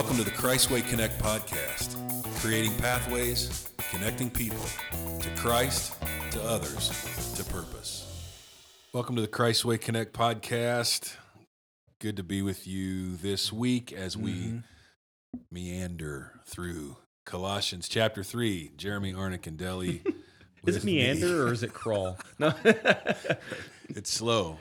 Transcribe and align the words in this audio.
Welcome 0.00 0.16
to 0.16 0.24
the 0.24 0.30
Christway 0.30 0.88
Connect 0.88 1.18
podcast, 1.20 1.94
creating 2.40 2.74
pathways, 2.78 3.68
connecting 3.90 4.30
people 4.30 4.64
to 5.20 5.28
Christ, 5.36 5.94
to 6.30 6.42
others, 6.42 6.88
to 7.36 7.44
purpose. 7.44 8.40
Welcome 8.94 9.14
to 9.16 9.20
the 9.20 9.28
Christway 9.28 9.78
Connect 9.78 10.14
podcast. 10.14 11.16
Good 11.98 12.16
to 12.16 12.22
be 12.22 12.40
with 12.40 12.66
you 12.66 13.14
this 13.16 13.52
week 13.52 13.92
as 13.92 14.16
we 14.16 14.32
Mm-hmm. 14.32 15.38
meander 15.52 16.32
through 16.46 16.96
Colossians 17.26 17.86
chapter 17.86 18.24
3. 18.24 18.72
Jeremy 18.78 19.12
Arnick 19.12 19.46
and 19.46 19.58
Deli. 19.58 20.02
Is 20.66 20.76
it 20.76 20.84
me. 20.84 20.96
meander 20.96 21.46
or 21.46 21.52
is 21.52 21.62
it 21.62 21.72
crawl? 21.74 22.18
No, 22.38 22.52
It's 23.90 24.10
slow. 24.10 24.58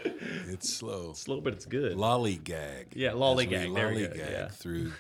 It's 0.47 0.73
slow. 0.73 1.13
slow, 1.13 1.39
but 1.39 1.53
it's 1.53 1.65
good. 1.65 1.95
Lollygag. 1.97 2.87
Yeah, 2.95 3.11
lollygag. 3.11 3.73
There 3.73 3.89
we 3.89 4.01
go, 4.01 4.09
lollygag 4.09 4.31
yeah. 4.31 4.47
through. 4.47 4.91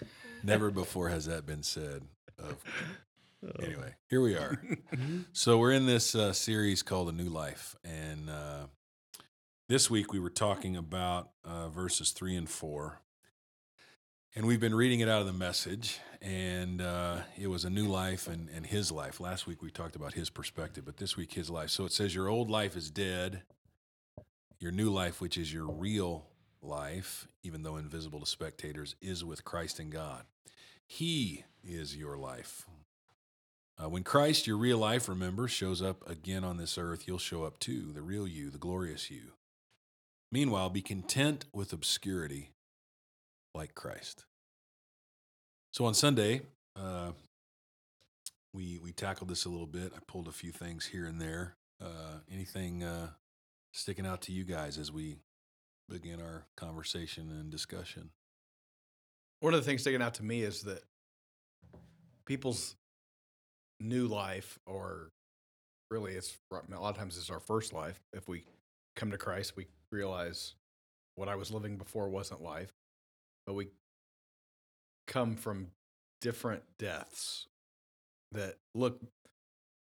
Never 0.43 0.71
before 0.71 1.09
has 1.09 1.25
that 1.25 1.45
been 1.45 1.63
said. 1.63 2.03
Of 2.37 2.57
Oh. 3.41 3.63
anyway, 3.63 3.95
here 4.09 4.19
we 4.19 4.35
are. 4.35 4.61
so 5.31 5.57
we're 5.59 5.71
in 5.71 5.85
this 5.85 6.13
uh, 6.13 6.33
series 6.33 6.83
called 6.83 7.07
A 7.07 7.13
New 7.13 7.29
Life, 7.29 7.73
and 7.85 8.29
uh, 8.29 8.65
this 9.69 9.89
week 9.89 10.11
we 10.11 10.19
were 10.19 10.29
talking 10.29 10.75
about 10.75 11.29
uh, 11.45 11.69
verses 11.69 12.11
three 12.11 12.35
and 12.35 12.49
four, 12.49 12.99
and 14.35 14.45
we've 14.45 14.59
been 14.59 14.75
reading 14.75 14.99
it 14.99 15.07
out 15.07 15.21
of 15.21 15.25
the 15.25 15.31
message, 15.31 16.01
and 16.21 16.81
uh, 16.81 17.19
it 17.39 17.47
was 17.47 17.63
a 17.63 17.69
new 17.69 17.85
life 17.87 18.27
and, 18.27 18.49
and 18.53 18.65
his 18.65 18.91
life. 18.91 19.21
Last 19.21 19.47
week 19.47 19.61
we 19.61 19.71
talked 19.71 19.95
about 19.95 20.15
his 20.15 20.29
perspective, 20.29 20.83
but 20.83 20.97
this 20.97 21.15
week 21.15 21.31
his 21.31 21.49
life. 21.49 21.69
So 21.69 21.85
it 21.85 21.93
says, 21.93 22.13
Your 22.13 22.27
old 22.27 22.49
life 22.49 22.75
is 22.75 22.91
dead, 22.91 23.43
your 24.59 24.73
new 24.73 24.89
life, 24.89 25.21
which 25.21 25.37
is 25.37 25.53
your 25.53 25.65
real 25.65 26.25
life, 26.61 27.28
even 27.43 27.63
though 27.63 27.77
invisible 27.77 28.19
to 28.19 28.25
spectators, 28.25 28.95
is 29.01 29.23
with 29.23 29.45
Christ 29.45 29.79
and 29.79 29.91
God. 29.91 30.23
He 30.87 31.43
is 31.63 31.95
your 31.95 32.17
life. 32.17 32.65
Uh, 33.81 33.87
when 33.87 34.03
Christ, 34.03 34.47
your 34.47 34.57
real 34.57 34.77
life, 34.77 35.07
remember, 35.07 35.47
shows 35.47 35.81
up 35.81 36.07
again 36.09 36.43
on 36.43 36.57
this 36.57 36.77
earth, 36.77 37.07
you'll 37.07 37.17
show 37.17 37.43
up 37.43 37.59
too, 37.59 37.91
the 37.93 38.01
real 38.01 38.27
you, 38.27 38.49
the 38.49 38.57
glorious 38.57 39.09
you. 39.09 39.33
Meanwhile, 40.31 40.69
be 40.69 40.81
content 40.81 41.45
with 41.53 41.71
obscurity 41.71 42.49
like 43.55 43.73
Christ. 43.75 44.25
So 45.73 45.85
on 45.85 45.93
Sunday, 45.93 46.41
uh, 46.75 47.11
we 48.53 48.79
we 48.79 48.91
tackled 48.91 49.29
this 49.29 49.45
a 49.45 49.49
little 49.49 49.67
bit. 49.67 49.93
I 49.95 49.99
pulled 50.07 50.27
a 50.27 50.31
few 50.31 50.51
things 50.51 50.87
here 50.87 51.05
and 51.05 51.21
there. 51.21 51.55
Uh, 51.81 52.19
anything 52.31 52.83
uh, 52.83 53.09
sticking 53.73 54.05
out 54.05 54.21
to 54.23 54.31
you 54.31 54.43
guys 54.43 54.77
as 54.77 54.91
we 54.91 55.15
begin 55.89 56.21
our 56.21 56.45
conversation 56.55 57.29
and 57.29 57.49
discussion? 57.49 58.11
One 59.41 59.53
of 59.53 59.59
the 59.59 59.65
things 59.65 59.81
sticking 59.81 60.01
out 60.01 60.15
to 60.15 60.23
me 60.23 60.41
is 60.43 60.63
that 60.63 60.83
people's 62.25 62.75
new 63.79 64.07
life, 64.07 64.59
or 64.65 65.11
really, 65.89 66.13
it's 66.13 66.37
a 66.51 66.79
lot 66.79 66.89
of 66.89 66.97
times 66.97 67.17
it's 67.17 67.29
our 67.29 67.39
first 67.39 67.73
life. 67.73 67.99
If 68.13 68.27
we 68.27 68.43
come 68.95 69.11
to 69.11 69.17
Christ, 69.17 69.55
we 69.55 69.67
realize 69.91 70.55
what 71.15 71.29
I 71.29 71.35
was 71.35 71.51
living 71.51 71.77
before 71.77 72.09
wasn't 72.09 72.41
life, 72.41 72.71
but 73.45 73.53
we 73.53 73.69
come 75.07 75.35
from 75.35 75.67
different 76.21 76.63
deaths 76.77 77.47
that 78.31 78.55
look 78.75 79.01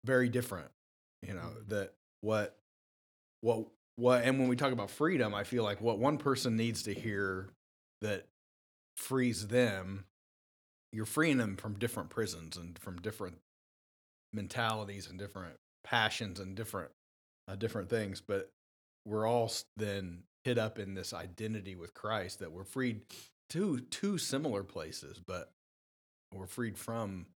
very 0.05 0.29
different. 0.29 0.71
You 1.27 1.35
know 1.35 1.41
mm-hmm. 1.41 1.69
that 1.69 1.93
what 2.21 2.57
what 3.41 3.67
what, 3.99 4.23
and 4.23 4.39
when 4.39 4.49
we 4.49 4.57
talk 4.57 4.73
about 4.73 4.91
freedom, 4.91 5.35
I 5.35 5.45
feel 5.45 5.65
like 5.65 5.81
what 5.81 5.99
one 5.99 6.19
person 6.19 6.57
needs 6.57 6.85
to 6.85 6.95
hear 6.95 7.51
that 8.01 8.27
frees 8.97 9.49
them 9.49 10.05
you're 10.93 11.07
freeing 11.07 11.39
them 11.39 11.57
from 11.57 11.79
different 11.79 12.11
prisons 12.11 12.57
and 12.57 12.79
from 12.79 13.01
different 13.01 13.39
mentalities 14.33 15.09
and 15.09 15.19
different 15.19 15.55
passions 15.85 16.41
and 16.41 16.55
different 16.57 16.91
uh, 17.47 17.55
different 17.55 17.89
things 17.89 18.21
but 18.21 18.51
we're 19.07 19.27
all 19.27 19.51
then 19.77 20.23
hit 20.45 20.59
up 20.59 20.79
in 20.79 20.95
this 20.95 21.15
identity 21.15 21.75
with 21.75 21.95
Christ 21.95 22.41
that 22.41 22.53
we're 22.53 22.65
freed 22.65 23.03
to 23.51 23.81
two 23.91 24.19
similar 24.19 24.63
places 24.63 25.21
but 25.25 25.53
we're 26.35 26.47
freed 26.47 26.77
from 26.77 27.27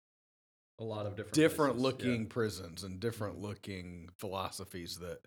a 0.78 0.84
lot 0.84 1.06
of 1.06 1.14
different 1.14 1.34
different 1.34 1.78
places, 1.78 1.82
yeah. 1.82 2.06
looking 2.10 2.26
prisons 2.26 2.82
and 2.82 3.00
different 3.00 3.40
looking 3.40 4.08
philosophies 4.18 4.98
that 4.98 5.20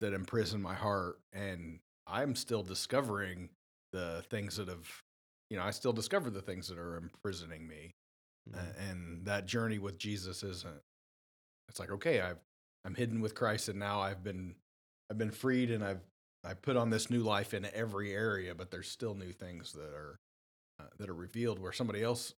that 0.00 0.12
imprison 0.12 0.60
my 0.62 0.74
heart 0.74 1.18
and 1.32 1.78
i'm 2.06 2.34
still 2.34 2.62
discovering 2.62 3.48
the 3.92 4.22
things 4.30 4.56
that 4.56 4.68
have 4.68 4.86
you 5.50 5.56
know 5.56 5.62
i 5.64 5.70
still 5.70 5.92
discover 5.92 6.30
the 6.30 6.42
things 6.42 6.68
that 6.68 6.78
are 6.78 6.96
imprisoning 6.96 7.66
me 7.66 7.94
Mhm. 8.50 8.56
A- 8.58 8.80
and 8.90 9.26
that 9.26 9.46
journey 9.46 9.78
with 9.78 9.98
jesus 9.98 10.42
isn't 10.42 10.80
it's 11.68 11.78
like 11.80 11.90
okay 11.90 12.20
i've 12.20 12.38
i'm 12.84 12.94
hidden 12.94 13.20
with 13.20 13.34
christ 13.34 13.68
and 13.68 13.78
now 13.78 14.00
i've 14.00 14.22
been 14.24 14.54
i've 15.10 15.18
been 15.18 15.30
freed 15.30 15.70
and 15.70 15.84
i've 15.84 16.00
i 16.44 16.54
put 16.54 16.76
on 16.76 16.90
this 16.90 17.10
new 17.10 17.22
life 17.22 17.52
in 17.54 17.66
every 17.74 18.12
area 18.14 18.54
but 18.54 18.70
there's 18.70 18.88
still 18.88 19.14
new 19.14 19.32
things 19.32 19.72
that 19.72 19.92
are 19.92 20.18
uh, 20.80 20.84
that 20.98 21.10
are 21.10 21.14
revealed 21.14 21.58
where 21.58 21.72
somebody 21.72 22.02
else 22.02 22.34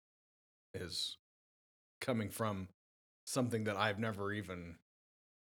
is 0.74 1.16
coming 2.00 2.30
from 2.30 2.68
something 3.26 3.64
that 3.64 3.76
i've 3.76 3.98
never 3.98 4.32
even 4.32 4.76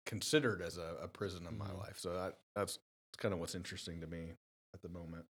considered 0.08 0.62
as 0.62 0.78
a, 0.78 0.96
a 1.02 1.08
prison 1.08 1.46
of 1.46 1.56
my 1.58 1.66
Mhm. 1.66 1.78
life 1.78 1.98
so 1.98 2.14
that 2.14 2.38
that's 2.56 2.80
kind 3.18 3.34
of 3.34 3.40
what's 3.40 3.54
interesting 3.54 4.00
to 4.00 4.06
me 4.08 4.32
at 4.74 4.82
the 4.82 4.88
moment 4.88 5.26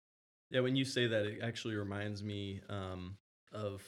Yeah, 0.51 0.61
when 0.61 0.77
you 0.77 0.85
say 0.85 1.07
that, 1.09 1.27
it 1.27 1.41
actually 1.43 1.75
reminds 1.75 2.23
me 2.23 2.61
um, 2.69 3.19
of 3.53 3.83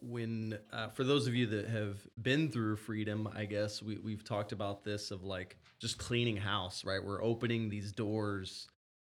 when, 0.00 0.58
uh, 0.72 0.88
for 0.88 1.04
those 1.04 1.26
of 1.26 1.34
you 1.34 1.46
that 1.46 1.68
have 1.68 1.98
been 2.22 2.50
through 2.50 2.76
freedom, 2.76 3.28
I 3.34 3.44
guess 3.44 3.82
we, 3.82 3.98
we've 3.98 4.24
talked 4.24 4.52
about 4.52 4.82
this 4.82 5.10
of 5.10 5.24
like 5.24 5.58
just 5.80 5.98
cleaning 5.98 6.36
house, 6.36 6.84
right? 6.84 7.02
We're 7.04 7.22
opening 7.22 7.68
these 7.68 7.92
doors, 7.92 8.68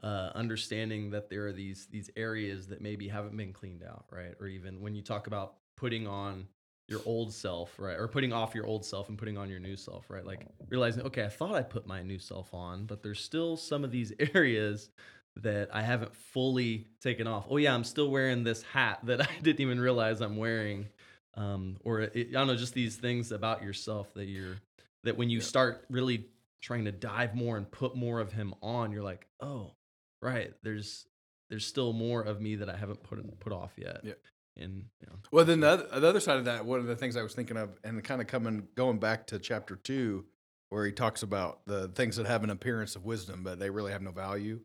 uh, 0.03 0.31
understanding 0.35 1.11
that 1.13 1.31
there 1.31 1.47
are 1.47 1.53
these 1.53 1.87
these 1.91 2.11
areas 2.17 2.67
that 2.69 2.81
maybe 2.81 3.07
haven't 3.07 3.37
been 3.37 3.53
cleaned 3.53 3.85
out, 3.85 4.07
right? 4.11 4.35
Or 4.41 4.49
even 4.49 4.81
when 4.81 4.95
you 4.97 5.03
talk 5.03 5.29
about 5.29 5.55
putting 5.77 6.07
on 6.09 6.49
your 6.89 7.01
old 7.07 7.33
self, 7.33 7.79
right? 7.79 7.99
Or 7.99 8.09
putting 8.09 8.33
off 8.33 8.55
your 8.55 8.67
old 8.67 8.85
self 8.85 9.09
and 9.09 9.17
putting 9.17 9.39
on 9.39 9.49
your 9.49 9.61
new 9.61 9.77
self, 9.77 10.11
right? 10.11 10.25
Like 10.25 10.47
realizing, 10.69 11.05
okay, 11.05 11.25
I 11.25 11.29
thought 11.29 11.55
I 11.55 11.63
put 11.63 11.87
my 11.87 12.03
new 12.03 12.19
self 12.19 12.53
on, 12.53 12.87
but 12.87 13.03
there's 13.03 13.21
still 13.21 13.57
some 13.57 13.85
of 13.85 13.91
these 13.91 14.13
areas 14.35 14.91
that 15.37 15.71
I 15.73 15.83
haven't 15.83 16.15
fully 16.15 16.87
taken 17.01 17.27
off. 17.27 17.47
Oh 17.49 17.57
yeah, 17.57 17.75
I'm 17.75 17.85
still 17.85 18.11
wearing 18.11 18.45
this 18.45 18.63
hat 18.63 19.01
that 19.05 19.21
I 19.23 19.29
didn't 19.43 19.61
even 19.61 19.81
realize 19.81 20.21
I'm 20.21 20.37
wearing. 20.37 20.89
Um, 21.35 21.79
or 21.85 22.01
it, 22.01 22.13
I 22.15 22.33
don't 22.33 22.47
know, 22.49 22.57
just 22.57 22.75
these 22.75 22.97
things 22.97 23.33
about 23.33 23.63
yourself 23.63 24.13
that 24.15 24.27
you're 24.27 24.57
that 25.05 25.17
when 25.17 25.31
you 25.31 25.39
Yeah. 25.39 25.45
start 25.45 25.87
really 25.89 26.27
trying 26.61 26.85
to 26.85 26.93
dive 26.93 27.35
more 27.35 27.57
and 27.57 27.69
put 27.71 27.97
more 27.97 28.21
of 28.21 28.33
him 28.33 28.55
on, 28.63 28.93
you're 28.93 29.03
like, 29.03 29.27
oh, 29.41 29.73
right, 30.21 30.53
there's 30.63 31.07
there's 31.49 31.67
still 31.67 31.93
more 31.95 32.21
of 32.23 32.41
me 32.41 32.57
that 32.57 32.69
I 32.69 32.77
haven't 32.77 33.03
put 33.03 33.41
put 33.41 33.53
off 33.55 33.73
yet. 33.79 34.01
Yeah. 34.05 34.13
And 34.57 34.85
you 35.01 35.07
know, 35.07 35.17
Well, 35.31 35.45
then 35.45 35.61
the 35.61 35.69
other, 35.69 36.01
the 36.01 36.09
other 36.09 36.21
side 36.21 36.37
of 36.39 36.45
that, 36.45 36.67
one 36.67 36.79
of 36.81 36.87
the 36.87 36.97
things 36.97 37.17
I 37.17 37.23
was 37.23 37.35
thinking 37.35 37.57
of, 37.57 37.79
and 37.85 38.03
kind 38.05 38.21
of 38.21 38.27
coming 38.27 38.69
going 38.75 38.99
back 38.99 39.27
to 39.29 39.39
chapter 39.39 39.77
two, 39.77 40.27
where 40.69 40.85
he 40.85 40.93
talks 40.93 41.23
about 41.23 41.65
the 41.67 41.89
things 41.89 42.17
that 42.17 42.27
have 42.27 42.45
an 42.45 42.51
appearance 42.51 42.95
of 42.97 43.05
wisdom, 43.05 43.43
but 43.43 43.59
they 43.59 43.71
really 43.71 43.93
have 43.93 44.03
no 44.03 44.11
value. 44.11 44.61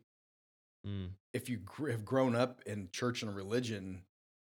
mm, 0.86 1.10
If 1.32 1.48
you 1.48 1.58
gr- 1.58 1.90
have 1.90 2.04
grown 2.04 2.34
up 2.36 2.60
in 2.66 2.88
church 2.92 3.22
and 3.22 3.34
religion, 3.34 4.02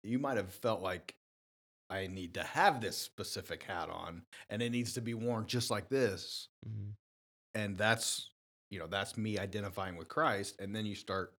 you 0.02 0.18
might 0.18 0.36
have 0.36 0.52
felt 0.52 0.82
like 0.82 1.14
I 1.90 2.06
need 2.06 2.34
to 2.34 2.42
have 2.42 2.80
this 2.80 2.96
specific 2.96 3.62
hat 3.62 3.90
on, 3.90 4.22
and 4.48 4.62
it 4.62 4.70
needs 4.70 4.94
to 4.94 5.00
be 5.00 5.14
worn 5.14 5.46
just 5.46 5.70
like 5.70 5.88
this, 5.88 6.48
mhm. 6.66 6.92
and 7.54 7.76
that's 7.78 8.30
you 8.70 8.78
know 8.78 8.86
that's 8.86 9.16
me 9.18 9.38
identifying 9.38 9.96
with 9.96 10.08
Christ, 10.08 10.56
and 10.58 10.74
then 10.74 10.86
you 10.86 10.94
start 10.94 11.34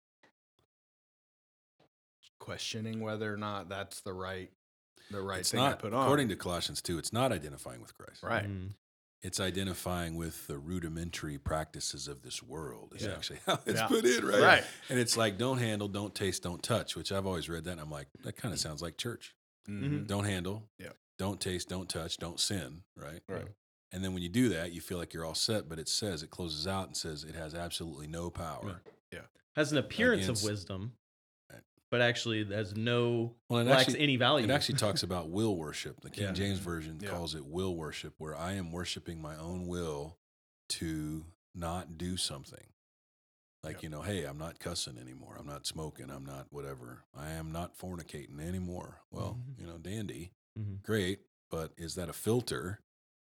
questioning 2.44 3.00
whether 3.00 3.34
or 3.34 3.38
not 3.38 3.70
that's 3.70 4.02
the 4.02 4.14
right 4.14 4.52
the 5.12 5.22
right 5.22 5.40
it's 5.40 5.52
thing 5.52 5.60
not, 5.60 5.72
to 5.80 5.84
put 5.86 5.94
on. 5.94 6.04
according 6.04 6.30
to 6.30 6.36
Colossians 6.36 6.82
2, 6.82 6.98
it's 6.98 7.14
not 7.14 7.32
identifying 7.32 7.82
with 7.82 7.96
Christ. 7.98 8.24
right. 8.24 8.46
Mm, 8.46 8.70
It's 9.22 9.40
identifying 9.40 10.16
with 10.18 10.48
the 10.48 10.58
rudimentary 10.58 11.38
practices 11.38 12.08
of 12.10 12.24
this 12.24 12.44
world, 12.44 12.94
is 12.96 13.04
Yeah. 13.04 13.14
actually 13.14 13.40
how 13.46 13.60
it's 13.66 13.80
Yeah. 13.80 13.88
put 13.88 14.04
in, 14.06 14.26
right? 14.26 14.42
Right. 14.42 14.64
And 14.90 15.00
it's 15.00 15.16
like, 15.16 15.38
don't 15.38 15.60
handle, 15.60 15.88
don't 15.88 16.14
taste, 16.14 16.44
don't 16.44 16.62
touch, 16.64 16.96
which 16.98 17.12
I've 17.12 17.26
always 17.26 17.48
read 17.48 17.64
that. 17.66 17.72
And 17.72 17.82
I'm 17.82 17.90
like, 17.92 18.08
that 18.24 18.36
kind 18.36 18.54
of 18.54 18.60
sounds 18.60 18.82
like 18.82 18.98
church. 18.98 19.34
Mhm. 19.70 20.08
Don't 20.08 20.26
handle, 20.26 20.70
Yeah. 20.78 20.92
don't 21.18 21.40
taste, 21.40 21.70
don't 21.70 21.90
touch, 21.90 22.18
don't 22.18 22.40
sin, 22.40 22.84
right? 22.98 23.22
Right. 23.30 23.48
And 23.94 24.04
then 24.04 24.14
when 24.14 24.24
you 24.24 24.30
do 24.30 24.50
that, 24.50 24.72
you 24.74 24.82
feel 24.82 24.98
like 24.98 25.14
you're 25.14 25.24
all 25.26 25.36
set, 25.36 25.70
but 25.70 25.80
it 25.80 25.88
says, 25.88 26.24
it 26.24 26.30
closes 26.32 26.66
out 26.68 26.88
and 26.88 26.98
says 26.98 27.24
it 27.24 27.36
has 27.36 27.54
absolutely 27.56 28.08
no 28.08 28.30
power. 28.30 28.82
Yeah. 29.12 29.28
Has 29.56 29.72
an 29.72 29.78
appearance 29.78 30.24
Against- 30.24 30.44
of 30.44 30.50
wisdom, 30.50 30.82
Right. 30.82 30.92
But 31.94 32.02
actually 32.02 32.44
has 32.46 32.76
no 32.76 33.36
Well, 33.52 33.64
lacks 33.66 33.82
actually, 33.84 34.00
any 34.00 34.16
value. 34.16 34.46
it 34.46 34.50
actually 34.50 34.80
talks 34.80 35.04
about 35.04 35.30
will 35.30 35.56
worship. 35.56 36.02
The 36.02 36.10
King 36.10 36.24
Yeah. 36.24 36.32
James 36.32 36.58
Version 36.58 36.98
Yeah. 37.00 37.10
calls 37.12 37.36
it 37.36 37.46
will 37.46 37.76
worship, 37.76 38.16
where 38.18 38.36
I 38.36 38.54
am 38.54 38.72
worshiping 38.72 39.22
my 39.22 39.36
own 39.38 39.68
will 39.68 40.18
to 40.70 41.24
not 41.54 42.00
do 42.00 42.18
something. 42.18 42.66
Like, 43.62 43.76
Yep. 43.76 43.84
you 43.84 43.90
know, 43.90 44.02
hey, 44.02 44.24
I'm 44.24 44.40
not 44.40 44.58
cussing 44.58 44.98
anymore. 44.98 45.36
I'm 45.38 45.46
not 45.46 45.68
smoking. 45.68 46.10
I'm 46.10 46.26
not 46.26 46.52
whatever. 46.52 47.04
I 47.14 47.30
am 47.30 47.52
not 47.52 47.78
fornicating 47.78 48.40
anymore. 48.40 49.04
Well, 49.12 49.36
Mhm. 49.36 49.60
you 49.60 49.68
know, 49.68 49.78
dandy, 49.78 50.32
Mhm. 50.58 50.82
great. 50.82 51.28
But 51.52 51.74
is 51.78 51.94
that 51.94 52.10
a 52.10 52.14
filter 52.14 52.82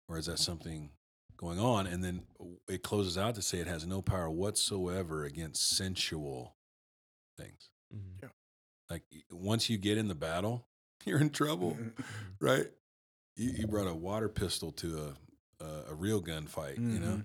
or 0.07 0.19
is 0.19 0.27
that 0.27 0.39
something 0.39 0.93
going 1.39 1.59
on? 1.59 1.87
And 1.87 2.05
then 2.05 2.27
it 2.69 2.83
closes 2.83 3.17
out 3.17 3.37
to 3.37 3.43
say 3.43 3.59
it 3.61 3.67
has 3.67 3.87
no 3.87 4.03
power 4.03 4.29
whatsoever 4.29 5.25
against 5.25 5.67
sensual 5.67 6.59
things. 7.39 7.71
Mhm. 7.91 8.31
Like 8.91 9.03
once 9.31 9.71
you 9.71 9.79
get 9.79 9.97
in 9.99 10.09
the 10.09 10.15
battle, 10.15 10.67
you're 11.07 11.21
in 11.21 11.31
trouble, 11.31 11.79
right? 12.41 12.67
You, 13.37 13.51
you 13.51 13.67
brought 13.69 13.87
a 13.87 13.95
water 13.95 14.29
pistol 14.29 14.73
to 14.73 15.15
a, 15.61 15.65
a, 15.65 15.69
a 15.91 15.95
real 15.95 16.21
gunfight, 16.21 16.77
you 16.77 16.99
know? 17.01 17.07
Mhm. 17.07 17.25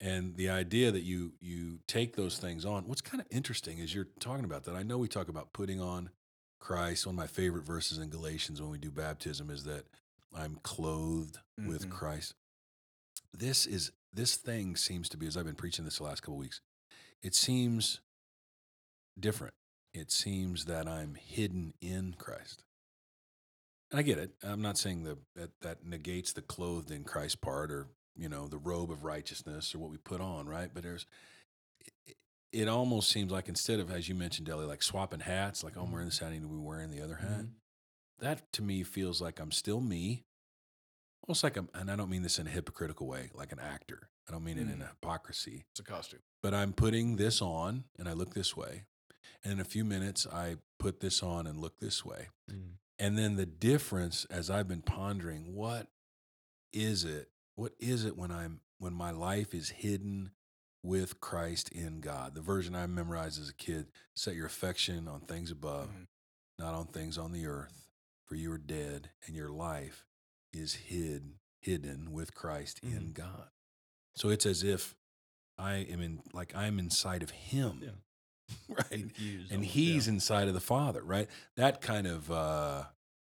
and 0.00 0.36
the 0.36 0.48
idea 0.50 0.90
that 0.90 1.02
you 1.02 1.32
you 1.40 1.78
take 1.86 2.16
those 2.16 2.38
things 2.38 2.64
on 2.64 2.84
what's 2.88 3.00
kind 3.00 3.20
of 3.20 3.26
interesting 3.30 3.78
is 3.78 3.94
you're 3.94 4.08
talking 4.20 4.44
about 4.44 4.64
that 4.64 4.74
i 4.74 4.82
know 4.82 4.98
we 4.98 5.08
talk 5.08 5.28
about 5.28 5.52
putting 5.54 5.80
on 5.80 6.10
christ 6.60 7.06
one 7.06 7.14
of 7.14 7.16
my 7.16 7.26
favorite 7.26 7.64
verses 7.64 7.96
in 7.98 8.10
galatians 8.10 8.60
when 8.60 8.70
we 8.70 8.76
do 8.78 8.90
baptism 8.90 9.48
is 9.48 9.64
that 9.64 9.84
i'm 10.34 10.58
clothed 10.62 11.38
with 11.56 11.86
Mhm. 11.88 11.90
christ 11.90 12.34
this 13.32 13.64
is 13.66 13.90
this 14.12 14.36
thing 14.36 14.76
seems 14.76 15.08
to 15.08 15.16
be 15.16 15.26
as 15.26 15.34
i've 15.36 15.46
been 15.46 15.54
preaching 15.54 15.84
this 15.86 15.96
the 15.98 16.04
last 16.04 16.20
couple 16.20 16.36
weeks 16.36 16.60
it 17.22 17.34
seems 17.34 18.00
different 19.18 19.54
it 19.96 20.10
seems 20.12 20.64
that 20.66 20.86
i'm 20.88 21.14
hidden 21.14 21.72
in 21.80 22.14
christ. 22.18 22.62
And 23.90 24.00
i 24.00 24.02
get 24.02 24.18
it. 24.18 24.30
I'm 24.42 24.62
not 24.62 24.78
saying 24.78 25.04
the, 25.04 25.16
that 25.36 25.50
that 25.62 25.84
negates 25.86 26.32
the 26.32 26.42
clothed 26.42 26.90
in 26.90 27.04
christ 27.04 27.40
part 27.40 27.70
or 27.70 27.86
you 28.16 28.28
know 28.28 28.46
the 28.48 28.58
robe 28.58 28.90
of 28.90 29.04
righteousness 29.04 29.74
or 29.74 29.78
what 29.78 29.90
we 29.90 29.96
put 29.98 30.20
on 30.20 30.46
right? 30.48 30.70
But 30.72 30.82
there's 30.82 31.06
it, 32.06 32.16
it 32.52 32.68
almost 32.68 33.10
seems 33.10 33.30
like 33.30 33.48
instead 33.48 33.80
of 33.80 33.90
as 33.90 34.08
you 34.08 34.14
mentioned 34.14 34.46
Deli, 34.46 34.66
like 34.66 34.82
swapping 34.82 35.20
hats 35.20 35.62
like 35.62 35.74
oh, 35.76 35.82
i'm 35.82 35.92
wearing 35.92 36.06
this 36.08 36.18
hat 36.18 36.28
i 36.28 36.32
need 36.32 36.42
to 36.42 36.48
be 36.48 36.56
wearing 36.56 36.90
the 36.90 37.02
other 37.02 37.16
hat 37.16 37.40
Mhm. 37.44 37.50
that 38.20 38.50
to 38.52 38.62
me 38.62 38.82
feels 38.82 39.20
like 39.20 39.38
i'm 39.40 39.52
still 39.52 39.80
me. 39.80 40.24
Almost 41.26 41.44
like 41.44 41.56
i'm 41.56 41.68
and 41.74 41.90
i 41.90 41.96
don't 41.96 42.10
mean 42.10 42.22
this 42.22 42.38
in 42.38 42.46
a 42.46 42.50
hypocritical 42.50 43.06
way 43.06 43.30
like 43.34 43.52
an 43.52 43.58
actor. 43.60 44.08
I 44.28 44.32
don't 44.32 44.42
mean 44.44 44.58
it 44.58 44.62
in 44.62 44.78
Mm. 44.78 44.82
a 44.84 44.88
hypocrisy. 44.88 45.66
It's 45.70 45.80
a 45.80 45.84
costume. 45.84 46.20
but 46.42 46.52
i'm 46.54 46.72
putting 46.72 47.16
this 47.16 47.40
on 47.42 47.84
and 47.98 48.08
i 48.08 48.12
look 48.12 48.34
this 48.34 48.56
way 48.56 48.84
and 49.44 49.52
in 49.54 49.60
a 49.60 49.64
few 49.64 49.84
minutes 49.84 50.26
i 50.32 50.56
put 50.78 51.00
this 51.00 51.22
on 51.22 51.46
and 51.46 51.60
look 51.60 51.78
this 51.78 52.04
way 52.04 52.28
Mhm. 52.50 52.76
and 52.98 53.18
then 53.18 53.36
the 53.36 53.46
difference 53.46 54.24
as 54.26 54.48
I've 54.50 54.68
been 54.68 54.82
pondering, 54.82 55.54
what 55.54 55.88
is 56.72 57.04
it? 57.04 57.30
What 57.54 57.72
is 57.78 58.04
it 58.04 58.16
when 58.16 58.30
I'm 58.30 58.60
when 58.78 58.92
my 58.94 59.10
life 59.10 59.54
is 59.54 59.70
hidden 59.70 60.30
with 60.82 61.20
Christ 61.20 61.70
in 61.70 62.00
God? 62.00 62.34
The 62.34 62.40
version 62.42 62.74
I 62.74 62.86
memorized 62.86 63.40
as 63.40 63.48
a 63.48 63.54
kid, 63.54 63.90
set 64.14 64.34
your 64.34 64.46
affection 64.46 65.08
on 65.08 65.20
things 65.22 65.50
above, 65.50 65.88
Mhm. 65.90 66.06
not 66.58 66.74
on 66.74 66.86
things 66.86 67.16
on 67.18 67.32
the 67.32 67.46
earth, 67.46 67.88
for 68.26 68.34
you 68.36 68.52
are 68.52 68.58
dead 68.58 69.10
and 69.26 69.34
your 69.34 69.48
life 69.50 70.06
is 70.52 70.74
hid 70.74 71.38
hidden 71.60 72.12
with 72.12 72.34
Christ 72.34 72.78
in 72.82 73.12
God. 73.12 73.50
So 74.14 74.28
it's 74.28 74.46
as 74.46 74.62
if 74.62 74.94
I 75.58 75.76
am 75.76 76.00
in 76.00 76.22
like 76.32 76.54
I'm 76.54 76.78
inside 76.78 77.22
of 77.22 77.30
him. 77.30 77.82
Yeah. 77.82 77.96
Right 78.68 78.88
Confused. 78.90 79.52
and 79.52 79.64
he's 79.64 80.06
yeah. 80.06 80.12
inside 80.14 80.48
of 80.48 80.54
the 80.54 80.60
father 80.60 81.02
right 81.02 81.28
that 81.56 81.80
kind 81.80 82.06
of 82.06 82.30
uh 82.30 82.84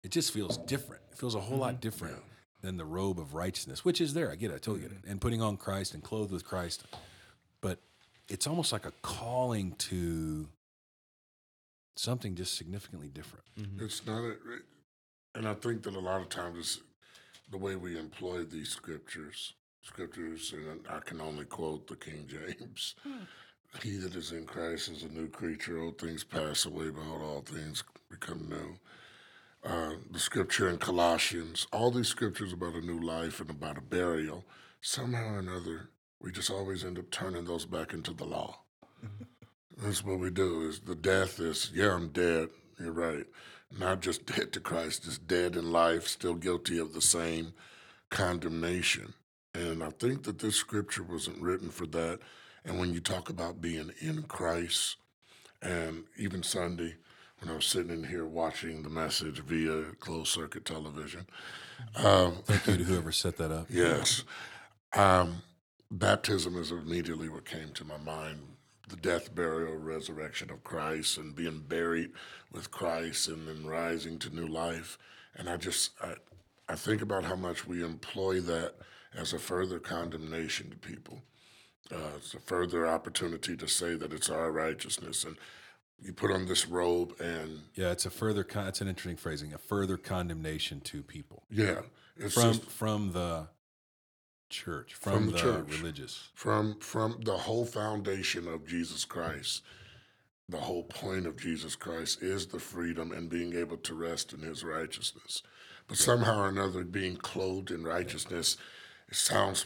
it 0.03 0.11
just 0.11 0.33
feels 0.33 0.57
different 0.57 1.03
it 1.11 1.19
feels 1.19 1.35
a 1.35 1.41
whole 1.41 1.59
lot 1.59 1.75
Mhm. 1.77 1.81
different 1.81 2.23
than 2.63 2.77
the 2.77 2.85
robe 2.85 3.19
of 3.19 3.35
righteousness 3.35 3.85
which 3.85 4.01
is 4.01 4.15
there 4.15 4.31
i 4.31 4.35
get 4.37 4.51
it 4.51 4.55
i 4.55 4.59
totally 4.59 4.81
get 4.81 4.93
it 4.93 4.99
and 5.09 5.21
putting 5.21 5.41
on 5.43 5.57
christ 5.57 5.95
and 5.95 6.03
clothed 6.03 6.31
with 6.33 6.45
christ 6.45 6.85
but 7.61 7.79
it's 8.29 8.47
almost 8.47 8.71
like 8.73 8.87
a 8.87 8.93
calling 9.03 9.73
to 9.77 10.49
something 11.97 12.35
just 12.35 12.57
significantly 12.57 13.09
different 13.09 13.45
Mhm. 13.59 13.81
It's 13.83 14.07
not, 14.07 14.23
a, 14.23 14.37
and 15.35 15.47
I 15.47 15.55
think 15.55 15.83
that 15.83 15.95
a 15.95 15.99
lot 16.01 16.21
of 16.23 16.29
times 16.29 16.59
it's 16.59 16.79
the 17.51 17.59
way 17.59 17.77
we 17.77 17.99
employ 17.99 18.45
these 18.45 18.71
scriptures. 18.71 19.55
Scriptures, 19.83 20.53
and 20.53 20.87
I 20.89 21.01
can 21.01 21.21
only 21.21 21.45
quote 21.47 21.87
the 21.89 21.97
King 21.97 22.27
James. 22.29 22.95
He 23.83 23.97
that 23.99 24.15
is 24.15 24.33
in 24.33 24.45
Christ 24.45 24.91
is 24.91 25.05
a 25.05 25.09
new 25.09 25.29
creature. 25.29 25.79
Old 25.79 25.99
things 25.99 26.25
pass 26.25 26.67
away, 26.67 26.91
behold, 26.91 27.23
all 27.23 27.41
things 27.41 27.85
become 28.11 28.49
new. 28.49 28.79
Uh, 29.63 29.95
the 30.11 30.19
scripture 30.19 30.69
in 30.69 30.79
Colossians, 30.79 31.67
all 31.73 31.91
these 31.91 32.09
scriptures 32.09 32.53
about 32.53 32.75
a 32.75 32.81
new 32.81 32.99
life 33.01 33.41
and 33.41 33.51
about 33.51 33.79
a 33.79 33.83
burial, 33.83 34.45
somehow 34.81 35.35
or 35.35 35.39
another, 35.39 35.91
we 36.21 36.33
just 36.33 36.51
always 36.51 36.85
end 36.85 36.99
up 36.99 37.11
turning 37.11 37.45
those 37.45 37.65
back 37.65 37.93
into 37.93 38.13
the 38.13 38.25
law. 38.25 38.59
That's 39.79 40.05
what 40.05 40.19
we 40.19 40.31
do. 40.31 40.69
Is 40.69 40.81
the 40.81 40.95
death 40.95 41.41
is 41.41 41.71
yeah, 41.75 41.95
I'm 41.95 42.09
dead. 42.09 42.49
You're 42.79 42.93
right. 42.93 43.27
Not 43.79 44.01
just 44.01 44.27
dead 44.27 44.53
to 44.53 44.61
Christ, 44.61 45.05
just 45.05 45.29
dead 45.29 45.57
in 45.57 45.71
life, 45.71 46.09
still 46.09 46.35
guilty 46.35 46.79
of 46.79 46.93
the 46.93 47.01
same 47.01 47.53
condemnation. 48.11 49.15
And 49.55 49.83
I 49.83 49.91
think 49.91 50.25
that 50.25 50.39
this 50.39 50.57
scripture 50.57 51.03
wasn't 51.03 51.41
written 51.41 51.71
for 51.71 51.87
that. 51.87 52.19
And 52.65 52.79
when 52.79 52.93
you 52.93 53.01
talk 53.01 53.31
about 53.31 53.61
being 53.61 53.93
in 54.01 54.23
Christ, 54.25 54.97
and 55.63 56.05
even 56.17 56.43
Sunday, 56.43 56.97
when 57.39 57.51
I 57.51 57.57
was 57.57 57.65
sitting 57.65 57.91
in 57.91 58.05
here 58.05 58.27
watching 58.27 58.83
the 58.83 58.91
message 58.91 59.41
via 59.41 59.93
closed 59.99 60.29
circuit 60.29 60.65
television, 60.65 61.27
um, 61.97 62.39
thank 62.45 62.67
you 62.67 62.77
to 62.77 62.85
whoever 62.85 63.13
set 63.13 63.37
that 63.39 63.51
up 63.51 63.67
Yes. 63.71 64.25
Um, 64.95 65.43
baptism 65.91 66.57
is 66.57 66.71
immediately 66.71 67.29
what 67.29 67.45
came 67.45 67.71
to 67.75 67.85
my 67.85 67.97
mind 67.99 68.41
the 68.91 68.97
death, 68.97 69.33
burial, 69.35 69.77
resurrection 69.77 70.51
of 70.51 70.65
Christ, 70.65 71.17
and 71.17 71.35
being 71.35 71.61
buried 71.61 72.11
with 72.53 72.73
Christ, 72.73 73.29
and 73.29 73.47
then 73.47 73.65
rising 73.65 74.19
to 74.19 74.35
new 74.35 74.49
life. 74.49 74.99
And 75.37 75.49
I 75.49 75.57
just, 75.57 75.93
I, 76.03 76.15
I 76.69 76.75
think 76.75 77.01
about 77.01 77.25
how 77.25 77.37
much 77.37 77.67
we 77.67 77.85
employ 77.85 78.41
that 78.41 78.75
as 79.15 79.33
a 79.33 79.39
further 79.39 79.79
condemnation 79.79 80.71
to 80.71 80.77
people. 80.77 81.23
Uh, 81.93 82.17
it's 82.17 82.35
a 82.35 82.41
further 82.41 82.87
opportunity 82.87 83.57
to 83.57 83.67
say 83.69 83.95
that 83.95 84.13
it's 84.13 84.31
our 84.31 84.51
righteousness. 84.53 85.25
And 85.25 85.37
you 86.03 86.13
put 86.13 86.31
on 86.31 86.47
this 86.47 86.67
robe, 86.67 87.15
and 87.21 87.61
yeah 87.75 87.91
it's 87.91 88.07
a 88.07 88.11
further 88.11 88.43
con- 88.45 88.67
it's 88.69 88.81
an 88.81 88.89
interesting 88.89 89.17
phrasing 89.17 89.53
a 89.53 89.59
further 89.59 89.97
condemnation 89.99 90.81
to 90.81 91.03
people 91.03 91.43
yeah, 91.51 91.81
it's 92.17 92.35
from 92.35 92.53
just 92.55 92.71
from 92.71 93.13
the 93.13 93.49
church 94.49 94.95
from, 94.95 95.13
From 95.13 95.27
the 95.27 95.33
the, 95.33 95.39
church. 95.39 95.79
religious 95.79 96.29
from 96.35 96.79
from 96.81 97.21
the 97.23 97.37
whole 97.37 97.65
foundation 97.67 98.49
of 98.49 98.67
Jesus 98.67 99.05
Christ. 99.05 99.63
The 100.49 100.57
whole 100.59 100.83
point 100.83 101.27
of 101.27 101.37
Jesus 101.37 101.77
Christ 101.77 102.23
is 102.23 102.47
the 102.47 102.59
freedom 102.59 103.13
and 103.13 103.29
being 103.29 103.55
able 103.55 103.77
to 103.77 103.95
rest 103.95 104.33
in 104.33 104.41
His 104.41 104.65
righteousness. 104.65 105.43
But 105.87 105.97
somehow 105.99 106.41
or 106.41 106.49
another, 106.49 106.83
being 106.83 107.17
clothed 107.17 107.71
in 107.71 107.85
righteousness, 107.85 108.57
it 109.09 109.15
sounds. 109.15 109.65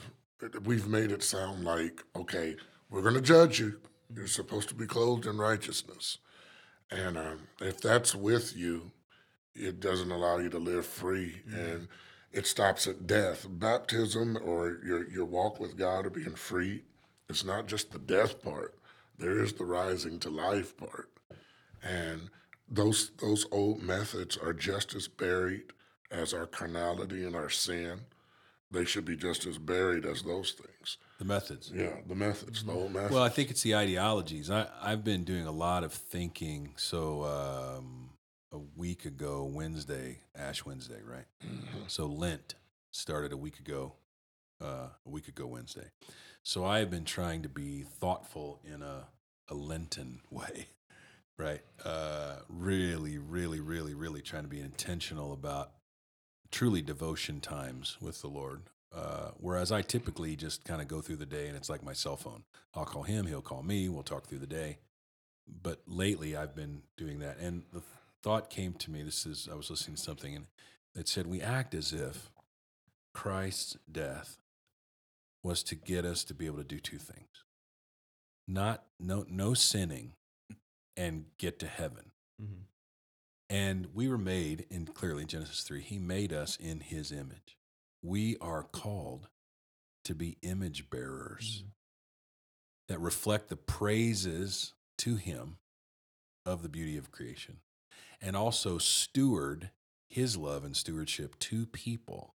We've 0.65 0.87
made 0.87 1.13
it 1.13 1.23
sound 1.23 1.65
like 1.65 2.03
okay, 2.17 2.57
we're 2.91 3.03
going 3.03 3.15
to 3.15 3.21
judge 3.21 3.61
you. 3.61 3.81
You're 4.15 4.27
supposed 4.27 4.69
to 4.69 4.75
be 4.75 4.87
clothed 4.87 5.27
in 5.27 5.39
righteousness, 5.39 6.19
and 6.91 7.17
um, 7.17 7.49
if 7.61 7.81
that's 7.81 8.15
with 8.15 8.57
you, 8.57 8.93
it 9.55 9.81
doesn't 9.81 10.11
allow 10.11 10.39
you 10.39 10.49
to 10.51 10.59
live 10.59 10.87
free 10.87 11.43
and 11.47 11.89
it 12.35 12.47
stops 12.47 12.89
at 12.89 13.07
death. 13.07 13.47
Baptism 13.49 14.37
or 14.45 14.81
your 14.85 15.09
your 15.09 15.25
walk 15.25 15.61
with 15.61 15.77
God 15.77 16.07
or 16.07 16.11
being 16.11 16.35
free, 16.35 16.83
it's 17.29 17.45
not 17.45 17.67
just 17.67 17.93
the 17.93 17.99
death 17.99 18.43
part. 18.43 18.75
There 19.19 19.43
is 19.43 19.53
the 19.53 19.65
rising 19.65 20.19
to 20.21 20.31
life 20.31 20.77
part. 20.77 21.11
And 21.83 22.31
those 22.69 23.13
those 23.21 23.47
old 23.53 23.83
methods 23.83 24.37
are 24.37 24.53
just 24.53 24.95
as 24.95 25.07
buried 25.07 25.73
as 26.11 26.35
our 26.35 26.47
carnality 26.47 27.25
and 27.25 27.37
our 27.37 27.51
sin. 27.51 28.01
They 28.75 28.85
should 28.85 29.05
be 29.05 29.17
just 29.17 29.47
as 29.47 29.57
buried 29.57 30.05
as 30.05 30.23
those 30.23 30.53
things. 30.53 30.99
the 31.19 31.25
methods 31.25 31.71
Yeah, 31.73 31.95
the 32.07 32.15
methods, 32.17 32.65
the 32.65 32.73
old 32.73 32.93
methods. 32.93 33.15
Well, 33.15 33.23
I 33.23 33.29
think 33.29 33.51
it's 33.51 33.63
the 33.63 33.77
ideologies. 33.77 34.51
I, 34.51 34.67
I've 34.83 35.05
been 35.05 35.23
doing 35.23 35.47
a 35.47 35.53
lot 35.53 35.85
of 35.85 35.93
thinking. 35.93 36.75
So 36.77 37.23
um, 37.25 38.11
a 38.53 38.59
week 38.77 39.05
ago, 39.05 39.45
Wednesday, 39.45 40.19
Ash 40.37 40.65
Wednesday, 40.65 41.01
right? 41.05 41.27
So 41.87 42.07
Lent 42.07 42.55
started 42.91 43.33
a 43.33 43.37
week 43.37 43.59
ago, 43.61 43.95
uh, 44.61 44.89
a 45.07 45.11
week 45.11 45.29
ago 45.29 45.47
Wednesday. 45.47 45.91
So 46.43 46.65
I 46.65 46.81
have 46.81 46.91
been 46.91 47.05
trying 47.05 47.43
to 47.43 47.49
be 47.49 47.83
thoughtful 47.83 48.61
in 48.65 48.83
a, 48.83 49.07
a 49.49 49.55
Lenten 49.55 50.21
way, 50.31 50.67
right? 51.39 51.63
Uh, 51.85 52.37
really, 52.49 53.19
really, 53.19 53.61
really, 53.61 53.95
really 53.95 54.21
trying 54.21 54.43
to 54.43 54.49
be 54.49 54.61
intentional 54.61 55.33
about 55.33 55.71
truly 56.55 56.81
devotion 56.83 57.41
times 57.41 57.97
with 58.01 58.21
the 58.23 58.29
Lord. 58.29 58.63
Uh, 58.95 59.31
whereas 59.39 59.73
I 59.73 59.83
typically 59.83 60.37
just 60.37 60.65
kind 60.65 60.81
of 60.81 60.87
go 60.87 61.01
through 61.01 61.17
the 61.17 61.27
day 61.27 61.49
and 61.49 61.57
it's 61.57 61.69
like 61.69 61.83
my 61.83 61.93
cell 61.93 62.17
phone. 62.17 62.45
I'll 62.75 62.85
call 62.85 63.03
him, 63.03 63.27
he'll 63.27 63.43
call 63.43 63.65
me, 63.65 63.89
we'll 63.89 64.05
talk 64.05 64.29
through 64.29 64.39
the 64.39 64.47
day. 64.47 64.79
But 65.49 65.81
lately 65.87 66.37
I've 66.37 66.55
been 66.55 66.83
doing 66.97 67.19
that. 67.19 67.39
And 67.39 67.65
the 67.73 67.83
thought 68.23 68.51
came 68.51 68.73
to 68.75 68.91
me 68.93 69.03
this 69.03 69.27
is, 69.27 69.49
I 69.51 69.57
was 69.57 69.69
listening 69.69 69.97
to 69.97 70.03
something 70.03 70.37
and 70.37 70.47
it 70.95 71.09
said, 71.09 71.27
we 71.27 71.41
act 71.43 71.75
as 71.75 71.93
if 71.93 72.31
Christ's 73.13 73.77
death 73.91 74.39
was 75.43 75.65
to 75.65 75.75
get 75.75 76.05
us 76.05 76.23
to 76.25 76.35
be 76.35 76.47
able 76.47 76.59
to 76.59 76.65
do 76.65 76.79
two 76.79 76.99
things. 76.99 77.45
not 78.47 78.85
no 79.01 79.25
no 79.29 79.55
sinning 79.55 80.13
and 80.97 81.25
get 81.39 81.59
to 81.59 81.67
heaven. 81.67 82.13
Mhm. 82.41 82.67
And 83.51 83.95
we 83.95 84.09
were 84.09 84.19
made 84.19 84.67
in 84.71 84.87
clearly 84.87 85.23
in 85.23 85.29
Genesis 85.29 85.63
3, 85.63 85.83
he 85.83 85.99
made 85.99 86.33
us 86.33 86.57
in 86.57 86.81
his 86.81 87.13
image. 87.13 87.57
We 88.03 88.37
are 88.39 88.63
called 88.63 89.29
to 90.05 90.15
be 90.15 90.39
image 90.43 90.91
bearers 90.91 91.63
Mhm. 91.63 91.71
that 92.89 93.01
reflect 93.01 93.49
the 93.49 93.57
praises 93.57 94.75
to 94.99 95.17
him 95.17 95.59
of 96.45 96.63
the 96.63 96.69
beauty 96.69 96.97
of 96.97 97.11
creation 97.11 97.61
and 98.21 98.37
also 98.37 98.79
steward 98.79 99.71
his 100.09 100.37
love 100.37 100.65
and 100.65 100.77
stewardship 100.77 101.39
to 101.39 101.67
people. 101.67 102.35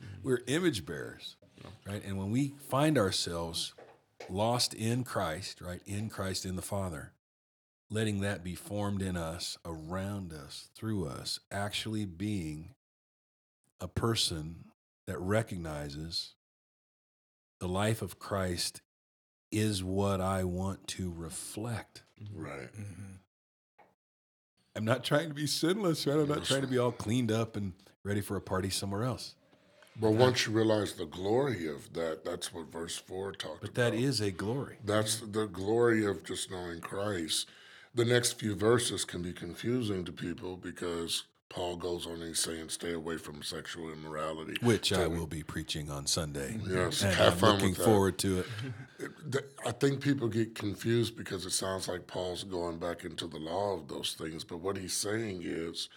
Mhm. 0.00 0.22
We're 0.22 0.42
image 0.46 0.84
bearers, 0.84 1.36
right? 1.86 2.02
And 2.02 2.18
when 2.18 2.30
we 2.30 2.48
find 2.58 2.98
ourselves 2.98 3.74
lost 4.28 4.74
in 4.74 5.04
Christ, 5.04 5.60
right, 5.60 5.82
in 5.86 6.08
Christ, 6.08 6.44
in 6.46 6.56
the 6.56 6.62
Father, 6.62 7.12
letting 7.92 8.20
that 8.20 8.42
be 8.42 8.54
formed 8.54 9.02
in 9.02 9.16
us, 9.16 9.58
around 9.64 10.32
us, 10.32 10.68
through 10.74 11.06
us, 11.06 11.38
actually 11.50 12.06
being 12.06 12.74
a 13.80 13.88
person 13.88 14.64
that 15.06 15.18
recognizes 15.20 16.34
the 17.60 17.68
life 17.68 18.00
of 18.00 18.18
Christ 18.18 18.80
is 19.50 19.84
what 19.84 20.20
I 20.20 20.44
want 20.44 20.86
to 20.88 21.12
reflect. 21.14 22.02
Right. 22.34 22.72
Mm-hmm. 22.72 23.16
I'm 24.74 24.84
not 24.86 25.04
trying 25.04 25.28
to 25.28 25.34
be 25.34 25.46
sinless, 25.46 26.06
right? 26.06 26.16
I'm 26.18 26.28
not 26.28 26.38
Yes. 26.38 26.48
trying 26.48 26.62
to 26.62 26.66
be 26.66 26.78
all 26.78 26.92
cleaned 26.92 27.30
up 27.30 27.56
and 27.56 27.74
ready 28.04 28.22
for 28.22 28.36
a 28.36 28.40
party 28.40 28.70
somewhere 28.70 29.02
else. 29.02 29.34
But 30.00 30.12
once 30.12 30.46
you 30.46 30.54
realize 30.54 30.94
the 30.94 31.04
glory 31.04 31.68
of 31.68 31.92
that, 31.92 32.24
that's 32.24 32.54
what 32.54 32.72
verse 32.72 32.96
4 32.96 33.32
talked 33.32 33.60
But 33.60 33.70
about. 33.70 33.74
But 33.74 33.74
that 33.74 33.94
is 33.94 34.22
a 34.22 34.30
glory. 34.30 34.78
That's 34.82 35.16
the 35.16 35.46
glory 35.46 36.06
of 36.06 36.24
just 36.24 36.50
knowing 36.50 36.80
Christ. 36.80 37.50
The 37.94 38.04
next 38.04 38.32
few 38.38 38.54
verses 38.54 39.04
can 39.04 39.22
be 39.22 39.32
confusing 39.32 40.04
to 40.06 40.12
people 40.12 40.56
because 40.56 41.24
Paul 41.50 41.76
goes 41.76 42.06
on 42.06 42.14
and 42.14 42.22
he's 42.22 42.38
saying, 42.38 42.70
stay 42.70 42.94
away 42.94 43.18
from 43.18 43.42
sexual 43.42 43.92
immorality. 43.92 44.54
which 44.62 44.90
I 44.92 44.96
Tell 44.96 45.10
me- 45.10 45.18
will 45.18 45.26
be 45.26 45.42
preaching 45.42 45.90
on 45.90 46.06
Sunday. 46.06 46.58
Yes, 46.66 47.02
And 47.02 47.14
have 47.14 47.34
I'm 47.34 47.38
fun 47.38 47.54
looking 47.58 47.74
forward 47.74 48.18
to 48.20 48.38
it. 48.40 48.46
I 49.66 49.72
think 49.72 50.00
people 50.00 50.28
get 50.28 50.54
confused 50.54 51.16
because 51.16 51.44
it 51.44 51.50
sounds 51.50 51.88
like 51.88 52.06
Paul's 52.06 52.44
going 52.44 52.78
back 52.78 53.04
into 53.04 53.26
the 53.26 53.36
law 53.38 53.74
of 53.74 53.88
those 53.88 54.14
things. 54.18 54.42
But 54.44 54.60
what 54.60 54.78
he's 54.78 54.94
saying 54.94 55.42
is 55.44 55.90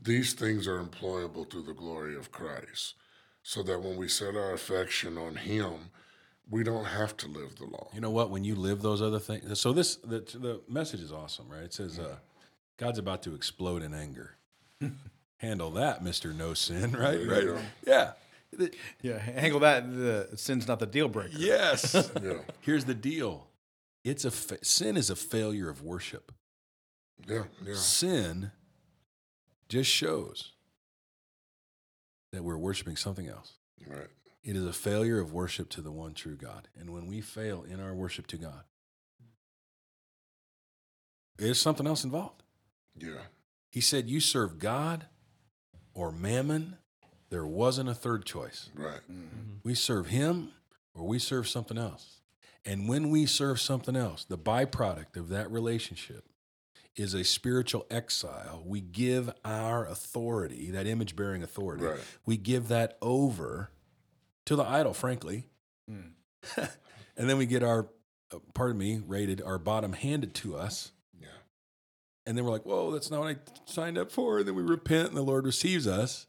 these 0.00 0.34
things 0.34 0.68
are 0.68 0.80
employable 0.80 1.50
through 1.50 1.62
the 1.62 1.74
glory 1.74 2.14
of 2.14 2.30
Christ. 2.30 2.94
So 3.42 3.62
that 3.64 3.82
when 3.82 3.96
we 3.96 4.06
set 4.08 4.36
our 4.36 4.52
affection 4.52 5.16
on 5.18 5.34
him, 5.36 5.90
we 6.50 6.62
don't 6.64 6.84
have 6.84 7.16
to 7.18 7.28
live 7.28 7.56
the 7.56 7.66
law. 7.66 7.88
You 7.94 8.00
know 8.00 8.10
what? 8.10 8.30
When 8.30 8.44
you 8.44 8.54
live 8.54 8.80
those 8.82 9.02
other 9.02 9.18
things, 9.18 9.58
so 9.60 9.72
this 9.72 9.96
the 9.96 10.20
the 10.20 10.60
message 10.68 11.00
is 11.00 11.12
awesome, 11.12 11.46
right? 11.48 11.62
It 11.64 11.74
says 11.74 11.98
uh, 11.98 12.16
God's 12.78 12.98
about 12.98 13.22
to 13.24 13.34
explode 13.34 13.82
in 13.82 13.94
anger. 13.94 14.36
Handle 15.38 15.70
that, 15.72 16.02
Mister 16.02 16.32
No 16.32 16.54
Sin, 16.54 16.92
right? 16.98 17.18
There 17.18 17.28
Right? 17.28 17.44
go. 17.46 17.58
Yeah. 17.86 18.12
The- 18.52 18.72
Yeah, 19.02 19.20
angle 19.36 19.60
that. 19.60 19.90
The 19.94 20.30
sin's 20.36 20.66
not 20.66 20.78
the 20.80 20.86
deal 20.86 21.08
breaker. 21.08 21.36
yes. 21.36 22.10
Yeah, 22.22 22.38
Here's 22.62 22.84
the 22.86 22.94
deal. 22.94 23.46
It's 24.04 24.24
a 24.24 24.30
fa- 24.30 24.64
sin 24.64 24.96
is 24.96 25.10
a 25.10 25.16
failure 25.16 25.68
of 25.68 25.82
worship. 25.82 26.32
yeah, 27.28 27.42
yeah. 27.64 27.74
Sin 27.74 28.52
just 29.68 29.90
shows 29.90 30.52
that 32.32 32.42
we're 32.42 32.56
worshiping 32.56 32.96
something 32.96 33.28
else. 33.28 33.52
Right. 33.86 34.06
It 34.42 34.56
is 34.56 34.64
a 34.64 34.72
failure 34.72 35.20
of 35.20 35.32
worship 35.32 35.68
to 35.70 35.80
the 35.80 35.90
one 35.90 36.14
true 36.14 36.36
God. 36.36 36.68
And 36.78 36.90
when 36.92 37.06
we 37.06 37.20
fail 37.20 37.64
in 37.68 37.80
our 37.80 37.94
worship 37.94 38.26
to 38.28 38.36
God, 38.36 38.64
there's 41.36 41.60
something 41.60 41.86
else 41.86 42.04
involved. 42.04 42.42
Yeah. 42.96 43.22
He 43.70 43.80
said, 43.80 44.08
You 44.08 44.20
serve 44.20 44.58
God 44.58 45.06
or 45.94 46.10
mammon. 46.12 46.76
There 47.30 47.46
wasn't 47.46 47.88
a 47.90 47.94
third 47.94 48.24
choice. 48.24 48.70
Right. 48.74 49.00
Mm-hmm. 49.10 49.58
We 49.62 49.74
serve 49.74 50.06
Him 50.08 50.52
or 50.94 51.06
we 51.06 51.18
serve 51.18 51.46
something 51.48 51.76
else. 51.78 52.20
And 52.64 52.88
when 52.88 53.10
we 53.10 53.26
serve 53.26 53.60
something 53.60 53.96
else, 53.96 54.24
the 54.24 54.38
byproduct 54.38 55.16
of 55.16 55.28
that 55.28 55.50
relationship 55.50 56.24
is 56.96 57.14
a 57.14 57.22
spiritual 57.22 57.86
exile. 57.90 58.62
We 58.66 58.80
give 58.80 59.30
our 59.44 59.86
authority, 59.86 60.70
that 60.72 60.86
image 60.86 61.14
bearing 61.14 61.42
authority, 61.42 61.84
Right. 61.84 62.00
we 62.26 62.36
give 62.36 62.68
that 62.68 62.98
over 63.00 63.70
to 64.48 64.56
the 64.56 64.64
idol, 64.64 64.94
frankly. 64.94 65.44
Mm. 65.90 66.12
and 67.18 67.28
then 67.28 67.36
we 67.36 67.44
get 67.44 67.62
our, 67.62 67.86
uh, 68.32 68.38
pardon 68.54 68.78
me, 68.78 69.02
rated, 69.06 69.42
our 69.42 69.58
bottom 69.58 69.92
handed 69.92 70.32
to 70.36 70.56
us. 70.56 70.90
Yeah. 71.20 71.26
And 72.24 72.36
then 72.36 72.46
we're 72.46 72.50
like, 72.50 72.64
whoa, 72.64 72.90
that's 72.90 73.10
not 73.10 73.20
what 73.20 73.28
I 73.28 73.36
signed 73.66 73.98
up 73.98 74.10
for. 74.10 74.38
And 74.38 74.48
then 74.48 74.54
we 74.54 74.62
repent 74.62 75.08
and 75.08 75.16
the 75.18 75.22
Lord 75.22 75.44
receives 75.44 75.86
us. 75.86 76.26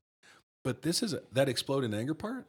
But 0.65 0.81
this 0.81 1.01
is 1.01 1.13
a, 1.13 1.21
that 1.31 1.47
explode 1.47 1.85
in 1.85 1.93
anger 1.93 2.13
part. 2.13 2.45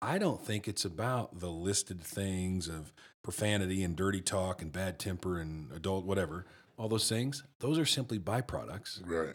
I 0.00 0.18
don't 0.18 0.40
think 0.40 0.68
it's 0.68 0.84
about 0.84 1.40
the 1.40 1.50
listed 1.50 2.00
things 2.00 2.68
of 2.68 2.92
profanity 3.24 3.82
and 3.82 3.96
dirty 3.96 4.20
talk 4.20 4.62
and 4.62 4.70
bad 4.72 5.00
temper 5.00 5.40
and 5.40 5.72
adult 5.72 6.04
whatever. 6.04 6.46
All 6.78 6.88
those 6.88 7.08
things, 7.08 7.42
those 7.58 7.76
are 7.76 7.84
simply 7.84 8.20
byproducts 8.20 9.00
Right. 9.04 9.34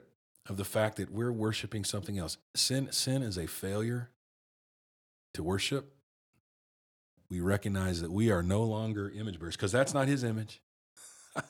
of 0.50 0.56
the 0.56 0.64
fact 0.64 0.96
that 0.96 1.12
we're 1.12 1.34
worshiping 1.34 1.84
something 1.84 2.18
else. 2.18 2.38
Sin, 2.56 2.90
sin 2.94 3.22
is 3.22 3.38
a 3.38 3.48
failure 3.48 4.12
to 5.36 5.44
worship. 5.44 5.94
We 7.30 7.40
recognize 7.40 8.02
that 8.02 8.12
we 8.12 8.32
are 8.32 8.44
no 8.44 8.64
longer 8.64 9.10
image 9.10 9.40
bearers 9.40 9.56
because 9.56 9.72
that's 9.72 9.94
not 9.94 10.08
his 10.08 10.24
image. 10.24 10.62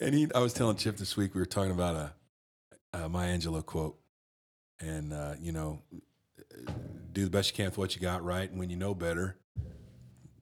and 0.00 0.14
he, 0.14 0.28
I 0.34 0.40
was 0.40 0.52
telling 0.52 0.76
Chip 0.76 0.96
this 0.96 1.16
week, 1.16 1.34
we 1.34 1.40
were 1.40 1.46
talking 1.46 1.72
about 1.72 1.96
a, 2.92 2.98
a 2.98 3.08
Maya 3.08 3.36
Angelou 3.36 3.64
quote. 3.64 3.98
And, 4.80 5.12
uh, 5.12 5.34
you 5.40 5.52
know, 5.52 5.80
do 7.12 7.24
the 7.24 7.30
best 7.30 7.50
you 7.50 7.56
can 7.56 7.66
with 7.66 7.78
what 7.78 7.94
you 7.94 8.02
got, 8.02 8.24
right? 8.24 8.50
And 8.50 8.58
when 8.58 8.70
you 8.70 8.76
know 8.76 8.94
better, 8.94 9.36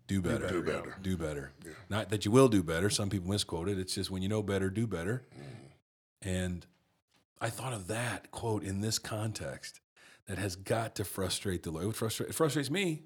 do 0.07 0.21
better. 0.21 0.49
Do 0.49 0.63
better. 0.63 0.97
Do 1.03 1.17
better. 1.17 1.53
Yeah. 1.65 1.73
Not 1.89 2.11
that 2.11 2.25
you 2.25 2.31
will 2.31 2.49
do 2.49 2.63
better. 2.63 2.91
Some 2.91 3.11
people 3.11 3.31
misquote 3.31 3.69
it. 3.69 3.79
It's 3.79 3.95
just 3.95 4.11
when 4.11 4.23
you 4.23 4.29
know 4.29 4.43
better, 4.43 4.71
do 4.71 4.87
better. 4.87 5.27
And 6.23 6.67
I 7.41 7.51
thought 7.51 7.73
of 7.73 7.89
that 7.89 8.31
quote 8.31 8.63
in 8.63 8.81
this 8.81 8.99
context 8.99 9.81
that 10.27 10.39
has 10.39 10.57
got 10.57 10.95
to 10.97 11.05
frustrate 11.05 11.63
the 11.63 11.71
Lord. 11.71 11.87
It, 11.87 11.97
frustrate, 11.97 12.31
it 12.31 12.35
frustrates 12.35 12.71
me 12.71 13.03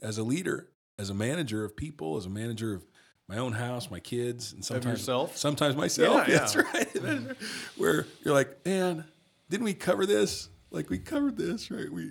as 0.00 0.18
a 0.18 0.22
leader, 0.22 0.68
as 0.98 1.10
a 1.10 1.14
manager 1.14 1.64
of 1.64 1.76
people, 1.76 2.16
as 2.16 2.26
a 2.26 2.30
manager 2.30 2.74
of 2.74 2.86
my 3.28 3.38
own 3.38 3.52
house, 3.52 3.90
my 3.90 4.00
kids, 4.00 4.52
and 4.52 4.64
sometimes 4.64 5.00
yourself? 5.00 5.36
Sometimes 5.36 5.76
myself. 5.76 6.26
Yeah, 6.28 6.38
That's 6.38 6.54
yeah. 6.54 6.62
right. 6.72 7.36
Where 7.76 8.06
you're 8.24 8.34
like, 8.34 8.64
man, 8.64 9.04
didn't 9.50 9.64
we 9.64 9.74
cover 9.74 10.06
this? 10.06 10.48
Like 10.70 10.90
we 10.90 10.98
covered 10.98 11.36
this, 11.36 11.70
right? 11.70 11.90
We, 11.90 12.10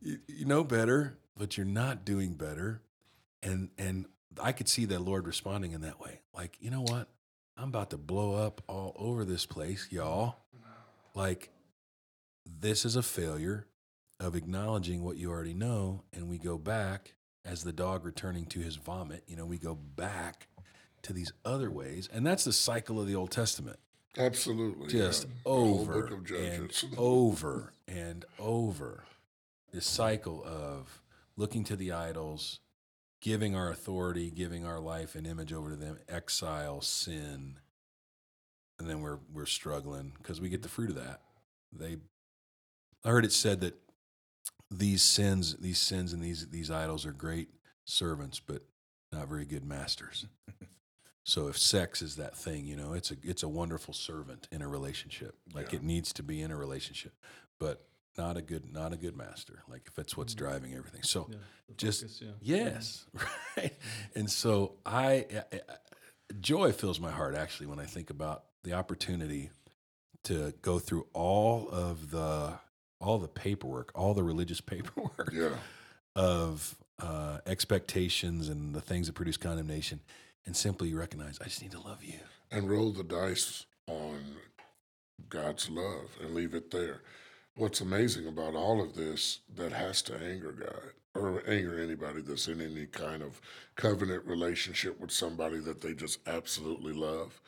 you, 0.00 0.18
you 0.28 0.44
know 0.44 0.64
better, 0.64 1.18
but 1.36 1.56
you're 1.56 1.66
not 1.66 2.04
doing 2.04 2.34
better, 2.34 2.82
and 3.42 3.70
and 3.78 4.06
I 4.40 4.52
could 4.52 4.68
see 4.68 4.84
the 4.84 4.98
Lord 4.98 5.26
responding 5.26 5.72
in 5.72 5.80
that 5.82 6.00
way. 6.00 6.20
Like, 6.34 6.56
you 6.60 6.70
know 6.70 6.82
what? 6.82 7.08
I'm 7.56 7.68
about 7.68 7.90
to 7.90 7.96
blow 7.98 8.34
up 8.34 8.62
all 8.66 8.94
over 8.98 9.24
this 9.24 9.46
place, 9.46 9.88
y'all. 9.90 10.36
Like, 11.14 11.50
this 12.44 12.84
is 12.84 12.96
a 12.96 13.02
failure 13.02 13.66
of 14.18 14.34
acknowledging 14.34 15.02
what 15.02 15.16
you 15.16 15.30
already 15.30 15.54
know, 15.54 16.02
and 16.12 16.28
we 16.28 16.38
go 16.38 16.58
back 16.58 17.14
as 17.44 17.62
the 17.62 17.72
dog 17.72 18.04
returning 18.04 18.46
to 18.46 18.60
his 18.60 18.76
vomit. 18.76 19.22
You 19.26 19.36
know, 19.36 19.46
we 19.46 19.58
go 19.58 19.74
back 19.74 20.48
to 21.02 21.12
these 21.12 21.32
other 21.44 21.70
ways, 21.70 22.08
and 22.12 22.26
that's 22.26 22.44
the 22.44 22.52
cycle 22.52 23.00
of 23.00 23.06
the 23.06 23.14
Old 23.14 23.30
Testament. 23.30 23.78
Absolutely. 24.18 24.88
Just 24.88 25.24
yeah. 25.24 25.34
Over 25.44 26.08
book 26.08 26.30
of 26.30 26.36
and 26.36 26.84
over 26.96 27.72
and 27.86 28.24
over. 28.38 29.04
This 29.72 29.86
cycle 29.86 30.42
of 30.44 31.02
looking 31.36 31.64
to 31.64 31.76
the 31.76 31.92
idols, 31.92 32.60
giving 33.20 33.54
our 33.54 33.70
authority, 33.70 34.30
giving 34.30 34.64
our 34.64 34.80
life 34.80 35.14
and 35.14 35.26
image 35.26 35.52
over 35.52 35.70
to 35.70 35.76
them, 35.76 35.98
exile, 36.08 36.80
sin, 36.80 37.58
and 38.78 38.88
then 38.88 39.00
we're 39.00 39.18
we're 39.32 39.46
struggling 39.46 40.12
because 40.18 40.40
we 40.40 40.48
get 40.48 40.62
the 40.62 40.68
fruit 40.68 40.90
of 40.90 40.96
that. 40.96 41.20
They, 41.72 41.96
I 43.04 43.08
heard 43.08 43.24
it 43.24 43.32
said 43.32 43.60
that 43.60 43.74
these 44.70 45.02
sins, 45.02 45.56
these 45.56 45.78
sins, 45.78 46.12
and 46.12 46.22
these 46.22 46.48
these 46.48 46.70
idols 46.70 47.06
are 47.06 47.12
great 47.12 47.48
servants, 47.84 48.40
but 48.40 48.62
not 49.12 49.28
very 49.28 49.44
good 49.44 49.64
masters. 49.64 50.26
So 51.24 51.48
if 51.48 51.58
sex 51.58 52.02
is 52.02 52.16
that 52.16 52.36
thing, 52.36 52.66
you 52.66 52.76
know, 52.76 52.92
it's 52.92 53.10
a 53.10 53.16
it's 53.24 53.42
a 53.42 53.48
wonderful 53.48 53.92
servant 53.92 54.46
in 54.52 54.62
a 54.62 54.68
relationship, 54.68 55.34
like 55.52 55.72
Yeah. 55.72 55.80
it 55.80 55.82
needs 55.82 56.12
to 56.14 56.22
be 56.22 56.40
in 56.40 56.52
a 56.52 56.56
relationship, 56.56 57.14
but 57.58 57.84
not 58.16 58.36
a 58.36 58.42
good 58.42 58.72
not 58.72 58.92
a 58.92 58.96
good 58.96 59.16
master. 59.16 59.64
Like 59.68 59.82
if 59.88 59.98
it's 59.98 60.16
what's 60.16 60.34
mm-hmm. 60.34 60.44
driving 60.44 60.74
everything. 60.74 61.02
So 61.02 61.26
Yeah, 61.28 61.36
just 61.76 62.02
focus, 62.02 62.22
yeah. 62.22 62.30
yes, 62.40 63.06
right. 63.56 63.74
And 64.14 64.30
so 64.30 64.76
I, 64.86 65.26
I, 65.52 65.56
I 65.56 65.60
joy 66.40 66.70
fills 66.70 67.00
my 67.00 67.10
heart 67.10 67.34
actually 67.34 67.66
when 67.66 67.80
I 67.80 67.86
think 67.86 68.10
about 68.10 68.44
the 68.62 68.74
opportunity 68.74 69.50
to 70.24 70.54
go 70.62 70.78
through 70.78 71.06
all 71.12 71.68
of 71.68 72.10
the 72.10 72.54
all 73.00 73.18
the 73.18 73.28
paperwork, 73.28 73.90
all 73.94 74.14
the 74.14 74.22
religious 74.22 74.60
paperwork 74.72 75.32
yeah. 75.32 75.50
of 76.14 76.76
uh, 77.00 77.38
expectations 77.46 78.48
and 78.48 78.74
the 78.74 78.80
things 78.80 79.06
that 79.06 79.14
produce 79.14 79.36
condemnation, 79.36 80.00
and 80.46 80.56
simply 80.56 80.94
recognize, 80.94 81.38
I 81.40 81.44
just 81.44 81.62
need 81.62 81.72
to 81.72 81.80
love 81.80 82.02
you. 82.04 82.18
and 82.50 82.70
roll 82.70 82.92
the 82.92 83.02
dice 83.02 83.66
on 83.88 84.36
God's 85.28 85.68
love 85.68 86.16
and 86.22 86.34
leave 86.34 86.54
it 86.54 86.70
there. 86.70 87.02
What's 87.56 87.80
amazing 87.80 88.26
about 88.28 88.54
all 88.54 88.82
of 88.82 88.94
this 88.94 89.40
that 89.56 89.72
has 89.72 90.02
to 90.02 90.14
anger 90.22 90.52
God 90.52 90.92
or 91.14 91.42
anger 91.48 91.80
anybody 91.80 92.20
that's 92.20 92.48
in 92.48 92.60
any 92.60 92.86
kind 92.86 93.22
of 93.22 93.40
covenant 93.74 94.24
relationship 94.26 95.00
with 95.00 95.10
somebody 95.10 95.58
that 95.60 95.80
they 95.80 95.94
just 95.94 96.18
absolutely 96.28 96.92
love. 96.92 97.40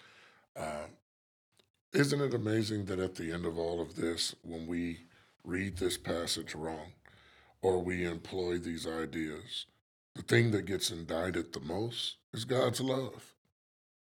Uh, 0.56 0.86
isn't 1.92 2.20
it 2.20 2.34
amazing 2.34 2.86
that 2.86 2.98
at 2.98 3.14
the 3.14 3.30
end 3.30 3.44
of 3.44 3.58
all 3.58 3.80
of 3.80 3.94
this, 3.96 4.34
when 4.42 4.66
we 4.66 5.00
read 5.44 5.76
this 5.76 5.96
passage 5.96 6.54
wrong 6.54 6.92
or 7.62 7.82
we 7.82 8.04
employ 8.04 8.58
these 8.58 8.86
ideas, 8.86 9.66
the 10.14 10.22
thing 10.22 10.50
that 10.52 10.66
gets 10.66 10.90
indicted 10.90 11.52
the 11.52 11.60
most 11.60 12.16
is 12.32 12.44
God's 12.44 12.80
love. 12.80 13.34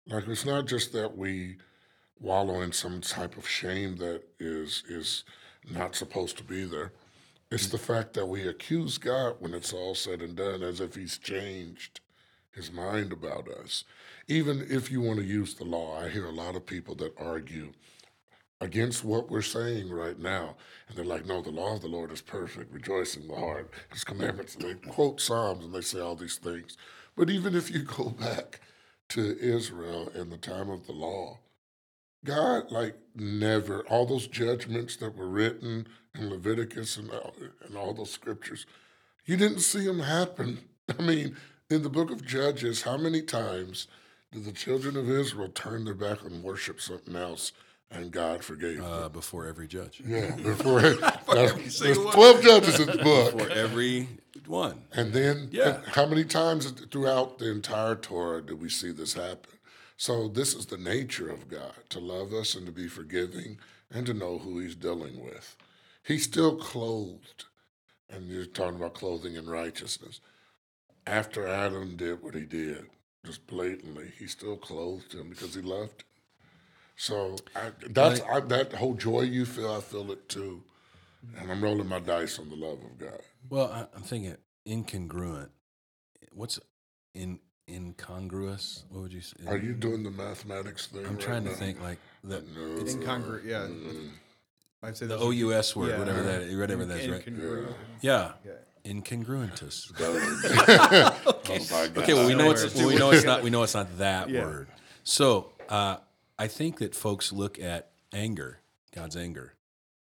Like 0.07 0.27
it's 0.27 0.45
not 0.45 0.67
just 0.67 0.93
that 0.93 1.17
we 1.17 1.57
wallow 2.19 2.61
in 2.61 2.71
some 2.71 3.01
type 3.01 3.37
of 3.37 3.47
shame 3.47 3.97
that 3.97 4.23
is 4.39 4.83
is 4.87 5.23
not 5.69 5.95
supposed 5.95 6.37
to 6.37 6.43
be 6.43 6.63
there. 6.63 6.91
It's 7.51 7.67
the 7.67 7.77
fact 7.77 8.13
that 8.13 8.27
we 8.27 8.47
accuse 8.47 8.97
God 8.97 9.35
when 9.39 9.53
it's 9.53 9.73
all 9.73 9.93
said 9.93 10.21
and 10.21 10.35
done 10.35 10.63
as 10.63 10.79
if 10.79 10.95
he's 10.95 11.17
changed 11.17 11.99
his 12.51 12.71
mind 12.71 13.11
about 13.11 13.47
us. 13.47 13.83
Even 14.27 14.65
if 14.69 14.91
you 14.91 15.01
want 15.01 15.19
to 15.19 15.25
use 15.25 15.53
the 15.53 15.65
law, 15.65 15.99
I 15.99 16.09
hear 16.09 16.25
a 16.25 16.31
lot 16.31 16.55
of 16.55 16.65
people 16.65 16.95
that 16.95 17.13
argue 17.17 17.73
against 18.61 19.03
what 19.03 19.29
we're 19.29 19.41
saying 19.41 19.89
right 19.89 20.19
now. 20.19 20.55
And 20.87 20.95
they're 20.95 21.03
like, 21.03 21.25
no, 21.25 21.41
the 21.41 21.49
law 21.49 21.75
of 21.75 21.81
the 21.81 21.87
Lord 21.87 22.11
is 22.11 22.21
perfect, 22.21 22.71
rejoice 22.71 23.17
in 23.17 23.27
the 23.27 23.35
heart, 23.35 23.71
his 23.91 24.03
commandments. 24.03 24.55
And 24.55 24.63
they 24.63 24.89
quote 24.89 25.19
Psalms 25.19 25.65
and 25.65 25.73
they 25.73 25.81
say 25.81 25.99
all 25.99 26.15
these 26.15 26.37
things. 26.37 26.77
But 27.17 27.29
even 27.29 27.55
if 27.55 27.71
you 27.71 27.79
go 27.97 28.09
back 28.09 28.61
to 29.09 29.37
Israel 29.39 30.09
in 30.15 30.29
the 30.29 30.37
time 30.37 30.69
of 30.69 30.85
the 30.85 30.93
law, 30.93 31.39
God, 32.23 32.71
like, 32.71 32.95
never, 33.15 33.81
all 33.87 34.05
those 34.05 34.27
judgments 34.27 34.95
that 34.97 35.17
were 35.17 35.27
written 35.27 35.87
in 36.13 36.29
Leviticus 36.29 36.97
and, 36.97 37.09
and 37.65 37.75
all 37.75 37.95
those 37.95 38.11
scriptures, 38.11 38.67
you 39.25 39.37
didn't 39.37 39.61
see 39.61 39.85
them 39.85 39.99
happen. 39.99 40.59
I 40.99 41.01
mean, 41.01 41.35
in 41.71 41.81
the 41.81 41.89
book 41.89 42.11
of 42.11 42.23
Judges, 42.23 42.83
how 42.83 42.97
many 42.97 43.23
times 43.23 43.87
did 44.31 44.45
the 44.45 44.51
children 44.51 44.95
of 44.95 45.09
Israel 45.09 45.49
turn 45.49 45.83
their 45.83 45.95
back 45.95 46.21
and 46.23 46.43
worship 46.43 46.79
something 46.79 47.15
else 47.15 47.53
and 47.91 48.11
God 48.11 48.43
forgave? 48.43 48.83
Uh, 48.83 49.09
before 49.09 49.45
every 49.47 49.67
judge. 49.67 50.01
Yeah, 50.05 50.31
before 50.35 50.81
there's, 50.81 51.79
twelve 52.11 52.41
judges 52.41 52.79
in 52.79 52.87
the 52.87 53.03
book, 53.03 53.39
For 53.39 53.49
every 53.51 54.07
one. 54.47 54.83
and 54.93 55.13
then 55.13 55.49
Yeah. 55.51 55.81
how 55.87 56.05
many 56.05 56.23
times 56.23 56.69
throughout 56.91 57.37
the 57.39 57.51
entire 57.51 57.95
Torah 57.95 58.41
did 58.41 58.61
we 58.61 58.69
see 58.69 58.91
this 58.91 59.13
happen? 59.13 59.51
So 59.97 60.27
this 60.27 60.53
is 60.55 60.65
the 60.65 60.77
nature 60.77 61.29
of 61.29 61.47
God 61.47 61.73
to 61.89 61.99
love 61.99 62.33
us 62.33 62.55
and 62.55 62.65
to 62.65 62.71
be 62.71 62.87
forgiving 62.87 63.59
and 63.93 64.05
to 64.07 64.13
know 64.13 64.39
who 64.39 64.57
He's 64.59 64.75
dealing 64.75 65.23
with. 65.23 65.55
He's 66.03 66.23
still 66.23 66.55
clothed, 66.57 67.45
and 68.09 68.27
you're 68.27 68.45
talking 68.45 68.77
about 68.77 68.95
clothing 68.95 69.35
in 69.35 69.47
righteousness. 69.47 70.19
After 71.05 71.47
Adam 71.47 71.95
did 71.97 72.21
what 72.23 72.33
he 72.35 72.41
did, 72.45 72.85
just 73.25 73.45
blatantly, 73.47 74.11
he 74.17 74.25
still 74.27 74.57
clothed 74.57 75.13
him 75.13 75.29
because 75.29 75.53
he 75.55 75.61
loved 75.61 76.01
him. 76.01 76.07
So 76.95 77.35
I, 77.55 77.71
that's 77.89 78.21
I, 78.21 78.39
that 78.41 78.73
whole 78.73 78.93
joy 78.93 79.21
you 79.21 79.45
feel. 79.45 79.73
I 79.73 79.81
feel 79.81 80.11
it 80.11 80.29
too, 80.29 80.61
and 81.37 81.51
I'm 81.51 81.63
rolling 81.63 81.87
my 81.87 81.99
dice 81.99 82.37
on 82.39 82.49
the 82.49 82.55
love 82.55 82.77
of 82.83 82.97
God. 82.99 83.19
Well, 83.49 83.71
I, 83.71 83.87
I'm 83.95 84.03
thinking 84.03 84.35
incongruent. 84.67 85.49
What's 86.33 86.59
in 87.15 87.39
incongruous? 87.67 88.85
What 88.89 89.01
would 89.03 89.13
you 89.13 89.21
say? 89.21 89.35
Are 89.47 89.57
you 89.57 89.73
doing 89.73 90.03
the 90.03 90.11
mathematics 90.11 90.87
thing? 90.87 91.05
I'm 91.05 91.13
right 91.13 91.19
trying 91.19 91.43
to 91.45 91.51
think 91.51 91.81
like 91.81 91.97
the 92.23 92.41
No. 92.55 92.81
It's 92.81 92.93
incongruent. 92.95 93.45
Yeah. 93.45 93.67
Mm. 93.67 94.09
I'd 94.83 94.97
say 94.97 95.05
the 95.07 95.17
those 95.17 95.35
are- 95.35 95.57
OUS 95.57 95.75
word, 95.75 95.89
Yeah. 95.89 95.99
whatever 95.99 96.21
that, 96.23 96.57
whatever 96.57 96.85
that's 96.85 97.07
right. 97.07 97.25
incongruent. 97.25 97.73
Yeah, 98.01 98.31
Yeah. 98.45 98.51
incongruentus. 98.85 99.91
Oh. 101.53 102.01
Okay, 102.01 102.13
well 102.13 102.27
we 102.27 102.33
know 102.35 102.51
it's 102.51 102.73
well, 102.75 102.87
we 102.87 102.95
know 102.95 103.11
it's 103.11 103.25
not 103.25 103.43
we 103.43 103.49
know 103.49 103.63
it's 103.63 103.73
not 103.73 103.97
that 103.97 104.29
Yeah. 104.29 104.43
word. 104.45 104.67
So 105.03 105.51
uh, 105.69 105.97
I 106.41 106.47
think 106.47 106.79
that 106.79 106.95
folks 106.95 107.31
look 107.31 107.59
at 107.59 107.91
anger, 108.11 108.61
God's 108.95 109.15
anger, 109.15 109.53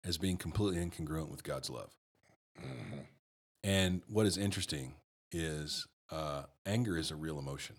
as 0.02 0.16
being 0.16 0.38
completely 0.38 0.82
incongruent 0.82 1.28
with 1.28 1.44
God's 1.44 1.68
love. 1.68 1.94
Mhm. 2.58 3.06
And 3.62 4.02
what 4.08 4.24
is 4.24 4.38
interesting 4.38 4.94
is 5.30 5.86
uh, 6.08 6.44
anger 6.64 6.96
is 6.96 7.10
a 7.10 7.16
real 7.16 7.38
emotion, 7.38 7.76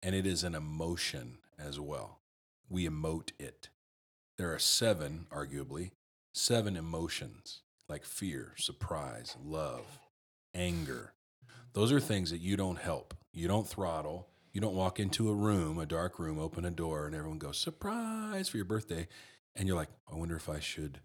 and 0.00 0.14
it 0.14 0.26
is 0.28 0.44
an 0.44 0.54
emotion 0.54 1.38
as 1.58 1.80
well. 1.80 2.20
We 2.68 2.88
emote 2.88 3.32
it. 3.40 3.68
There 4.36 4.54
are 4.54 4.60
seven, 4.60 5.26
arguably, 5.32 5.90
seven 6.32 6.76
emotions 6.76 7.62
like 7.88 8.04
fear, 8.04 8.54
surprise, 8.56 9.36
love, 9.42 9.98
anger. 10.54 11.14
Those 11.72 11.90
are 11.90 11.98
things 11.98 12.30
that 12.30 12.38
you 12.38 12.56
don't 12.56 12.78
help. 12.78 13.12
You 13.32 13.48
don't 13.48 13.66
throttle. 13.66 14.28
You 14.54 14.60
don't 14.60 14.76
walk 14.76 15.00
into 15.00 15.28
a 15.28 15.34
room, 15.34 15.80
a 15.80 15.84
dark 15.84 16.20
room, 16.20 16.38
open 16.38 16.64
a 16.64 16.70
door, 16.70 17.06
and 17.06 17.14
everyone 17.14 17.38
goes, 17.38 17.58
surprise 17.58 18.48
for 18.48 18.56
your 18.56 18.64
birthday. 18.64 19.08
And 19.56 19.66
you're 19.66 19.76
like, 19.76 19.88
I 20.10 20.14
wonder 20.14 20.36
if 20.36 20.48
I 20.48 20.60
should 20.60 21.00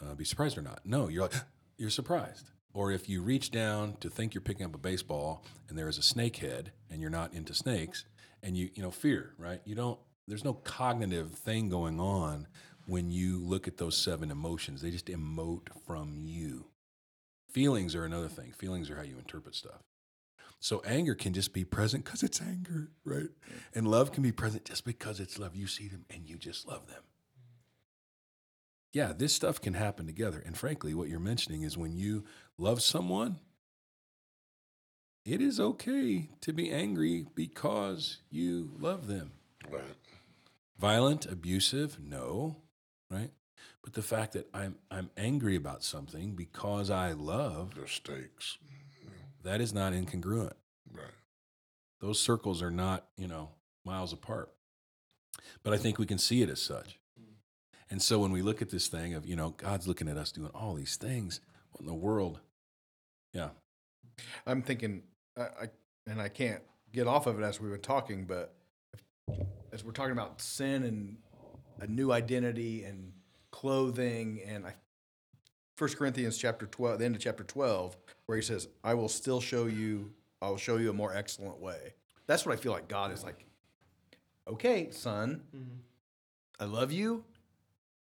uh, 0.00 0.14
be 0.14 0.24
surprised 0.26 0.58
or 0.58 0.62
not. 0.62 0.80
No, 0.84 1.08
you're 1.08 1.22
like, 1.22 1.32
you're 1.78 1.88
surprised. 1.88 2.50
Or 2.74 2.92
if 2.92 3.08
you 3.08 3.22
reach 3.22 3.50
down 3.50 3.96
to 4.00 4.10
think 4.10 4.34
you're 4.34 4.42
picking 4.42 4.66
up 4.66 4.74
a 4.74 4.78
baseball 4.78 5.42
and 5.70 5.78
there 5.78 5.88
is 5.88 5.96
a 5.96 6.02
snake 6.02 6.36
head 6.36 6.72
and 6.90 7.00
you're 7.00 7.08
not 7.08 7.32
into 7.32 7.54
snakes 7.54 8.04
and 8.42 8.54
you, 8.54 8.68
you 8.74 8.82
know, 8.82 8.90
fear, 8.90 9.32
right? 9.38 9.62
You 9.64 9.74
don't, 9.74 9.98
there's 10.28 10.44
no 10.44 10.52
cognitive 10.52 11.32
thing 11.32 11.70
going 11.70 11.98
on 11.98 12.46
when 12.86 13.10
you 13.10 13.38
look 13.38 13.66
at 13.66 13.78
those 13.78 13.96
seven 13.96 14.30
emotions. 14.30 14.82
They 14.82 14.90
just 14.90 15.06
emote 15.06 15.68
from 15.86 16.18
you. 16.18 16.66
Feelings 17.50 17.94
are 17.94 18.04
another 18.04 18.28
thing. 18.28 18.52
Feelings 18.52 18.90
are 18.90 18.96
how 18.96 19.02
you 19.02 19.16
interpret 19.16 19.54
stuff. 19.54 19.80
So 20.60 20.82
anger 20.86 21.14
can 21.14 21.32
just 21.32 21.52
be 21.52 21.64
present 21.64 22.04
because 22.04 22.22
it's 22.22 22.40
anger, 22.40 22.90
right? 23.04 23.28
And 23.74 23.86
love 23.86 24.12
can 24.12 24.22
be 24.22 24.32
present 24.32 24.64
just 24.64 24.84
because 24.84 25.20
it's 25.20 25.38
love. 25.38 25.54
You 25.54 25.66
see 25.66 25.88
them 25.88 26.06
and 26.10 26.28
you 26.28 26.36
just 26.36 26.66
love 26.66 26.88
them. 26.88 27.02
Yeah, 28.92 29.12
this 29.12 29.34
stuff 29.34 29.60
can 29.60 29.74
happen 29.74 30.06
together. 30.06 30.42
And 30.44 30.56
frankly, 30.56 30.94
what 30.94 31.08
you're 31.08 31.20
mentioning 31.20 31.62
is 31.62 31.76
when 31.76 31.96
you 31.96 32.24
love 32.56 32.80
someone, 32.80 33.38
it 35.26 35.42
is 35.42 35.60
okay 35.60 36.30
to 36.40 36.52
be 36.52 36.70
angry 36.70 37.26
because 37.34 38.18
you 38.30 38.70
love 38.78 39.06
them. 39.06 39.32
Right. 39.70 39.82
Violent, 40.78 41.26
abusive, 41.26 41.98
no, 42.00 42.56
right? 43.10 43.30
But 43.82 43.94
the 43.94 44.02
fact 44.02 44.32
that 44.32 44.48
I'm 44.54 44.76
I'm 44.90 45.10
angry 45.16 45.56
about 45.56 45.82
something 45.82 46.34
because 46.34 46.90
I 46.90 47.12
love, 47.12 47.74
There's 47.74 47.92
stakes. 47.92 48.58
That 49.46 49.60
is 49.60 49.72
not 49.72 49.92
incongruent. 49.92 50.52
Right. 50.92 51.06
Those 52.00 52.20
circles 52.20 52.62
are 52.62 52.70
not, 52.70 53.06
you 53.16 53.28
know, 53.28 53.50
miles 53.84 54.12
apart. 54.12 54.50
But 55.62 55.72
I 55.72 55.76
think 55.76 55.98
we 55.98 56.06
can 56.06 56.18
see 56.18 56.42
it 56.42 56.50
as 56.50 56.60
such. 56.60 56.98
Mm-hmm. 57.20 57.32
And 57.90 58.02
so 58.02 58.18
when 58.18 58.32
we 58.32 58.42
look 58.42 58.60
at 58.60 58.70
this 58.70 58.88
thing 58.88 59.14
of, 59.14 59.26
you 59.26 59.36
know, 59.36 59.50
God's 59.50 59.86
looking 59.86 60.08
at 60.08 60.16
us 60.16 60.32
doing 60.32 60.50
all 60.54 60.74
these 60.74 60.96
things, 60.96 61.40
what 61.70 61.80
in 61.80 61.86
the 61.86 61.94
world? 61.94 62.40
Yeah. 63.32 63.50
I'm 64.46 64.62
thinking, 64.62 65.02
I, 65.36 65.42
I 65.42 65.70
and 66.06 66.20
I 66.20 66.28
can't 66.28 66.62
get 66.92 67.06
off 67.06 67.26
of 67.26 67.38
it 67.38 67.44
as 67.44 67.60
we've 67.60 67.72
been 67.72 67.80
talking, 67.80 68.24
but 68.24 68.54
if, 68.94 69.02
as 69.72 69.84
we're 69.84 69.92
talking 69.92 70.12
about 70.12 70.40
sin 70.40 70.82
and 70.84 71.16
a 71.80 71.86
new 71.86 72.12
identity 72.12 72.84
and 72.84 73.12
clothing, 73.50 74.40
and 74.46 74.66
I, 74.66 74.74
First 75.76 75.96
Corinthians 75.96 76.38
chapter 76.38 76.66
twelve, 76.66 76.98
the 76.98 77.04
end 77.04 77.14
of 77.16 77.20
chapter 77.22 77.44
twelve, 77.44 77.96
where 78.26 78.36
he 78.36 78.42
says, 78.42 78.68
"I 78.82 78.94
will 78.94 79.08
still 79.08 79.40
show 79.40 79.66
you, 79.66 80.10
I 80.42 80.48
will 80.48 80.56
show 80.56 80.78
you 80.78 80.90
a 80.90 80.94
more 80.94 81.14
excellent 81.14 81.58
way." 81.58 81.94
That's 82.26 82.44
what 82.44 82.52
I 82.52 82.56
feel 82.56 82.72
like 82.72 82.88
God 82.88 83.12
is 83.12 83.22
like. 83.22 83.44
Okay, 84.48 84.90
son, 84.90 85.42
mm-hmm. 85.54 85.74
I 86.58 86.64
love 86.64 86.92
you. 86.92 87.24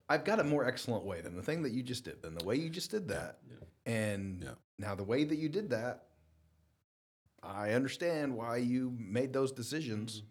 I've 0.08 0.24
got 0.24 0.40
a 0.40 0.44
more 0.44 0.66
excellent 0.66 1.04
way 1.04 1.22
than 1.22 1.36
the 1.36 1.42
thing 1.42 1.64
that 1.64 1.72
you 1.72 1.82
just 1.82 2.04
did, 2.06 2.22
than 2.22 2.36
the 2.36 2.46
way 2.46 2.56
you 2.56 2.70
just 2.70 2.92
did 2.92 3.08
that. 3.08 3.40
And 3.86 4.44
Yeah. 4.44 4.52
now 4.78 4.96
the 4.96 5.04
way 5.04 5.24
that 5.24 5.38
you 5.38 5.50
did 5.50 5.70
that, 5.72 6.04
I 7.42 7.72
understand 7.72 8.36
why 8.36 8.58
you 8.58 8.96
made 9.00 9.34
those 9.34 9.52
decisions. 9.52 10.18
Mm-hmm. 10.18 10.26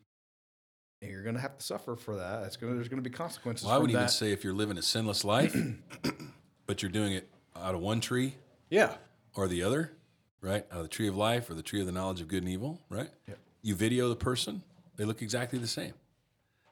And 1.03 1.11
you're 1.12 1.23
going 1.23 1.35
to 1.35 1.40
have 1.40 1.59
to 1.59 1.64
suffer 1.64 1.97
for 1.97 2.16
that. 2.16 2.44
It's 2.44 2.57
going 2.57 2.73
to, 2.73 2.77
there's 2.77 2.88
going 2.88 3.03
to 3.03 3.09
be 3.09 3.14
consequences. 3.14 3.66
Well, 3.66 3.75
I 3.75 3.79
would 3.79 3.90
from 3.90 3.97
even 4.01 4.09
say 4.09 4.33
if 4.33 4.42
you're 4.42 4.55
living 4.55 4.79
a 4.79 4.83
sinless 4.83 5.23
life, 5.25 5.55
but 6.66 6.83
you're 6.83 6.90
doing 6.90 7.12
it 7.12 7.29
out 7.57 7.74
of 7.74 7.81
one 7.81 8.00
tree 8.00 8.35
yeah, 8.70 8.94
or 9.35 9.48
the 9.48 9.62
other, 9.62 9.92
right? 10.40 10.66
Out 10.70 10.79
of 10.79 10.83
the 10.83 10.88
tree 10.88 11.09
of 11.09 11.16
life 11.16 11.48
or 11.50 11.55
the 11.55 11.62
tree 11.62 11.81
of 11.81 11.87
the 11.87 11.92
knowledge 11.92 12.20
of 12.20 12.29
good 12.29 12.42
and 12.42 12.50
evil, 12.53 12.81
right? 12.88 13.11
Yep. 13.29 13.38
You 13.62 13.74
video 13.74 14.09
the 14.09 14.16
person, 14.16 14.62
they 14.96 15.05
look 15.05 15.22
exactly 15.22 15.59
the 15.59 15.66
same. 15.66 15.94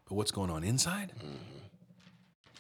But 0.08 0.14
what's 0.16 0.30
going 0.30 0.50
on 0.50 0.64
inside? 0.64 1.12
Mm-hmm. 1.18 1.36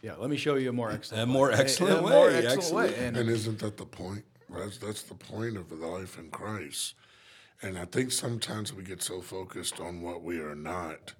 yeah. 0.02 0.14
Let 0.16 0.30
me 0.30 0.36
show 0.36 0.54
you 0.56 0.70
a 0.70 0.72
more 0.72 0.90
excellent, 0.90 1.22
A 1.22 1.26
more 1.26 1.48
way. 1.48 1.54
excellent 1.54 1.98
a 1.98 2.02
more 2.02 2.26
way, 2.26 2.46
excellent 2.46 2.74
way. 2.92 3.04
And, 3.06 3.16
And 3.16 3.28
isn't 3.28 3.58
that 3.60 3.76
the 3.76 3.84
point? 3.86 4.24
That's, 4.48 4.78
that's 4.78 5.02
the 5.02 5.14
point 5.14 5.56
of 5.56 5.68
the 5.68 5.76
life 5.76 6.18
in 6.18 6.30
Christ. 6.30 6.94
And 7.62 7.78
I 7.78 7.84
think 7.84 8.10
sometimes 8.12 8.72
we 8.72 8.82
get 8.82 9.02
so 9.02 9.20
focused 9.20 9.80
on 9.80 10.02
what 10.02 10.22
we 10.22 10.38
are 10.40 10.54
not, 10.56 11.12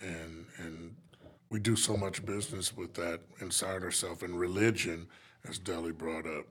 and 0.00 0.46
and 0.58 0.94
we 1.52 1.60
do 1.60 1.76
so 1.76 1.96
much 1.98 2.24
business 2.24 2.74
with 2.74 2.94
that 2.94 3.20
inside 3.40 3.82
ourselves. 3.82 4.22
And 4.22 4.40
religion, 4.40 5.06
as 5.46 5.58
Deli 5.58 5.92
brought 5.92 6.26
up, 6.26 6.46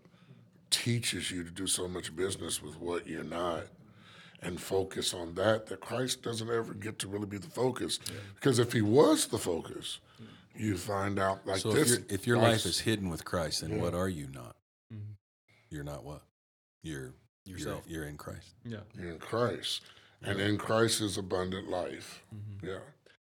teaches 0.70 1.32
you 1.32 1.44
to 1.44 1.50
do 1.50 1.66
so 1.66 1.88
much 1.88 2.16
business 2.16 2.62
with 2.62 2.80
what 2.80 3.08
you're 3.08 3.24
not 3.24 3.64
and 4.44 4.62
focus 4.62 5.14
on 5.14 5.34
that 5.36 5.66
that 5.68 5.80
Christ 5.82 6.22
doesn't 6.22 6.50
ever 6.50 6.74
get 6.76 7.00
to 7.00 7.08
really 7.08 7.26
be 7.26 7.38
the 7.40 7.50
focus. 7.50 8.00
Because 8.36 8.60
if 8.60 8.72
he 8.74 8.82
was 8.84 9.26
the 9.26 9.40
focus, 9.40 10.00
you 10.56 10.78
find 10.78 11.18
out 11.20 11.46
like 11.48 11.58
so 11.62 11.72
this. 11.74 11.92
if, 11.94 11.98
your 12.00 12.06
if 12.10 12.28
your 12.28 12.38
Christ- 12.38 12.52
life 12.52 12.66
is 12.68 12.80
hidden 12.80 13.10
with 13.10 13.26
Christ, 13.26 13.62
then 13.62 13.72
Yeah. 13.72 13.78
what 13.82 13.96
are 13.96 14.08
you 14.10 14.28
not? 14.28 14.56
Mhm. 14.94 15.16
You're 15.72 15.84
not 15.84 16.04
what? 16.04 16.22
You're 16.84 17.14
Yourself. 17.44 17.84
You're, 17.88 18.02
you're 18.02 18.10
in 18.10 18.18
Christ. 18.18 18.54
Yeah. 18.64 18.82
you're 18.96 19.12
in 19.14 19.18
Christ, 19.20 19.82
and 20.22 20.40
in 20.40 20.60
Christ 20.60 21.02
is 21.02 21.18
abundant 21.18 21.70
life. 21.70 22.22
Mm-hmm. 22.34 22.68
Yeah. 22.68 22.80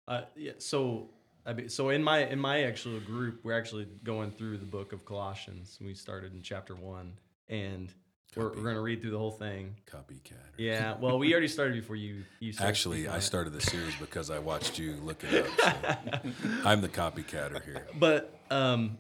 Uh, 0.06 0.24
yeah. 0.36 0.52
So, 0.58 1.08
I 1.44 1.52
mean, 1.52 1.68
so 1.68 1.90
in 1.90 2.02
my 2.02 2.20
in 2.26 2.38
my 2.38 2.62
actual 2.62 3.00
group, 3.00 3.40
we're 3.42 3.58
actually 3.58 3.88
going 4.04 4.30
through 4.30 4.58
the 4.58 4.66
book 4.66 4.92
of 4.92 5.04
Colossians. 5.04 5.78
We 5.80 5.94
started 5.94 6.34
in 6.34 6.42
chapter 6.42 6.74
one, 6.76 7.14
and 7.48 7.92
we're, 8.36 8.48
we're 8.48 8.62
going 8.62 8.76
to 8.76 8.80
read 8.80 9.02
through 9.02 9.10
the 9.10 9.18
whole 9.18 9.32
thing. 9.32 9.76
Copycat. 9.90 10.36
Yeah. 10.56 10.96
Well, 10.98 11.18
we 11.18 11.32
already 11.32 11.48
started 11.48 11.74
before 11.74 11.96
you. 11.96 12.24
You 12.40 12.52
started 12.52 12.68
Actually, 12.68 13.08
I 13.08 13.18
started 13.18 13.52
the 13.52 13.60
series 13.60 13.94
because 13.96 14.30
I 14.30 14.38
watched 14.38 14.78
you 14.78 14.94
look 15.02 15.24
it 15.24 15.46
up. 15.62 15.82
So 16.04 16.20
I'm 16.64 16.80
the 16.80 16.88
copycatter 16.88 17.62
here. 17.64 17.86
but 17.98 18.38
um, 18.50 18.96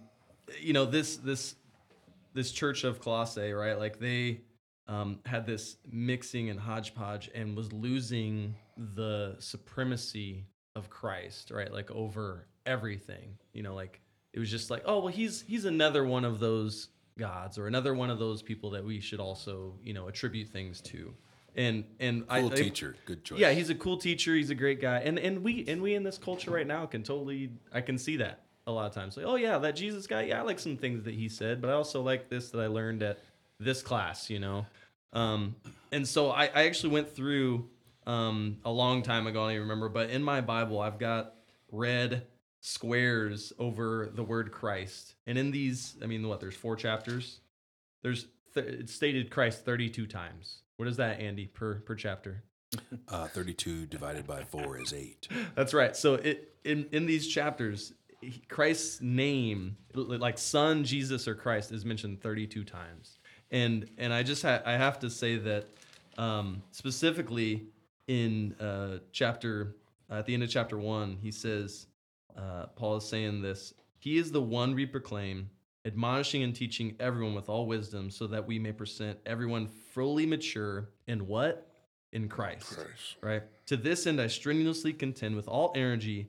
you 0.60 0.72
know 0.72 0.84
this 0.84 1.16
this 1.16 1.54
this 2.34 2.50
church 2.50 2.84
of 2.84 3.00
Colossae, 3.00 3.52
right? 3.52 3.78
Like 3.78 4.00
they 4.00 4.40
um, 4.88 5.20
had 5.24 5.46
this 5.46 5.76
mixing 5.90 6.50
and 6.50 6.58
hodgepodge, 6.58 7.30
and 7.34 7.56
was 7.56 7.72
losing 7.72 8.56
the 8.76 9.36
supremacy 9.38 10.46
of 10.76 10.90
Christ, 10.90 11.50
right? 11.50 11.72
Like 11.72 11.90
over 11.90 12.46
everything. 12.66 13.36
You 13.52 13.62
know, 13.62 13.74
like 13.74 14.00
it 14.32 14.38
was 14.38 14.50
just 14.50 14.70
like, 14.70 14.82
oh 14.86 14.98
well, 15.00 15.08
he's 15.12 15.42
he's 15.42 15.64
another 15.64 16.04
one 16.04 16.24
of 16.24 16.40
those 16.40 16.88
gods, 17.18 17.58
or 17.58 17.66
another 17.66 17.94
one 17.94 18.10
of 18.10 18.18
those 18.18 18.42
people 18.42 18.70
that 18.70 18.84
we 18.84 19.00
should 19.00 19.20
also 19.20 19.74
you 19.82 19.94
know 19.94 20.08
attribute 20.08 20.48
things 20.48 20.80
to. 20.82 21.14
And 21.54 21.84
and 22.00 22.24
I, 22.30 22.40
Cool 22.40 22.52
I 22.52 22.54
teacher. 22.54 22.96
Good 23.04 23.24
choice. 23.24 23.38
yeah, 23.38 23.52
he's 23.52 23.68
a 23.68 23.74
cool 23.74 23.98
teacher. 23.98 24.34
He's 24.34 24.48
a 24.48 24.54
great 24.54 24.80
guy, 24.80 25.00
and 25.00 25.18
and 25.18 25.44
we 25.44 25.66
and 25.68 25.82
we 25.82 25.94
in 25.94 26.02
this 26.02 26.16
culture 26.16 26.50
right 26.50 26.66
now 26.66 26.86
can 26.86 27.02
totally 27.02 27.50
I 27.72 27.82
can 27.82 27.98
see 27.98 28.16
that 28.18 28.40
a 28.66 28.72
lot 28.72 28.86
of 28.86 28.94
times. 28.94 29.18
Like, 29.18 29.26
oh 29.26 29.36
yeah, 29.36 29.58
that 29.58 29.76
Jesus 29.76 30.06
guy. 30.06 30.22
Yeah, 30.22 30.38
I 30.38 30.42
like 30.42 30.58
some 30.58 30.78
things 30.78 31.04
that 31.04 31.12
he 31.14 31.28
said, 31.28 31.60
but 31.60 31.68
I 31.68 31.74
also 31.74 32.00
like 32.00 32.30
this 32.30 32.50
that 32.50 32.60
I 32.60 32.68
learned 32.68 33.02
at 33.02 33.18
this 33.60 33.82
class. 33.82 34.30
You 34.30 34.38
know, 34.38 34.66
um, 35.12 35.54
and 35.90 36.08
so 36.08 36.30
I, 36.30 36.44
I 36.44 36.64
actually 36.64 36.94
went 36.94 37.14
through 37.14 37.68
um, 38.06 38.58
a 38.64 38.70
long 38.70 39.02
time 39.02 39.26
ago. 39.26 39.42
I 39.42 39.46
don't 39.46 39.52
even 39.52 39.62
remember, 39.62 39.88
but 39.88 40.10
in 40.10 40.22
my 40.22 40.40
Bible, 40.40 40.80
I've 40.80 40.98
got 40.98 41.34
red 41.70 42.26
squares 42.60 43.52
over 43.58 44.10
the 44.14 44.22
word 44.22 44.52
Christ, 44.52 45.14
and 45.26 45.36
in 45.36 45.50
these, 45.50 45.96
I 46.02 46.06
mean, 46.06 46.26
what? 46.28 46.40
There's 46.40 46.56
four 46.56 46.76
chapters. 46.76 47.40
There's 48.02 48.26
th- 48.54 48.66
it's 48.66 48.94
stated 48.94 49.30
Christ 49.30 49.64
32 49.64 50.06
times. 50.06 50.62
What 50.76 50.88
is 50.88 50.96
that, 50.96 51.20
Andy, 51.20 51.46
per 51.46 51.76
per 51.76 51.94
chapter? 51.94 52.42
Uh, 53.08 53.26
32 53.26 53.86
divided 53.86 54.26
by 54.26 54.42
4 54.44 54.80
is 54.80 54.94
8. 54.94 55.28
That's 55.54 55.74
right. 55.74 55.94
So 55.94 56.14
it 56.14 56.56
in 56.64 56.86
in 56.92 57.06
these 57.06 57.28
chapters, 57.28 57.92
Christ's 58.48 59.00
name, 59.00 59.76
like 59.94 60.38
Son, 60.38 60.84
Jesus, 60.84 61.28
or 61.28 61.34
Christ, 61.34 61.72
is 61.72 61.84
mentioned 61.84 62.22
32 62.22 62.64
times. 62.64 63.18
And 63.50 63.88
and 63.98 64.12
I 64.12 64.22
just 64.22 64.42
ha- 64.42 64.62
I 64.64 64.72
have 64.72 64.98
to 65.00 65.10
say 65.10 65.36
that 65.36 65.66
um, 66.18 66.62
specifically 66.70 67.66
in 68.08 68.54
uh, 68.60 68.98
chapter 69.12 69.76
at 70.10 70.26
the 70.26 70.34
end 70.34 70.42
of 70.42 70.50
chapter 70.50 70.78
one, 70.78 71.16
he 71.20 71.30
says 71.30 71.86
uh, 72.36 72.66
Paul 72.76 72.96
is 72.96 73.08
saying 73.08 73.42
this. 73.42 73.74
He 73.98 74.18
is 74.18 74.32
the 74.32 74.42
one 74.42 74.74
we 74.74 74.84
proclaim, 74.84 75.48
admonishing 75.86 76.42
and 76.42 76.54
teaching 76.54 76.96
everyone 77.00 77.34
with 77.34 77.48
all 77.48 77.66
wisdom, 77.66 78.10
so 78.10 78.26
that 78.26 78.46
we 78.46 78.58
may 78.58 78.72
present 78.72 79.18
everyone 79.24 79.66
fully 79.66 80.26
mature 80.26 80.90
in 81.06 81.26
what 81.26 81.68
in 82.12 82.28
Christ 82.28 82.74
Christ. 82.74 83.16
right? 83.20 83.42
To 83.66 83.76
this 83.76 84.06
end, 84.06 84.20
I 84.20 84.26
strenuously 84.26 84.92
contend 84.92 85.34
with 85.34 85.48
all 85.48 85.72
energy 85.74 86.28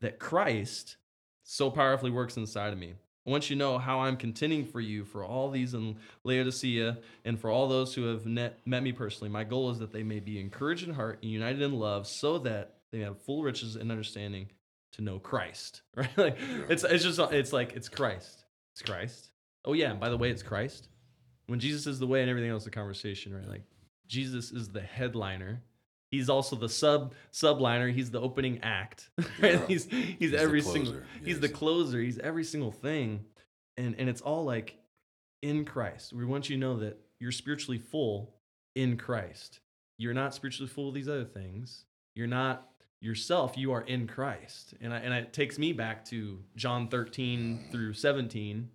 that 0.00 0.18
Christ 0.18 0.96
so 1.42 1.70
powerfully 1.70 2.10
works 2.10 2.36
inside 2.36 2.72
of 2.72 2.78
me. 2.78 2.94
I 3.26 3.30
want 3.30 3.50
you 3.50 3.56
to 3.56 3.58
know 3.58 3.78
how 3.78 4.00
I'm 4.00 4.16
contending 4.16 4.64
for 4.64 4.80
you, 4.80 5.04
for 5.04 5.24
all 5.24 5.50
these 5.50 5.74
in 5.74 5.96
Laodicea, 6.24 6.98
and 7.24 7.38
for 7.38 7.50
all 7.50 7.68
those 7.68 7.94
who 7.94 8.04
have 8.06 8.24
net, 8.26 8.60
met 8.64 8.82
me 8.82 8.92
personally. 8.92 9.30
My 9.30 9.44
goal 9.44 9.70
is 9.70 9.78
that 9.78 9.92
they 9.92 10.02
may 10.02 10.20
be 10.20 10.40
encouraged 10.40 10.88
in 10.88 10.94
heart 10.94 11.18
and 11.22 11.30
united 11.30 11.60
in 11.60 11.78
love, 11.78 12.06
so 12.06 12.38
that 12.38 12.76
they 12.92 13.00
have 13.00 13.20
full 13.20 13.42
riches 13.42 13.76
and 13.76 13.90
understanding 13.90 14.48
to 14.92 15.02
know 15.02 15.18
Christ. 15.18 15.82
Right? 15.96 16.16
Like 16.16 16.38
it's 16.68 16.82
it's 16.84 17.04
just 17.04 17.18
it's 17.18 17.52
like 17.52 17.74
it's 17.74 17.88
Christ. 17.88 18.44
It's 18.72 18.82
Christ. 18.82 19.32
Oh 19.64 19.74
yeah, 19.74 19.90
and 19.90 20.00
by 20.00 20.08
the 20.08 20.16
way, 20.16 20.30
it's 20.30 20.42
Christ. 20.42 20.88
When 21.46 21.60
Jesus 21.60 21.86
is 21.86 21.98
the 21.98 22.06
way 22.06 22.22
and 22.22 22.30
everything 22.30 22.50
else 22.50 22.66
a 22.66 22.70
conversation, 22.70 23.34
right? 23.34 23.48
Like 23.48 23.64
Jesus 24.06 24.50
is 24.50 24.68
the 24.68 24.80
headliner. 24.80 25.62
He's 26.10 26.28
also 26.28 26.56
the 26.56 26.68
sub 26.68 27.14
subliner. 27.32 27.92
He's 27.92 28.10
the 28.10 28.20
opening 28.20 28.60
act. 28.62 29.10
Right? 29.40 29.54
Yeah. 29.54 29.66
He's, 29.66 29.84
he's 30.18 30.32
the 30.32 30.38
every 30.38 30.60
single. 30.60 30.96
He's 31.24 31.40
the 31.40 31.48
closer. 31.48 32.00
He's 32.00 32.18
every 32.18 32.44
single 32.44 32.72
thing, 32.72 33.24
and 33.76 33.94
and 33.98 34.08
it's 34.08 34.20
all 34.20 34.44
like 34.44 34.76
in 35.42 35.64
Christ. 35.64 36.12
We 36.12 36.24
want 36.24 36.50
you 36.50 36.56
to 36.56 36.60
know 36.60 36.78
that 36.80 36.98
you're 37.20 37.32
spiritually 37.32 37.78
full 37.78 38.34
in 38.74 38.96
Christ. 38.96 39.60
You're 39.98 40.14
not 40.14 40.34
spiritually 40.34 40.68
full 40.68 40.88
of 40.88 40.94
these 40.94 41.08
other 41.08 41.24
things. 41.24 41.84
You're 42.14 42.26
not 42.26 42.66
yourself. 43.00 43.56
You 43.56 43.72
are 43.72 43.82
in 43.82 44.06
Christ, 44.06 44.74
and 44.80 44.92
I, 44.92 44.98
and 44.98 45.14
it 45.14 45.32
takes 45.32 45.58
me 45.58 45.72
back 45.72 46.04
to 46.06 46.40
John 46.56 46.88
13 46.88 47.68
through 47.70 47.94
17. 47.94 48.68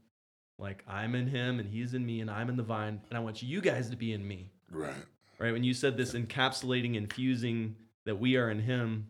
Like 0.57 0.83
I'm 0.87 1.15
in 1.15 1.27
Him, 1.27 1.59
and 1.59 1.67
He's 1.67 1.93
in 1.93 2.05
me, 2.05 2.21
and 2.21 2.31
I'm 2.31 2.49
in 2.49 2.55
the 2.55 2.63
vine, 2.63 3.01
and 3.09 3.17
I 3.17 3.21
want 3.21 3.43
you 3.43 3.61
guys 3.61 3.89
to 3.89 3.95
be 3.97 4.13
in 4.13 4.25
me 4.27 4.51
Right. 4.71 4.95
Right? 5.39 5.51
When 5.51 5.63
you 5.63 5.73
said 5.73 5.97
this 5.97 6.13
encapsulating, 6.13 6.95
infusing 6.95 7.75
that 8.05 8.19
we 8.19 8.37
are 8.37 8.49
in 8.49 8.59
Him, 8.59 9.07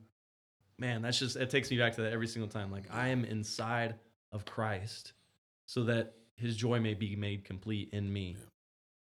man, 0.79 1.01
that's 1.01 1.19
just 1.19 1.35
it 1.35 1.49
takes 1.49 1.69
me 1.71 1.77
back 1.77 1.95
to 1.95 2.01
that 2.01 2.13
every 2.13 2.27
single 2.27 2.49
time. 2.49 2.71
Like 2.71 2.85
I 2.91 3.09
am 3.09 3.25
inside 3.25 3.95
of 4.31 4.45
Christ, 4.45 5.13
so 5.65 5.83
that 5.85 6.13
His 6.37 6.55
joy 6.55 6.79
may 6.79 6.93
be 6.93 7.15
made 7.15 7.43
complete 7.45 7.89
in 7.93 8.11
me 8.11 8.37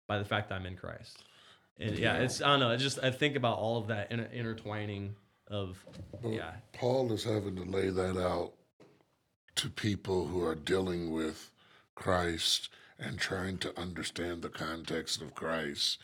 by 0.09 0.19
the 0.19 0.25
fact 0.25 0.49
that 0.49 0.55
I'm 0.57 0.67
in 0.67 0.77
Christ. 0.77 1.23
And 1.79 1.99
yeah, 1.99 2.17
Yeah. 2.17 2.23
it's 2.25 2.41
I 2.41 2.47
don't 2.49 2.61
know. 2.61 2.71
I 2.71 2.77
just 2.77 2.99
I 3.03 3.11
think 3.11 3.37
about 3.37 3.59
all 3.59 3.79
of 3.79 3.89
that 3.89 4.11
inter- 4.11 4.31
intertwining 4.33 5.15
of 5.49 5.85
But 6.23 6.33
yeah, 6.33 6.53
Paul 6.73 7.13
is 7.13 7.25
having 7.25 7.55
to 7.57 7.63
lay 7.63 7.91
that 7.91 8.17
out 8.21 8.53
to 9.57 9.71
people 9.71 10.27
who 10.27 10.45
are 10.45 10.55
dealing 10.55 11.13
with 11.13 11.51
Christ 11.95 12.69
and 12.99 13.19
trying 13.19 13.59
to 13.59 13.79
understand 13.79 14.43
the 14.43 14.49
context 14.49 15.21
of 15.23 15.35
Christ. 15.35 15.99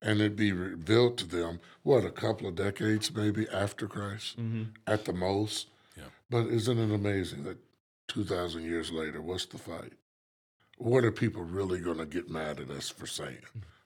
And 0.00 0.20
it'd 0.20 0.36
be 0.36 0.52
revealed 0.52 1.18
to 1.18 1.26
them, 1.26 1.60
what, 1.82 2.04
a 2.04 2.10
couple 2.10 2.46
of 2.46 2.54
decades 2.54 3.12
maybe 3.12 3.48
after 3.52 3.88
Christ 3.88 4.38
mm-hmm. 4.38 4.64
at 4.86 5.04
the 5.04 5.12
most? 5.12 5.68
Yeah. 5.96 6.04
But 6.30 6.46
isn't 6.46 6.78
it 6.78 6.94
amazing 6.94 7.42
that 7.44 7.58
2,000 8.08 8.62
years 8.62 8.92
later, 8.92 9.20
what's 9.20 9.46
the 9.46 9.58
fight? 9.58 9.94
What 10.76 11.04
are 11.04 11.10
people 11.10 11.42
really 11.42 11.80
going 11.80 11.98
to 11.98 12.06
get 12.06 12.30
mad 12.30 12.60
at 12.60 12.70
us 12.70 12.88
for 12.88 13.06
saying? 13.06 13.42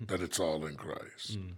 that 0.09 0.21
it's 0.21 0.41
all 0.41 0.67
in 0.67 0.77
Christ. 0.77 1.39
Mm. 1.39 1.55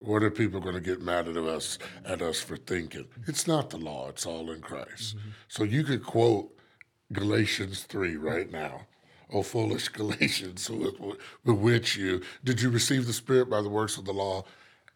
What 0.00 0.22
are 0.22 0.30
people 0.30 0.60
going 0.60 0.74
to 0.74 0.80
get 0.80 1.02
mad 1.02 1.28
at 1.28 1.36
us 1.36 1.78
at 2.04 2.22
us 2.22 2.40
for 2.40 2.56
thinking 2.56 3.06
it's 3.26 3.46
not 3.46 3.70
the 3.70 3.76
law; 3.76 4.08
it's 4.08 4.24
all 4.24 4.50
in 4.50 4.60
Christ. 4.62 5.16
So 5.48 5.62
you 5.62 5.84
could 5.84 6.02
quote 6.02 6.56
Galatians 7.12 7.82
three 7.82 8.16
right 8.16 8.50
now. 8.50 8.86
Oh, 9.32 9.42
foolish 9.42 9.88
Galatians, 9.90 10.68
with, 10.70 10.98
with 11.00 11.56
which 11.58 11.96
you 11.96 12.20
did 12.44 12.60
you 12.60 12.70
receive 12.70 13.06
the 13.06 13.12
Spirit 13.12 13.48
by 13.48 13.62
the 13.62 13.68
works 13.68 13.96
of 13.96 14.04
the 14.04 14.12
law, 14.12 14.44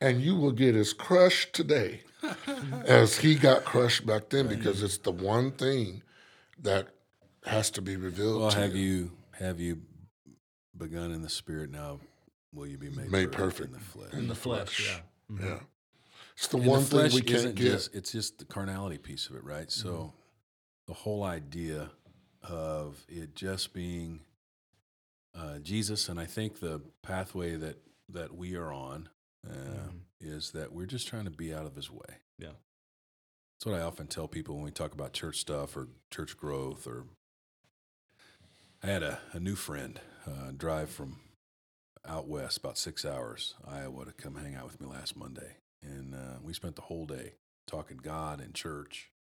and 0.01 0.20
you 0.20 0.35
will 0.35 0.51
get 0.53 0.75
as 0.75 0.92
crushed 0.92 1.53
today 1.53 2.03
as 2.85 3.18
he 3.18 3.35
got 3.37 3.64
crushed 3.64 4.07
back 4.07 4.31
then, 4.31 4.47
because 4.49 4.83
it's 4.83 4.99
the 4.99 5.12
one 5.12 5.53
thing 5.53 6.03
that 6.62 6.88
has 7.44 7.70
to 7.73 7.83
be 7.83 7.97
revealed. 7.97 8.40
Well, 8.40 8.51
to 8.51 8.59
have 8.59 8.75
you 8.75 9.12
have 9.38 9.61
you 9.61 9.83
begun 10.77 11.12
in 11.12 11.23
the 11.23 11.29
spirit 11.29 11.70
now? 11.70 12.01
Will 12.53 12.66
you 12.66 12.79
be 12.79 12.90
made, 12.90 13.11
Made 13.11 13.33
perfect, 13.33 13.73
perfect. 13.73 13.73
in 13.73 13.73
the 13.73 13.81
flesh? 13.81 14.12
in 14.14 14.29
the 14.29 14.35
flesh, 14.35 14.68
flesh. 14.77 15.01
yeah. 15.31 15.37
Mhm. 15.37 15.44
Yeah, 15.44 15.59
it's 16.37 16.47
the 16.49 16.57
And 16.59 16.66
one 16.66 16.85
the 16.85 17.09
thing 17.09 17.14
we 17.14 17.20
can't 17.23 17.55
get. 17.55 17.64
just 17.73 17.94
it's 17.94 18.12
just 18.12 18.38
the 18.38 18.44
carnality 18.44 18.99
piece 18.99 19.29
of 19.29 19.37
it, 19.37 19.44
right? 19.44 19.70
So 19.70 20.12
the 20.87 20.92
whole 20.94 21.23
idea 21.25 21.90
of 22.48 23.04
it 23.09 23.35
just 23.35 23.72
being 23.72 24.20
uh, 25.35 25.59
Jesus, 25.59 26.09
and 26.09 26.20
I 26.20 26.26
think 26.26 26.61
the 26.61 26.80
pathway 27.02 27.57
that 27.57 27.78
that 28.09 28.35
we 28.37 28.54
are 28.54 28.72
on 28.72 29.09
uh, 29.48 29.52
Mhm. 29.52 30.00
is 30.20 30.52
that 30.52 30.72
we're 30.72 30.87
just 30.87 31.09
trying 31.09 31.24
to 31.24 31.30
be 31.30 31.52
out 31.54 31.66
of 31.66 31.74
His 31.74 31.90
way. 31.90 32.20
Yeah. 32.38 32.52
That's 33.54 33.66
what 33.66 33.74
I 33.74 33.83
often 33.83 34.07
tell 34.07 34.28
people 34.28 34.54
when 34.57 34.64
we 34.64 34.70
talk 34.70 34.92
about 34.92 35.12
church 35.12 35.38
stuff 35.38 35.76
or 35.76 35.88
church 36.11 36.37
growth. 36.37 36.87
Or 36.87 37.07
I 38.83 38.87
had 38.88 39.02
a, 39.02 39.20
a 39.33 39.40
new 39.40 39.57
friend 39.57 40.00
uh, 40.26 40.50
drive 40.57 40.90
from 40.90 41.20
out 42.07 42.28
west, 42.28 42.59
about 42.59 42.76
six 42.78 43.04
hours, 43.04 43.54
Iowa, 43.66 44.04
to 44.04 44.12
come 44.12 44.35
hang 44.37 44.54
out 44.54 44.66
with 44.66 44.80
me 44.80 44.87
last 44.87 45.16
Monday, 45.16 45.57
and 45.83 46.14
uh, 46.14 46.38
we 46.42 46.52
spent 46.52 46.76
the 46.76 46.83
whole 46.83 47.07
day 47.07 47.35
talking 47.66 47.96
God 47.96 48.40
and 48.40 48.54
church, 48.54 49.11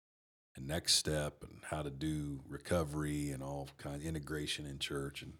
and 0.56 0.66
next 0.66 0.94
step, 0.94 1.42
and 1.42 1.58
how 1.64 1.82
to 1.82 1.90
do 1.90 2.40
recovery 2.48 3.30
and 3.30 3.42
all 3.42 3.68
kind 3.78 3.96
of 3.96 4.02
integration 4.04 4.66
in 4.66 4.78
church, 4.78 5.22
and 5.22 5.32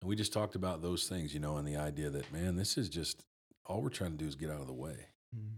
and 0.00 0.08
we 0.08 0.16
just 0.16 0.32
talked 0.32 0.56
about 0.56 0.82
those 0.82 1.08
things, 1.08 1.32
you 1.32 1.38
know, 1.40 1.56
and 1.58 1.66
the 1.68 1.76
idea 1.76 2.10
that 2.10 2.32
man, 2.32 2.56
this 2.56 2.76
is 2.76 2.88
just 2.88 3.24
all 3.66 3.80
we're 3.80 3.88
trying 3.88 4.10
to 4.12 4.16
do 4.16 4.26
is 4.26 4.34
get 4.34 4.50
out 4.50 4.60
of 4.60 4.66
the 4.66 4.72
way 4.72 4.96
Mm. 5.34 5.54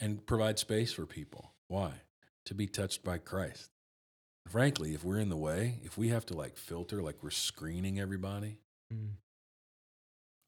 and 0.00 0.26
provide 0.26 0.58
space 0.58 0.92
for 0.92 1.06
people. 1.06 1.52
Why? 1.68 1.92
To 2.46 2.54
be 2.54 2.66
touched 2.66 3.04
by 3.04 3.18
Christ. 3.18 3.70
Frankly, 4.48 4.92
if 4.94 5.04
we're 5.04 5.18
in 5.20 5.28
the 5.28 5.36
way, 5.36 5.80
if 5.84 5.96
we 5.96 6.08
have 6.08 6.26
to 6.26 6.34
like 6.34 6.56
filter, 6.56 7.00
like 7.02 7.22
we're 7.22 7.30
screening 7.30 8.00
everybody, 8.00 8.58
Mm. 8.92 9.12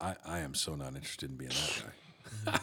I, 0.01 0.17
I 0.27 0.39
am 0.41 0.55
so 0.55 0.75
not 0.75 0.95
interested 0.95 1.31
in 1.31 1.37
being 1.37 1.51
that 1.51 1.83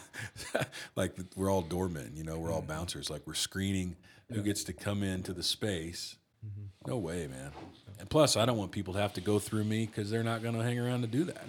guy. 0.54 0.64
like 0.96 1.16
we're 1.36 1.50
all 1.50 1.62
doormen, 1.62 2.12
you 2.16 2.22
know, 2.24 2.38
we're 2.38 2.52
all 2.52 2.62
bouncers. 2.62 3.10
Like 3.10 3.26
we're 3.26 3.34
screening 3.34 3.96
who 4.34 4.42
gets 4.42 4.64
to 4.64 4.72
come 4.72 5.02
into 5.02 5.32
the 5.32 5.42
space. 5.42 6.16
Mhm. 6.44 6.68
No 6.86 6.98
way, 6.98 7.26
man. 7.26 7.52
And 7.98 8.10
plus, 8.10 8.36
I 8.36 8.44
don't 8.44 8.58
want 8.58 8.72
people 8.72 8.94
to 8.94 9.00
have 9.00 9.14
to 9.14 9.20
go 9.20 9.38
through 9.38 9.64
me 9.64 9.86
because 9.86 10.10
they're 10.10 10.22
not 10.24 10.42
going 10.42 10.54
to 10.54 10.62
hang 10.62 10.78
around 10.78 11.02
to 11.02 11.06
do 11.06 11.24
that. 11.24 11.46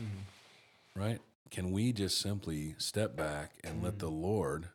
Right? 0.95 1.19
Can 1.51 1.71
we 1.71 1.91
just 1.91 2.19
simply 2.19 2.75
step 2.77 3.15
back 3.15 3.59
and 3.63 3.83
let 3.83 3.99
the 3.99 4.09
Lord 4.09 4.69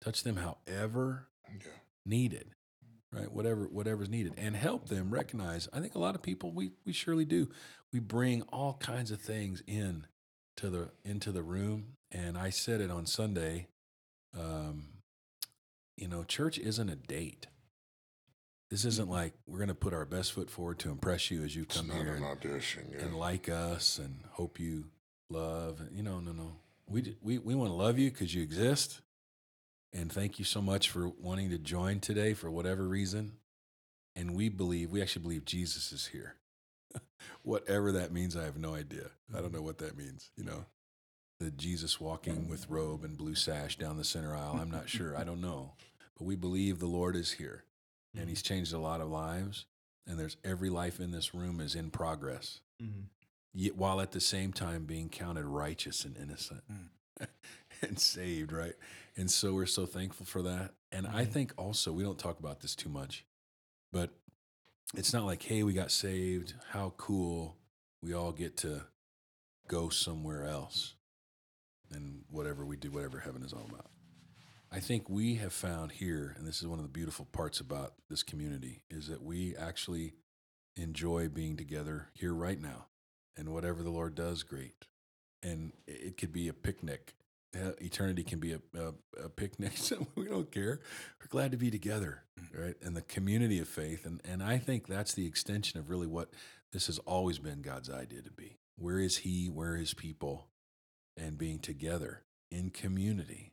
touch 0.00 0.22
them 0.22 0.36
however 0.36 1.28
Yeah. 1.48 1.70
needed? 2.04 2.54
Right? 3.12 3.30
Whatever 3.30 3.66
whatever's 3.68 4.08
needed. 4.08 4.34
And 4.36 4.56
help 4.56 4.88
them 4.88 5.10
recognize. 5.10 5.68
I 5.72 5.80
think 5.80 5.94
a 5.94 5.98
lot 6.00 6.14
of 6.14 6.22
people 6.22 6.50
we 6.52 6.72
we 6.84 6.92
surely 6.92 7.24
do. 7.24 7.48
We 7.92 8.00
bring 8.00 8.42
all 8.42 8.74
kinds 8.74 9.10
of 9.10 9.20
things 9.20 9.62
in 9.66 10.06
to 10.56 10.68
the 10.70 10.90
into 11.04 11.30
the 11.32 11.42
room. 11.42 11.96
And 12.10 12.36
I 12.36 12.50
said 12.50 12.80
it 12.80 12.90
on 12.90 13.06
Sunday. 13.06 13.68
Um, 14.34 14.88
you 15.96 16.08
know, 16.08 16.24
church 16.24 16.58
isn't 16.58 16.88
a 16.88 16.96
date. 16.96 17.46
This 18.70 18.80
mm-hmm. 18.80 18.88
isn't 18.88 19.10
like 19.10 19.34
we're 19.46 19.58
going 19.58 19.68
to 19.68 19.74
put 19.74 19.94
our 19.94 20.04
best 20.04 20.32
foot 20.32 20.50
forward 20.50 20.78
to 20.80 20.90
impress 20.90 21.30
you 21.30 21.42
as 21.42 21.54
you 21.54 21.64
come 21.64 21.90
here 21.90 22.14
an 22.14 22.16
and, 22.16 22.24
audition. 22.24 22.92
Yeah. 22.92 23.04
and 23.04 23.16
like 23.16 23.48
us 23.48 23.98
and 23.98 24.20
hope 24.32 24.58
you 24.58 24.86
love. 25.30 25.80
You 25.92 26.02
know, 26.02 26.20
no, 26.20 26.32
no. 26.32 26.56
We 26.88 27.16
we 27.22 27.38
we 27.38 27.54
want 27.54 27.70
to 27.70 27.74
love 27.74 27.98
you 27.98 28.10
because 28.10 28.34
you 28.34 28.42
exist, 28.42 29.00
and 29.92 30.12
thank 30.12 30.38
you 30.38 30.44
so 30.44 30.60
much 30.60 30.90
for 30.90 31.08
wanting 31.20 31.50
to 31.50 31.58
join 31.58 32.00
today 32.00 32.34
for 32.34 32.50
whatever 32.50 32.86
reason. 32.86 33.32
And 34.14 34.34
we 34.34 34.48
believe 34.48 34.90
we 34.90 35.02
actually 35.02 35.22
believe 35.22 35.44
Jesus 35.44 35.92
is 35.92 36.06
here. 36.06 36.36
Whatever 37.42 37.92
that 37.92 38.12
means, 38.12 38.34
I 38.34 38.44
have 38.44 38.56
no 38.56 38.74
idea. 38.74 39.10
I 39.30 39.34
don't 39.36 39.46
mm-hmm. 39.46 39.56
know 39.56 39.62
what 39.62 39.76
that 39.78 39.94
means. 39.94 40.30
You 40.36 40.44
know, 40.44 40.64
the 41.38 41.50
Jesus 41.50 42.00
walking 42.00 42.48
with 42.48 42.68
robe 42.70 43.04
and 43.04 43.16
blue 43.16 43.34
sash 43.34 43.76
down 43.76 43.96
the 43.96 44.04
center 44.04 44.34
aisle. 44.34 44.58
I'm 44.60 44.70
not 44.70 44.88
sure. 44.88 45.16
I 45.16 45.24
don't 45.24 45.40
know, 45.40 45.72
but 46.18 46.24
we 46.24 46.34
believe 46.36 46.78
the 46.78 46.86
Lord 46.86 47.14
is 47.16 47.32
here, 47.32 47.64
and 48.16 48.28
He's 48.28 48.42
changed 48.42 48.72
a 48.72 48.78
lot 48.78 49.00
of 49.00 49.08
lives. 49.08 49.66
And 50.08 50.18
there's 50.18 50.36
every 50.44 50.70
life 50.70 51.00
in 51.00 51.10
this 51.10 51.34
room 51.34 51.58
is 51.60 51.74
in 51.74 51.90
progress 51.90 52.60
Mhm. 52.80 53.08
yet 53.52 53.74
while 53.76 54.00
at 54.00 54.12
the 54.12 54.20
same 54.20 54.52
time 54.52 54.84
being 54.84 55.08
counted 55.08 55.44
righteous 55.46 56.04
and 56.04 56.16
innocent 56.16 56.62
and 57.82 57.98
saved, 57.98 58.52
right? 58.52 58.76
And 59.16 59.28
so 59.30 59.52
we're 59.54 59.66
so 59.66 59.84
thankful 59.84 60.24
for 60.24 60.42
that. 60.42 60.74
And 60.92 61.06
I 61.08 61.24
Mhm. 61.26 61.32
think 61.32 61.54
also 61.58 61.92
we 61.92 62.04
don't 62.04 62.18
talk 62.20 62.38
about 62.38 62.60
this 62.60 62.76
too 62.76 62.88
much, 62.88 63.24
but 63.90 64.10
it's 64.94 65.12
not 65.12 65.24
like, 65.26 65.42
hey, 65.42 65.64
we 65.64 65.72
got 65.72 65.90
saved. 65.90 66.54
How 66.68 66.90
cool. 66.96 67.56
We 68.00 68.12
all 68.12 68.30
get 68.32 68.56
to 68.58 68.86
go 69.66 69.88
somewhere 69.88 70.44
else 70.44 70.94
and 71.92 72.22
whatever 72.30 72.64
we 72.64 72.76
do, 72.76 72.90
whatever 72.90 73.20
heaven 73.20 73.42
is 73.42 73.52
all 73.52 73.66
about. 73.68 73.90
I 74.70 74.80
think 74.80 75.08
we 75.08 75.36
have 75.36 75.52
found 75.52 75.92
here, 75.92 76.34
and 76.36 76.46
this 76.46 76.60
is 76.60 76.66
one 76.66 76.78
of 76.78 76.84
the 76.84 76.90
beautiful 76.90 77.26
parts 77.26 77.60
about 77.60 77.94
this 78.10 78.22
community, 78.22 78.82
is 78.90 79.08
that 79.08 79.22
we 79.22 79.54
actually 79.56 80.14
enjoy 80.76 81.28
being 81.28 81.56
together 81.56 82.08
here 82.14 82.34
right 82.34 82.60
now 82.60 82.86
and 83.36 83.52
whatever 83.52 83.82
the 83.82 83.90
Lord 83.90 84.14
does, 84.14 84.42
great. 84.42 84.86
And 85.42 85.72
it 85.86 86.16
could 86.16 86.32
be 86.32 86.48
a 86.48 86.52
picnic. 86.52 87.14
Eternity 87.54 88.22
can 88.22 88.38
be 88.38 88.52
a, 88.52 88.60
a, 88.78 89.24
a 89.24 89.28
picnic. 89.28 89.72
We 90.14 90.26
don't 90.26 90.50
care. 90.50 90.80
We're 91.20 91.28
glad 91.28 91.52
to 91.52 91.56
be 91.56 91.70
together, 91.70 92.24
right? 92.52 92.74
And 92.82 92.96
the 92.96 93.02
community 93.02 93.58
of 93.60 93.68
faith. 93.68 94.04
And, 94.04 94.20
and 94.24 94.42
I 94.42 94.58
think 94.58 94.86
that's 94.86 95.14
the 95.14 95.26
extension 95.26 95.78
of 95.78 95.90
really 95.90 96.06
what 96.06 96.30
this 96.72 96.86
has 96.86 96.98
always 97.00 97.38
been 97.38 97.62
God's 97.62 97.90
idea 97.90 98.22
to 98.22 98.30
be. 98.30 98.58
Where 98.76 98.98
is 98.98 99.18
He? 99.18 99.46
Where 99.46 99.76
His 99.76 99.94
people? 99.94 100.48
And 101.16 101.38
being 101.38 101.58
together 101.58 102.22
in 102.50 102.70
community 102.70 103.52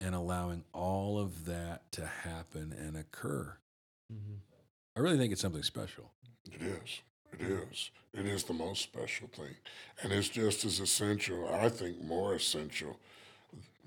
and 0.00 0.14
allowing 0.14 0.64
all 0.72 1.18
of 1.18 1.46
that 1.46 1.90
to 1.92 2.06
happen 2.06 2.72
and 2.72 2.96
occur. 2.96 3.56
Mhm. 4.12 4.40
I 4.96 5.00
really 5.00 5.16
think 5.16 5.32
it's 5.32 5.40
something 5.40 5.62
special. 5.62 6.12
It 6.44 6.60
is. 6.60 7.00
It 7.32 7.40
is. 7.40 7.90
It 8.12 8.26
is 8.26 8.44
the 8.44 8.52
most 8.52 8.82
special 8.82 9.28
thing. 9.28 9.56
And 10.02 10.12
it's 10.12 10.28
just 10.28 10.64
as 10.64 10.78
essential, 10.80 11.48
I 11.48 11.68
think 11.68 12.02
more 12.02 12.34
essential, 12.34 12.98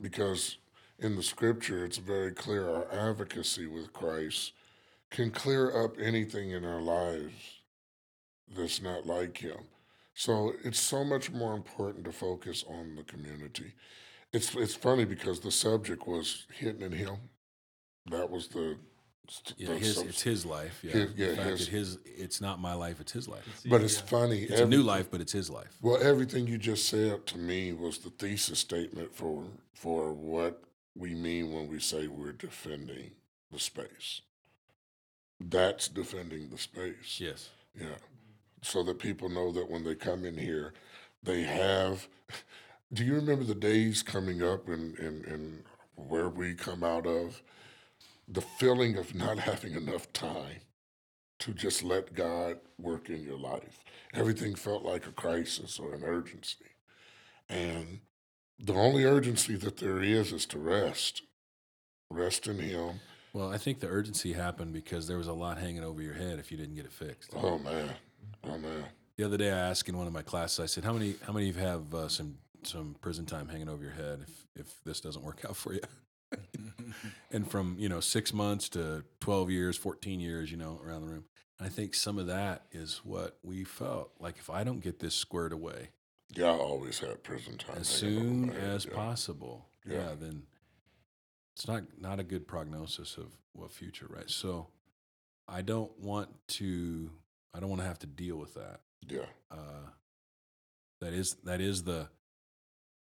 because 0.02 0.58
in 0.98 1.16
the 1.16 1.24
scripture 1.24 1.86
it's 1.86 1.98
very 1.98 2.32
clear 2.32 2.68
our 2.68 2.92
advocacy 2.92 3.68
with 3.68 3.94
Christ 3.94 4.54
can 5.12 5.30
clear 5.30 5.84
up 5.84 6.00
anything 6.00 6.52
in 6.52 6.64
our 6.66 6.82
lives 6.82 7.62
that's 8.48 8.82
not 8.82 9.06
like 9.06 9.38
Him. 9.38 9.68
So 10.14 10.54
it's 10.64 10.80
so 10.80 11.04
much 11.04 11.32
more 11.32 11.56
important 11.56 12.06
to 12.06 12.12
focus 12.12 12.64
on 12.68 12.96
the 12.96 13.04
community. 13.04 13.74
It's 14.32 14.56
it's 14.56 14.76
funny 14.76 15.06
because 15.06 15.40
the 15.40 15.52
subject 15.52 16.08
was 16.08 16.46
hitting 16.54 16.82
in 16.82 16.92
Him. 16.92 17.18
That 18.10 18.30
was 18.30 18.48
the, 18.50 18.78
Yeah, 19.58 19.70
the 19.70 19.78
his, 19.80 19.96
sub- 19.96 20.08
it's 20.08 20.22
his 20.22 20.46
life. 20.46 20.80
Yeah, 20.84 20.92
His- 20.92 21.12
yeah, 21.16 21.28
the 21.30 21.36
fact 21.36 21.50
his- 21.50 21.66
that 21.66 21.72
his 21.72 21.98
it's 22.06 22.42
not 22.42 22.60
my 22.60 22.74
life; 22.74 23.00
it's 23.00 23.12
his 23.12 23.28
life. 23.28 23.46
It's 23.48 23.64
but 23.64 23.82
it's 23.82 23.98
yeah. 24.00 24.06
funny. 24.06 24.40
It's 24.44 24.60
a 24.62 24.66
new 24.66 24.84
life, 24.84 25.10
but 25.10 25.22
it's 25.22 25.32
his 25.32 25.50
life. 25.50 25.78
Well, 25.82 26.02
everything 26.02 26.48
you 26.48 26.58
just 26.58 26.88
said 26.90 27.26
to 27.28 27.38
me 27.38 27.74
was 27.74 28.00
the 28.00 28.10
thesis 28.12 28.60
statement 28.60 29.16
for 29.16 29.46
for 29.74 30.14
what 30.14 30.62
we 30.96 31.16
mean 31.16 31.52
when 31.54 31.68
we 31.70 31.80
say 31.80 32.08
we're 32.08 32.34
defending 32.34 33.12
the 33.52 33.60
space. 33.60 34.22
That's 35.40 35.88
defending 35.88 36.50
the 36.50 36.58
space. 36.58 37.20
Yes. 37.20 37.50
Yeah. 37.80 37.98
So 38.64 38.82
that 38.84 39.00
people 39.00 39.30
know 39.30 39.52
that 39.52 39.70
when 39.70 39.84
they 39.84 39.96
come 39.96 40.26
in 40.26 40.38
here, 40.38 40.74
they 41.22 41.44
have. 41.44 42.08
Do 42.94 43.04
you 43.04 43.16
remember 43.16 43.44
the 43.44 43.56
days 43.56 44.02
coming 44.04 44.42
up 44.42 44.70
and 44.70 44.98
and 45.00 45.26
and 45.26 45.64
where 45.96 46.30
we 46.30 46.54
come 46.54 46.84
out 46.84 47.06
of? 47.06 47.42
The 48.28 48.42
feeling 48.42 48.98
of 48.98 49.14
not 49.14 49.40
having 49.50 49.74
enough 49.74 50.12
time 50.14 50.62
to 51.40 51.54
just 51.54 51.84
let 51.84 52.14
God 52.14 52.60
work 52.80 53.10
in 53.10 53.24
your 53.24 53.38
life. 53.38 53.84
Everything 54.14 54.56
felt 54.56 54.84
like 54.84 55.06
a 55.06 55.12
crisis 55.12 55.78
or 55.78 55.94
an 55.94 56.04
urgency. 56.04 56.66
And 57.50 58.00
the 58.58 58.74
only 58.74 59.04
urgency 59.04 59.58
that 59.58 59.78
there 59.78 60.02
is 60.02 60.32
is 60.32 60.46
to 60.48 60.60
rest. 60.60 61.24
Rest 62.10 62.48
in 62.48 62.60
Him. 62.60 63.02
Well, 63.34 63.52
I 63.52 63.58
think 63.58 63.80
the 63.80 63.90
urgency 63.90 64.34
happened 64.34 64.72
because 64.74 65.08
there 65.08 65.18
was 65.18 65.28
a 65.28 65.34
lot 65.34 65.58
hanging 65.58 65.84
over 65.84 66.02
your 66.02 66.14
head 66.14 66.40
if 66.40 66.52
you 66.52 66.58
didn't 66.58 66.76
get 66.76 66.86
it 66.86 66.94
fixed. 66.94 67.32
Oh, 67.36 67.58
man. 67.58 67.90
Oh, 68.44 68.58
man. 68.58 68.86
The 69.18 69.24
other 69.26 69.38
day, 69.38 69.52
I 69.52 69.58
asked 69.70 69.88
in 69.88 69.98
one 69.98 70.08
of 70.08 70.14
my 70.14 70.22
classes, 70.24 70.60
I 70.60 70.66
said, 70.66 70.84
"How 70.84 70.94
many 70.94 71.16
how 71.26 71.34
many 71.34 71.50
of 71.50 71.56
you 71.58 71.62
have 71.62 71.94
uh, 71.94 72.08
some 72.08 72.38
some 72.64 72.96
prison 73.02 73.26
time 73.26 73.48
hanging 73.48 73.70
over 73.70 73.84
your 73.84 73.94
head 73.94 74.22
if 74.28 74.48
if 74.56 74.84
this 74.86 75.00
doesn't 75.02 75.24
work 75.24 75.46
out 75.48 75.56
for 75.56 75.74
you?" 75.74 75.82
and 77.32 77.50
from 77.50 77.76
you 77.78 77.88
know 77.90 78.00
six 78.00 78.34
months 78.34 78.70
to 78.70 79.04
twelve 79.20 79.52
years, 79.52 79.78
fourteen 79.78 80.20
years, 80.20 80.50
you 80.52 80.58
know, 80.58 80.82
around 80.84 81.02
the 81.02 81.08
room. 81.08 81.26
I 81.60 81.70
think 81.70 81.94
some 81.94 82.18
of 82.18 82.28
that 82.28 82.64
is 82.72 83.02
what 83.04 83.38
we 83.44 83.64
felt 83.64 84.12
like. 84.20 84.38
If 84.40 84.50
I 84.50 84.64
don't 84.64 84.80
get 84.82 85.00
this 85.00 85.14
squared 85.14 85.54
away, 85.54 85.90
Yeah, 86.36 86.48
I 86.48 86.58
always 86.58 87.00
had 87.00 87.24
prison 87.24 87.58
time. 87.60 87.78
as 87.80 87.88
soon 87.88 88.50
as 88.50 88.86
yeah. 88.86 88.94
possible. 88.96 89.68
Yeah. 89.86 89.98
Yeah. 89.98 90.10
then 90.20 90.44
it's 91.56 91.68
not 91.68 91.84
not 92.02 92.20
a 92.20 92.24
good 92.24 92.48
prognosis 92.48 93.16
of 93.18 93.28
what 93.54 93.72
future, 93.72 94.08
right? 94.10 94.30
So 94.30 94.68
I 95.48 95.62
don't 95.62 95.98
want 96.00 96.30
to 96.60 97.12
I 97.54 97.60
don't 97.60 97.70
want 97.70 97.82
to 97.82 97.88
have 97.88 98.00
to 98.00 98.08
deal 98.08 98.38
with 98.38 98.54
that. 98.56 98.82
Yeah. 99.08 99.26
Uh, 99.52 99.88
that 101.02 101.14
is 101.14 101.36
that 101.44 101.62
is 101.62 101.84
the 101.84 102.08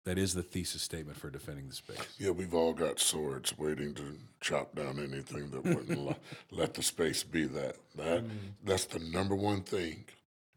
that 0.05 0.17
is 0.17 0.33
the 0.33 0.41
thesis 0.43 0.81
statement 0.81 1.17
for 1.17 1.29
defending 1.29 1.69
the 1.69 1.75
space. 1.75 1.99
Yeah, 2.17 2.31
we've 2.31 2.55
all 2.55 2.73
got 2.73 2.99
swords 2.99 3.55
waiting 3.57 3.93
to 3.93 4.17
chop 4.41 4.75
down 4.75 4.99
anything 4.99 5.51
that 5.51 5.63
wouldn't 5.63 5.97
le- 6.05 6.15
let 6.49 6.73
the 6.73 6.81
space 6.81 7.23
be 7.23 7.45
that. 7.45 7.75
That 7.95 8.23
Mm. 8.23 8.29
that's 8.63 8.85
the 8.85 8.99
number 8.99 9.35
one 9.35 9.61
thing. 9.61 10.05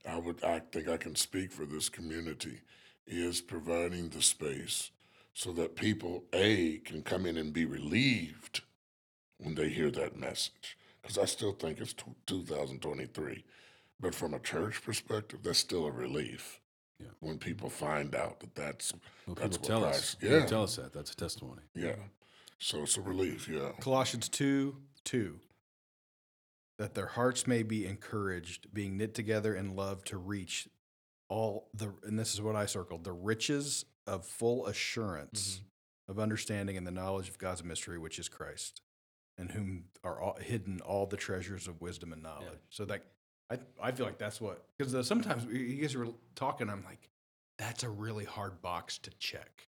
I 0.08 0.18
would 0.18 0.42
I 0.42 0.60
think 0.60 0.88
I 0.88 0.96
can 0.96 1.14
speak 1.14 1.52
for 1.52 1.66
this 1.66 1.88
community 1.88 2.60
is 3.06 3.40
providing 3.42 4.08
the 4.08 4.22
space 4.22 4.90
so 5.34 5.52
that 5.52 5.76
people 5.76 6.24
a 6.32 6.78
can 6.78 7.02
come 7.02 7.26
in 7.26 7.36
and 7.36 7.52
be 7.52 7.66
relieved 7.66 8.62
when 9.38 9.54
they 9.54 9.68
hear 9.68 9.90
that 9.90 10.16
message. 10.18 10.78
Because 11.02 11.18
I 11.18 11.26
still 11.26 11.52
think 11.52 11.80
it's 11.80 11.92
tw 11.92 12.06
2023, 12.26 13.44
but 14.04 14.14
from 14.14 14.34
a 14.34 14.38
church 14.38 14.82
perspective, 14.82 15.40
that's 15.42 15.58
still 15.58 15.86
a 15.86 15.90
relief 15.90 16.60
Yeah. 17.00 17.06
when 17.20 17.38
people 17.38 17.70
find 17.70 18.14
out 18.14 18.40
that 18.40 18.54
that's 18.54 18.92
Well, 19.26 19.34
That's 19.34 19.56
people 19.56 19.76
what 19.76 19.80
tell 19.80 19.84
us. 19.88 19.96
Christ- 19.96 20.20
People 20.20 20.38
yeah. 20.38 20.46
tell 20.46 20.62
us 20.62 20.76
that. 20.76 20.92
That's 20.92 21.10
a 21.10 21.16
testimony. 21.16 21.62
yeah. 21.74 21.96
So 22.58 22.82
it's 22.82 22.96
a 22.98 23.00
relief. 23.00 23.48
Yeah. 23.48 23.72
Colossians 23.80 24.28
2 24.28 24.80
2. 25.04 25.40
That 26.78 26.94
their 26.94 27.06
hearts 27.06 27.46
may 27.46 27.62
be 27.62 27.86
encouraged, 27.86 28.72
being 28.74 28.96
knit 28.96 29.14
together 29.14 29.54
in 29.54 29.74
love 29.74 30.04
to 30.04 30.18
reach 30.18 30.68
all 31.28 31.68
the, 31.72 31.94
and 32.02 32.18
this 32.18 32.34
is 32.34 32.42
what 32.42 32.56
I 32.56 32.66
circled, 32.66 33.04
the 33.04 33.12
riches 33.12 33.86
of 34.06 34.26
full 34.26 34.66
assurance 34.66 35.56
mm-hmm. 35.56 36.12
of 36.12 36.18
understanding 36.18 36.76
and 36.76 36.86
the 36.86 36.90
knowledge 36.90 37.28
of 37.28 37.38
God's 37.38 37.64
mystery, 37.64 37.98
which 37.98 38.18
is 38.18 38.28
Christ, 38.28 38.82
in 39.38 39.48
whom 39.50 39.84
are 40.02 40.20
all, 40.20 40.36
hidden 40.40 40.80
all 40.80 41.06
the 41.06 41.16
treasures 41.16 41.66
of 41.66 41.80
wisdom 41.80 42.12
and 42.12 42.22
knowledge. 42.22 42.60
So 42.70 42.84
that, 42.86 43.04
I, 43.50 43.58
I 43.82 43.92
feel 43.92 44.06
like 44.06 44.18
that's 44.18 44.40
what, 44.40 44.64
because 44.76 45.06
sometimes 45.06 45.44
you 45.44 45.80
guys 45.82 45.94
were 45.96 46.08
talking, 46.34 46.70
I'm 46.70 46.82
like, 46.84 47.08
that's 47.58 47.82
a 47.82 47.88
really 47.88 48.24
hard 48.24 48.62
box 48.62 48.98
to 48.98 49.10
check, 49.18 49.68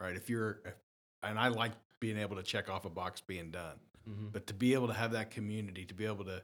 right? 0.00 0.14
If 0.16 0.30
you're, 0.30 0.60
if, 0.64 0.74
and 1.22 1.38
I 1.38 1.48
like 1.48 1.72
being 2.00 2.16
able 2.18 2.36
to 2.36 2.42
check 2.42 2.70
off 2.70 2.84
a 2.84 2.90
box 2.90 3.20
being 3.20 3.50
done. 3.50 3.76
Mhm. 4.08 4.32
But 4.32 4.46
to 4.48 4.54
be 4.54 4.74
able 4.74 4.88
to 4.88 4.94
have 4.94 5.12
that 5.12 5.30
community, 5.30 5.84
to 5.84 5.94
be 5.94 6.06
able 6.06 6.24
to 6.24 6.42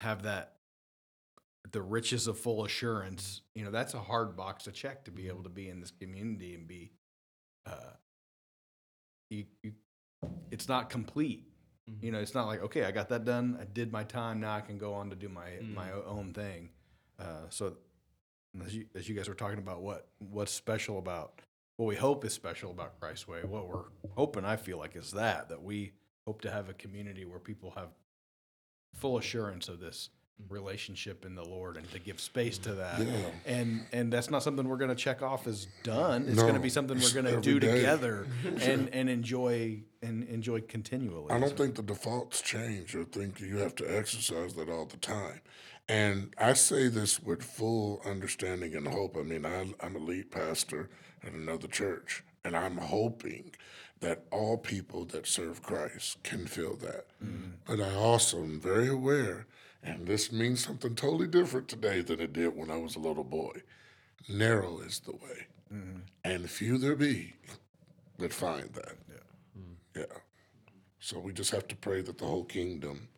have 0.00 0.22
that, 0.24 0.56
the 1.72 1.80
riches 1.80 2.26
of 2.26 2.38
full 2.38 2.64
assurance, 2.64 3.40
you 3.54 3.64
know, 3.64 3.70
that's 3.70 3.94
a 3.94 4.00
hard 4.00 4.36
box 4.36 4.64
to 4.64 4.72
check 4.72 5.04
to 5.04 5.10
be 5.10 5.28
able 5.28 5.42
to 5.44 5.48
be 5.48 5.68
in 5.68 5.80
this 5.80 5.90
community 5.90 6.54
and 6.54 6.68
be, 6.68 6.92
uh, 7.66 7.94
you, 9.30 9.44
you, 9.62 9.72
it's 10.50 10.68
not 10.68 10.90
complete. 10.90 11.48
You 12.00 12.10
know, 12.12 12.18
it's 12.18 12.34
not 12.34 12.46
like, 12.46 12.62
okay, 12.62 12.84
I 12.84 12.90
got 12.92 13.08
that 13.10 13.24
done. 13.24 13.58
I 13.60 13.64
did 13.64 13.92
my 13.92 14.04
time. 14.04 14.40
Now 14.40 14.54
I 14.56 14.60
can 14.62 14.78
go 14.78 14.94
on 14.94 15.10
to 15.10 15.16
do 15.16 15.28
my, 15.28 15.50
my 15.74 15.88
Mm. 15.88 16.06
own 16.08 16.32
thing. 16.32 16.70
Uh, 17.18 17.46
so 17.50 17.76
as 18.64 18.74
you, 18.74 18.86
as 18.94 19.08
you 19.08 19.14
guys 19.14 19.28
were 19.28 19.34
talking 19.34 19.58
about 19.58 19.82
what, 19.82 20.08
what's 20.18 20.50
special 20.52 20.98
about, 20.98 21.40
what 21.76 21.86
we 21.86 21.96
hope 21.96 22.24
is 22.24 22.32
special 22.32 22.70
about 22.70 22.98
Christ's 23.00 23.28
way, 23.28 23.40
what 23.44 23.68
we're 23.68 23.84
hoping, 24.16 24.44
I 24.44 24.56
feel 24.56 24.78
like, 24.78 24.96
is 24.96 25.12
that, 25.12 25.48
that 25.50 25.62
we 25.62 25.92
hope 26.26 26.40
to 26.42 26.50
have 26.50 26.68
a 26.70 26.74
community 26.74 27.24
where 27.26 27.38
people 27.38 27.72
have 27.76 27.88
full 28.94 29.18
assurance 29.18 29.68
of 29.68 29.80
this 29.80 30.08
relationship 30.48 31.24
in 31.24 31.34
the 31.34 31.44
Lord 31.44 31.76
and 31.76 31.90
to 31.92 31.98
give 31.98 32.20
space 32.20 32.58
to 32.58 32.74
that. 32.74 33.00
Yeah. 33.00 33.12
And 33.46 33.86
and 33.92 34.12
that's 34.12 34.30
not 34.30 34.42
something 34.42 34.68
we're 34.68 34.76
going 34.76 34.90
to 34.90 34.96
check 34.96 35.22
off 35.22 35.46
as 35.46 35.66
done. 35.82 36.26
It's 36.28 36.42
going 36.42 36.54
to 36.54 36.60
be 36.60 36.68
something 36.68 36.98
we're 36.98 37.22
going 37.22 37.34
to 37.34 37.40
do 37.40 37.60
day. 37.60 37.76
together 37.76 38.26
and 38.60 38.88
and 38.92 39.08
enjoy 39.08 39.82
and 40.02 40.24
enjoy 40.24 40.60
continually. 40.62 41.30
I 41.30 41.38
don't 41.38 41.56
think 41.56 41.76
the 41.76 41.82
defaults 41.82 42.40
change. 42.40 42.96
I 42.96 43.04
think 43.04 43.40
you 43.40 43.58
have 43.58 43.74
to 43.76 43.96
exercise 43.96 44.54
that 44.54 44.68
all 44.68 44.86
the 44.86 44.96
time. 44.98 45.40
And 45.88 46.34
I 46.38 46.54
say 46.54 46.88
this 46.88 47.22
with 47.22 47.42
full 47.42 48.00
understanding 48.06 48.74
and 48.74 48.88
hope. 48.88 49.16
I 49.18 49.22
mean, 49.22 49.44
I, 49.44 49.74
I'm 49.80 49.96
a 49.96 49.98
lead 49.98 50.30
pastor 50.30 50.88
at 51.22 51.32
another 51.32 51.68
church, 51.68 52.24
and 52.42 52.56
I'm 52.56 52.78
hoping 52.78 53.52
that 54.00 54.24
all 54.30 54.56
people 54.56 55.04
that 55.06 55.26
serve 55.26 55.62
Christ 55.62 56.22
can 56.22 56.46
feel 56.46 56.76
that. 56.76 57.06
Mm-hmm. 57.22 57.50
But 57.66 57.80
I 57.80 57.94
also 57.94 58.38
am 58.38 58.60
very 58.60 58.88
aware, 58.88 59.46
and 59.84 60.06
this 60.06 60.32
means 60.32 60.64
something 60.64 60.94
totally 60.94 61.26
different 61.26 61.68
today 61.68 62.00
than 62.00 62.20
it 62.20 62.32
did 62.32 62.56
when 62.56 62.70
I 62.70 62.76
was 62.76 62.96
a 62.96 63.00
little 63.00 63.24
boy. 63.24 63.62
Narrow 64.28 64.80
is 64.80 65.00
the 65.00 65.12
way, 65.12 65.46
mm-hmm. 65.72 65.98
and 66.24 66.48
few 66.48 66.78
there 66.78 66.96
be 66.96 67.34
that 68.18 68.32
find 68.32 68.72
that. 68.72 68.96
Mm. 69.58 69.74
Yeah. 69.96 70.18
So 70.98 71.18
we 71.18 71.32
just 71.32 71.50
have 71.50 71.68
to 71.68 71.76
pray 71.76 72.00
that 72.00 72.16
the 72.16 72.24
whole 72.24 72.44
kingdom 72.44 73.08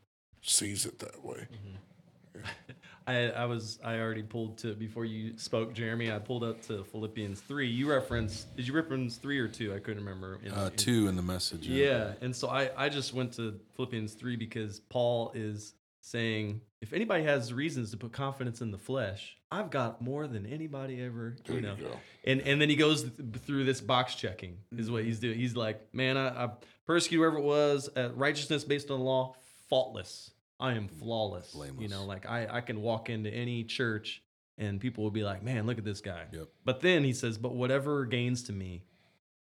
sees 0.43 0.87
it 0.87 0.99
that 0.99 1.25
way. 1.25 1.47
Mm-hmm. 1.53 2.45
I, 3.07 3.31
I 3.31 3.45
was 3.45 3.79
I 3.85 4.01
already 4.01 4.25
pulled 4.25 4.59
to 4.59 4.75
before 4.75 5.05
you 5.05 5.39
spoke, 5.39 5.73
Jeremy. 5.73 6.11
I 6.11 6.19
pulled 6.19 6.43
up 6.43 6.61
to 6.63 6.83
Philippians 6.83 7.41
three. 7.41 7.69
You 7.69 7.89
referenced 7.89 8.57
did 8.57 8.67
you 8.67 8.75
reference 8.75 9.17
three 9.17 9.39
or 9.39 9.47
two? 9.47 9.73
I 9.73 9.79
couldn't 9.79 10.05
remember. 10.05 10.41
In- 10.43 10.53
Uh, 10.53 10.71
two 10.77 11.07
in 11.07 11.15
the 11.15 11.23
message. 11.23 11.69
Yeah, 11.69 12.15
and 12.21 12.35
so 12.35 12.49
I 12.49 12.71
I 12.77 12.89
just 12.89 13.15
went 13.15 13.33
to 13.35 13.61
Philippians 13.77 14.15
three 14.15 14.35
because 14.35 14.81
Paul 14.81 15.31
is 15.35 15.75
saying 16.07 16.61
if 16.81 16.93
anybody 16.93 17.25
has 17.25 17.53
reasons 17.53 17.91
to 17.91 17.97
put 17.97 18.13
confidence 18.13 18.61
in 18.61 18.71
the 18.71 18.79
flesh, 18.79 19.37
I've 19.51 19.71
got 19.71 20.01
more 20.01 20.29
than 20.29 20.47
anybody 20.47 21.03
ever. 21.03 21.37
There 21.45 21.57
you 21.57 21.63
you 21.63 21.67
know, 21.67 21.75
go. 21.75 21.91
and 22.25 22.41
and 22.43 22.61
then 22.61 22.69
he 22.69 22.77
goes 22.77 23.03
th- 23.03 23.43
through 23.45 23.65
this 23.65 23.81
box 23.81 24.15
checking 24.15 24.59
is 24.77 24.89
what 24.91 25.03
he's 25.03 25.19
doing. 25.19 25.37
He's 25.37 25.57
like, 25.57 25.93
man, 25.93 26.17
I, 26.17 26.45
I 26.45 26.51
persecuted 26.87 27.23
whoever 27.23 27.39
it 27.39 27.45
was, 27.45 27.91
uh, 27.97 28.11
righteousness 28.15 28.63
based 28.63 28.91
on 28.91 29.01
the 29.01 29.05
law, 29.05 29.35
faultless. 29.69 30.31
I 30.61 30.75
am 30.75 30.87
flawless. 30.87 31.51
Blameless. 31.53 31.83
You 31.83 31.89
know, 31.89 32.05
like 32.05 32.25
I 32.25 32.47
I 32.51 32.61
can 32.61 32.83
walk 32.83 33.11
into 33.11 33.31
any 33.31 33.65
church 33.65 34.23
and 34.59 34.81
people 34.81 35.03
will 35.03 35.11
be 35.11 35.25
like, 35.25 35.43
man, 35.43 35.67
look 35.67 35.79
at 35.79 35.85
this 35.85 36.01
guy. 36.01 36.27
Yep. 36.33 36.49
But 36.65 36.81
then 36.81 37.03
he 37.03 37.13
says, 37.13 37.37
but 37.37 37.55
whatever 37.55 38.07
gains 38.07 38.45
to 38.45 38.53
me 38.53 38.85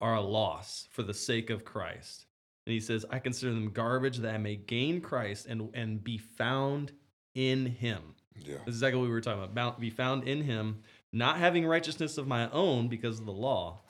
are 0.03 0.17
a 0.17 0.21
loss 0.21 0.87
for 0.91 1.03
the 1.03 1.15
sake 1.15 1.49
of 1.49 1.65
Christ. 1.65 2.27
And 2.67 2.73
he 2.73 2.81
says, 2.81 3.05
I 3.11 3.19
consider 3.19 3.53
them 3.53 3.71
garbage 3.73 4.19
that 4.19 4.35
I 4.35 4.39
may 4.39 4.57
gain 4.57 5.01
Christ 5.01 5.47
and 5.47 5.69
and 5.75 6.03
be 6.03 6.19
found 6.19 6.93
in 7.35 7.67
Him. 7.67 8.15
Yeah. 8.37 8.57
This 8.65 8.75
is 8.75 8.81
exactly 8.81 9.01
what 9.01 9.07
we 9.07 9.13
were 9.13 9.21
talking 9.21 9.43
about. 9.45 9.81
Be 9.81 9.91
found 9.91 10.27
in 10.27 10.41
him, 10.43 10.81
not 11.13 11.37
having 11.39 11.67
righteousness 11.67 12.19
of 12.19 12.27
my 12.27 12.51
own 12.51 12.89
because 12.89 13.21
of 13.21 13.27
the 13.27 13.33
law, 13.33 13.81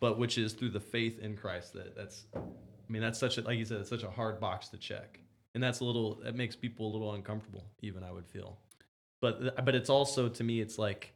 but 0.00 0.18
which 0.18 0.38
is 0.38 0.52
through 0.52 0.70
the 0.70 0.80
faith 0.80 1.18
in 1.20 1.36
Christ. 1.36 1.74
That 1.74 1.94
that's 1.94 2.24
I 2.34 2.38
mean, 2.88 3.02
that's 3.02 3.18
such 3.18 3.38
a 3.38 3.42
like 3.42 3.58
you 3.58 3.64
said, 3.64 3.80
it's 3.80 3.90
such 3.90 4.02
a 4.02 4.10
hard 4.10 4.40
box 4.40 4.68
to 4.68 4.78
check. 4.78 5.20
And 5.54 5.62
that's 5.62 5.80
a 5.80 5.84
little 5.84 6.16
that 6.24 6.34
makes 6.34 6.56
people 6.56 6.90
a 6.90 6.92
little 6.92 7.12
uncomfortable, 7.12 7.64
even 7.82 8.02
I 8.02 8.10
would 8.10 8.26
feel. 8.26 8.58
But 9.20 9.64
but 9.64 9.74
it's 9.74 9.90
also 9.90 10.28
to 10.28 10.44
me, 10.44 10.60
it's 10.60 10.78
like, 10.78 11.12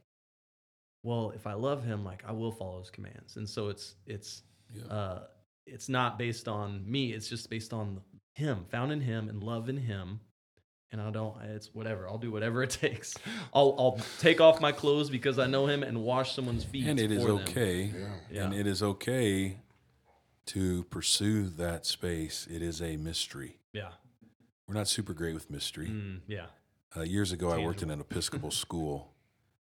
well, 1.02 1.32
if 1.34 1.46
I 1.46 1.54
love 1.54 1.84
him, 1.84 2.04
like 2.04 2.22
I 2.26 2.32
will 2.32 2.52
follow 2.52 2.80
his 2.80 2.90
commands. 2.90 3.36
And 3.36 3.48
so 3.48 3.68
it's 3.68 3.94
it's 4.06 4.42
Yeah. 4.74 4.84
uh 4.92 5.22
it's 5.68 5.88
not 5.88 6.18
based 6.18 6.48
on 6.48 6.90
me, 6.90 7.12
it's 7.12 7.28
just 7.28 7.50
based 7.50 7.72
on 7.72 8.00
him, 8.34 8.64
found 8.70 8.92
in 8.92 9.00
him 9.00 9.28
and 9.28 9.42
love 9.42 9.68
in 9.68 9.76
him 9.76 10.20
and 10.90 11.00
I 11.00 11.10
don't. 11.10 11.34
It's 11.42 11.74
whatever. 11.74 12.08
I'll 12.08 12.18
do 12.18 12.30
whatever 12.30 12.62
it 12.62 12.70
takes. 12.82 13.14
I'll 13.52 13.74
I'll 13.78 14.00
take 14.18 14.40
off 14.40 14.60
my 14.60 14.72
clothes 14.72 15.10
because 15.10 15.38
I 15.38 15.46
know 15.46 15.66
him 15.66 15.82
and 15.82 16.02
wash 16.02 16.34
someone's 16.34 16.64
feet. 16.64 16.86
And 16.86 16.98
it 16.98 17.10
is 17.12 17.22
for 17.22 17.32
them. 17.32 17.38
okay. 17.38 17.92
Yeah. 18.30 18.44
And 18.44 18.54
it 18.54 18.66
is 18.66 18.82
okay 18.82 19.58
to 20.46 20.84
pursue 20.84 21.44
that 21.44 21.84
space. 21.84 22.46
It 22.50 22.62
is 22.62 22.80
a 22.80 22.96
mystery. 22.96 23.58
Yeah. 23.72 23.90
We're 24.66 24.74
not 24.74 24.88
super 24.88 25.14
great 25.14 25.34
with 25.34 25.50
mystery. 25.50 25.88
Mm, 25.88 26.20
yeah. 26.26 26.46
Uh, 26.96 27.02
years 27.02 27.32
ago, 27.32 27.50
I 27.50 27.58
worked 27.58 27.82
in 27.82 27.90
an 27.90 28.00
Episcopal 28.00 28.50
school, 28.64 29.12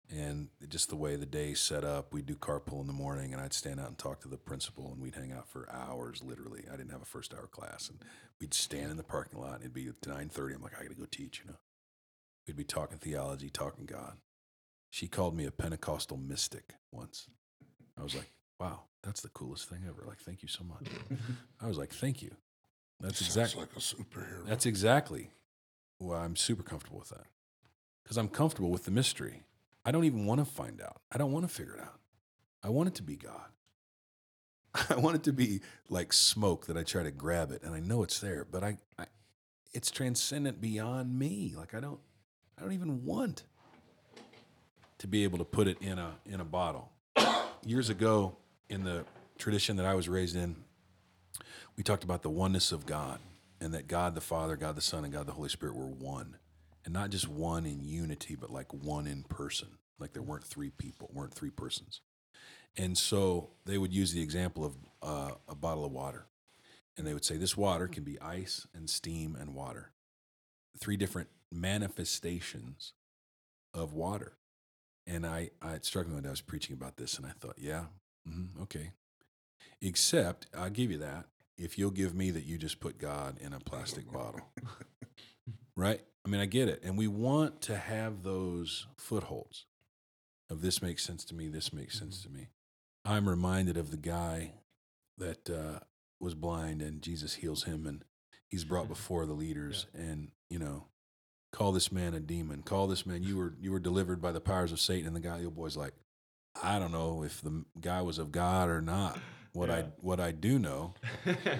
and 0.09 0.49
just 0.69 0.89
the 0.89 0.95
way 0.95 1.15
the 1.15 1.25
day 1.25 1.53
set 1.53 1.83
up, 1.83 2.13
we'd 2.13 2.25
do 2.25 2.35
carpool 2.35 2.81
in 2.81 2.87
the 2.87 2.93
morning, 2.93 3.33
and 3.33 3.41
I'd 3.41 3.53
stand 3.53 3.79
out 3.79 3.87
and 3.87 3.97
talk 3.97 4.21
to 4.21 4.27
the 4.27 4.37
principal, 4.37 4.91
and 4.91 5.01
we'd 5.01 5.15
hang 5.15 5.31
out 5.31 5.49
for 5.49 5.67
hours. 5.71 6.23
Literally, 6.23 6.65
I 6.71 6.75
didn't 6.75 6.91
have 6.91 7.01
a 7.01 7.05
first 7.05 7.33
hour 7.33 7.47
class, 7.47 7.89
and 7.89 7.99
we'd 8.39 8.53
stand 8.53 8.91
in 8.91 8.97
the 8.97 9.03
parking 9.03 9.39
lot. 9.39 9.55
And 9.55 9.61
it'd 9.61 9.73
be 9.73 9.89
nine 10.07 10.29
thirty. 10.29 10.53
I'm 10.53 10.61
like, 10.61 10.77
I 10.79 10.83
got 10.83 10.91
to 10.91 10.95
go 10.95 11.07
teach. 11.09 11.41
You 11.43 11.51
know, 11.51 11.57
we'd 12.47 12.55
be 12.55 12.63
talking 12.63 12.97
theology, 12.97 13.49
talking 13.49 13.85
God. 13.85 14.17
She 14.91 15.07
called 15.07 15.35
me 15.35 15.45
a 15.45 15.51
Pentecostal 15.51 16.17
mystic 16.17 16.75
once. 16.91 17.27
I 17.99 18.03
was 18.03 18.15
like, 18.15 18.31
wow, 18.59 18.81
that's 19.03 19.21
the 19.21 19.29
coolest 19.29 19.67
thing 19.69 19.81
ever. 19.87 20.03
Like, 20.07 20.19
thank 20.19 20.41
you 20.41 20.47
so 20.47 20.63
much. 20.63 20.87
I 21.61 21.67
was 21.67 21.77
like, 21.77 21.91
thank 21.91 22.21
you. 22.21 22.31
That's 22.99 23.21
exactly 23.21 23.61
like 23.61 23.75
a 23.75 23.79
superhero. 23.79 24.45
that's 24.45 24.65
exactly 24.65 25.31
why 25.97 26.19
I'm 26.23 26.35
super 26.35 26.63
comfortable 26.63 26.99
with 26.99 27.09
that. 27.09 27.25
Because 28.03 28.17
I'm 28.17 28.29
comfortable 28.29 28.69
with 28.69 28.85
the 28.85 28.91
mystery. 28.91 29.43
I 29.85 29.91
don't 29.91 30.05
even 30.05 30.25
want 30.25 30.39
to 30.39 30.45
find 30.45 30.81
out. 30.81 31.01
I 31.11 31.17
don't 31.17 31.31
want 31.31 31.47
to 31.47 31.53
figure 31.53 31.75
it 31.75 31.81
out. 31.81 31.99
I 32.63 32.69
want 32.69 32.89
it 32.89 32.95
to 32.95 33.03
be 33.03 33.15
God. 33.15 33.51
I 34.89 34.95
want 34.95 35.15
it 35.15 35.23
to 35.23 35.33
be 35.33 35.61
like 35.89 36.11
smoke 36.11 36.65
that 36.65 36.75
I 36.75 36.83
try 36.83 37.03
to 37.03 37.11
grab 37.11 37.51
it 37.51 37.61
and 37.63 37.73
I 37.73 37.79
know 37.79 38.03
it's 38.03 38.19
there, 38.19 38.45
but 38.49 38.63
I, 38.63 38.77
I 38.97 39.05
it's 39.73 39.91
transcendent 39.91 40.59
beyond 40.59 41.17
me. 41.17 41.53
Like 41.55 41.73
I 41.73 41.79
don't 41.79 41.99
I 42.57 42.61
don't 42.61 42.73
even 42.73 43.05
want 43.05 43.43
to 44.97 45.07
be 45.07 45.23
able 45.23 45.38
to 45.38 45.45
put 45.45 45.67
it 45.67 45.77
in 45.81 45.99
a 45.99 46.15
in 46.25 46.41
a 46.41 46.45
bottle. 46.45 46.91
Years 47.65 47.89
ago 47.89 48.36
in 48.69 48.83
the 48.83 49.05
tradition 49.38 49.77
that 49.77 49.86
I 49.86 49.93
was 49.93 50.09
raised 50.09 50.36
in, 50.36 50.55
we 51.77 51.83
talked 51.83 52.03
about 52.03 52.23
the 52.23 52.29
oneness 52.29 52.71
of 52.71 52.86
God 52.86 53.19
and 53.61 53.73
that 53.73 53.88
God 53.88 54.15
the 54.15 54.21
Father, 54.21 54.55
God 54.55 54.75
the 54.75 54.81
Son, 54.81 55.03
and 55.03 55.13
God 55.13 55.27
the 55.27 55.33
Holy 55.33 55.49
Spirit 55.49 55.75
were 55.75 55.88
one. 55.88 56.38
And 56.86 56.93
not 56.93 57.09
just 57.09 57.27
one 57.27 57.65
in 57.65 57.83
unity, 57.83 58.36
but 58.36 58.51
like 58.51 58.71
one 58.73 59.07
in 59.07 59.23
person. 59.23 59.69
Like 59.99 60.13
there 60.13 60.21
weren't 60.21 60.43
three 60.43 60.69
people, 60.69 61.09
weren't 61.13 61.33
three 61.33 61.49
persons. 61.49 62.01
And 62.77 62.97
so 62.97 63.51
they 63.65 63.77
would 63.77 63.93
use 63.93 64.13
the 64.13 64.21
example 64.21 64.63
of 64.65 64.75
uh, 65.01 65.31
a 65.47 65.55
bottle 65.55 65.86
of 65.86 65.91
water. 65.91 66.27
And 66.97 67.05
they 67.07 67.13
would 67.13 67.25
say 67.25 67.38
this 67.38 67.57
water 67.57 67.88
can 67.88 68.03
be 68.03 68.19
ice 68.21 68.67
and 68.73 68.89
steam 68.89 69.36
and 69.39 69.55
water. 69.55 69.91
Three 70.79 70.97
different 70.97 71.29
manifestations 71.51 72.93
of 73.73 73.93
water. 73.93 74.38
And 75.07 75.25
I, 75.25 75.51
I 75.61 75.79
struck 75.81 76.07
me 76.07 76.15
when 76.15 76.25
I 76.25 76.31
was 76.31 76.41
preaching 76.41 76.73
about 76.73 76.97
this, 76.97 77.17
and 77.17 77.27
I 77.27 77.31
thought, 77.39 77.57
yeah, 77.57 77.86
mhm, 78.27 78.61
okay. 78.63 78.91
Except 79.81 80.47
I'll 80.57 80.69
give 80.69 80.91
you 80.91 80.97
that 80.99 81.25
if 81.57 81.77
you'll 81.77 81.91
give 81.91 82.15
me 82.15 82.31
that 82.31 82.43
you 82.43 82.57
just 82.57 82.79
put 82.79 82.97
God 82.97 83.38
in 83.39 83.53
a 83.53 83.59
plastic 83.59 84.11
bottle. 84.11 84.41
right? 85.75 86.01
I 86.26 86.30
mean, 86.30 86.41
I 86.41 86.45
get 86.45 86.67
it. 86.67 86.82
And 86.84 86.97
we 86.97 87.07
want 87.07 87.61
to 87.63 87.78
have 87.78 88.23
those 88.23 88.88
footholds. 88.97 89.65
of 90.49 90.61
this 90.61 90.82
makes 90.82 91.03
sense 91.03 91.23
to 91.26 91.36
me, 91.36 91.47
this 91.47 91.71
makes 91.71 91.97
sense 91.97 92.21
to 92.23 92.30
me. 92.30 92.47
I'm 93.03 93.30
reminded 93.30 93.78
of 93.78 93.91
the 93.91 93.97
guy 93.97 94.53
that 95.17 95.49
uh, 95.49 95.80
was 96.19 96.34
blind 96.34 96.82
and 96.82 97.01
Jesus 97.01 97.36
heals 97.36 97.63
him 97.63 97.86
and 97.86 98.03
he's 98.49 98.63
brought 98.63 98.88
before 98.95 99.26
the 99.26 99.34
leaders 99.34 99.88
and 99.93 100.30
you 100.49 100.59
know 100.59 100.86
call 101.51 101.71
this 101.71 101.91
man 101.91 102.13
a 102.13 102.19
demon 102.19 102.61
call 102.61 102.86
this 102.86 103.05
man 103.05 103.23
you 103.23 103.38
were 103.38 103.53
you 103.61 103.71
were 103.71 103.80
delivered 103.80 104.21
by 104.21 104.32
the 104.34 104.41
powers 104.41 104.73
of 104.73 104.80
satan 104.80 105.07
and 105.07 105.15
the 105.15 105.21
guy 105.21 105.41
the 105.41 105.49
boy's 105.49 105.78
like 105.78 105.93
i 106.61 106.78
don't 106.78 106.91
know 106.91 107.23
if 107.23 107.41
the 107.41 107.63
guy 107.80 108.01
was 108.01 108.17
of 108.17 108.30
god 108.30 108.67
or 108.67 108.82
not 108.82 109.17
what 109.53 109.69
i 109.69 109.86
what 110.01 110.19
i 110.19 110.32
do 110.32 110.59
know 110.59 110.93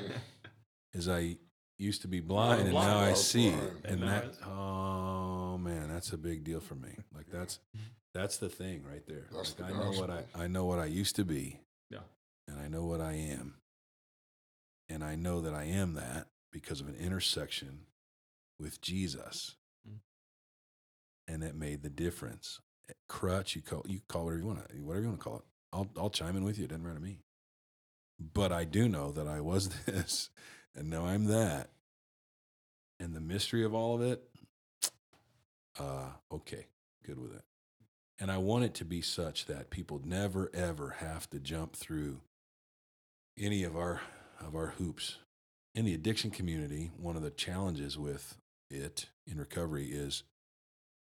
is 0.94 1.08
i 1.08 1.38
used 1.78 2.02
to 2.04 2.08
be 2.08 2.20
blind 2.22 2.62
and 2.62 2.72
blind, 2.72 2.90
now 2.90 3.00
I 3.00 3.10
i 3.10 3.14
see 3.14 3.50
blind. 3.52 3.72
and 3.86 4.00
now 4.02 4.08
that 4.08 4.34
oh 4.48 5.58
man 5.58 5.90
that's 5.90 6.14
a 6.14 6.18
big 6.18 6.44
deal 6.44 6.60
for 6.60 6.76
me 6.76 6.96
like 7.16 7.26
that's 7.32 7.60
that's 8.14 8.38
the 8.38 8.48
thing 8.50 8.84
right 8.90 9.06
there 9.08 9.28
That's 9.34 9.60
like 9.60 9.70
the 9.70 9.76
i 9.76 9.78
know 9.78 9.92
what 10.00 10.10
i 10.10 10.24
i 10.36 10.48
know 10.48 10.66
what 10.66 10.80
i 10.80 10.86
used 10.86 11.16
to 11.18 11.26
be 11.26 11.60
Yeah. 11.90 12.00
and 12.48 12.60
i 12.60 12.68
know 12.68 12.86
what 12.86 13.02
i 13.02 13.14
am 13.14 13.56
and 14.88 15.04
I 15.04 15.16
know 15.16 15.42
that 15.42 15.54
I 15.56 15.64
am 15.64 15.96
that 15.96 16.28
because 16.54 16.80
of 16.80 16.88
an 16.88 16.94
intersection 16.96 17.80
with 18.60 18.82
Jesus. 18.82 19.56
Mm. 19.90 19.98
And 21.28 21.44
it 21.44 21.56
made 21.56 21.82
the 21.82 21.90
difference. 21.90 22.60
Crutch, 23.10 23.56
you 23.56 23.64
call 23.64 23.84
you 23.88 24.02
call 24.08 24.26
whatever 24.26 24.42
you 24.42 24.48
want 24.48 24.70
to 24.70 24.76
whatever 24.84 25.02
you 25.06 25.10
want 25.10 25.20
to 25.20 25.24
call 25.24 25.38
it. 25.38 25.44
I'll 25.74 25.88
I'll 25.98 26.12
chime 26.12 26.38
in 26.38 26.44
with 26.44 26.60
you. 26.60 26.66
It 26.66 26.68
doesn't 26.68 26.84
matter 26.84 26.96
to 26.98 27.02
me. 27.02 27.18
But 28.20 28.52
I 28.52 28.64
do 28.64 28.88
know 28.88 29.12
that 29.12 29.28
I 29.28 29.42
was 29.42 29.70
this, 29.88 30.30
and 30.76 30.90
now 30.90 31.06
I'm 31.06 31.26
that. 31.26 31.70
And 33.00 33.14
the 33.14 33.22
mystery 33.22 33.66
of 33.66 33.74
all 33.74 33.96
of 33.96 34.02
it, 34.02 34.24
uh, 35.80 36.10
okay, 36.32 36.68
good 37.06 37.20
with 37.20 37.34
it. 37.34 37.44
And 38.20 38.32
I 38.32 38.38
want 38.38 38.64
it 38.64 38.74
to 38.76 38.86
be 38.86 39.02
such 39.02 39.46
that 39.46 39.70
people 39.70 40.02
never 40.04 40.50
ever 40.54 40.92
have 41.00 41.30
to 41.32 41.40
jump 41.40 41.76
through 41.76 42.22
any 43.38 43.64
of 43.64 43.76
our 43.76 44.02
of 44.40 44.56
our 44.56 44.68
hoops. 44.78 45.18
In 45.74 45.84
the 45.84 45.94
addiction 45.94 46.32
community, 46.32 46.92
one 46.98 47.18
of 47.18 47.22
the 47.22 47.32
challenges 47.32 47.98
with 47.98 48.38
it 48.70 49.08
in 49.28 49.38
recovery 49.38 49.88
is 49.88 50.24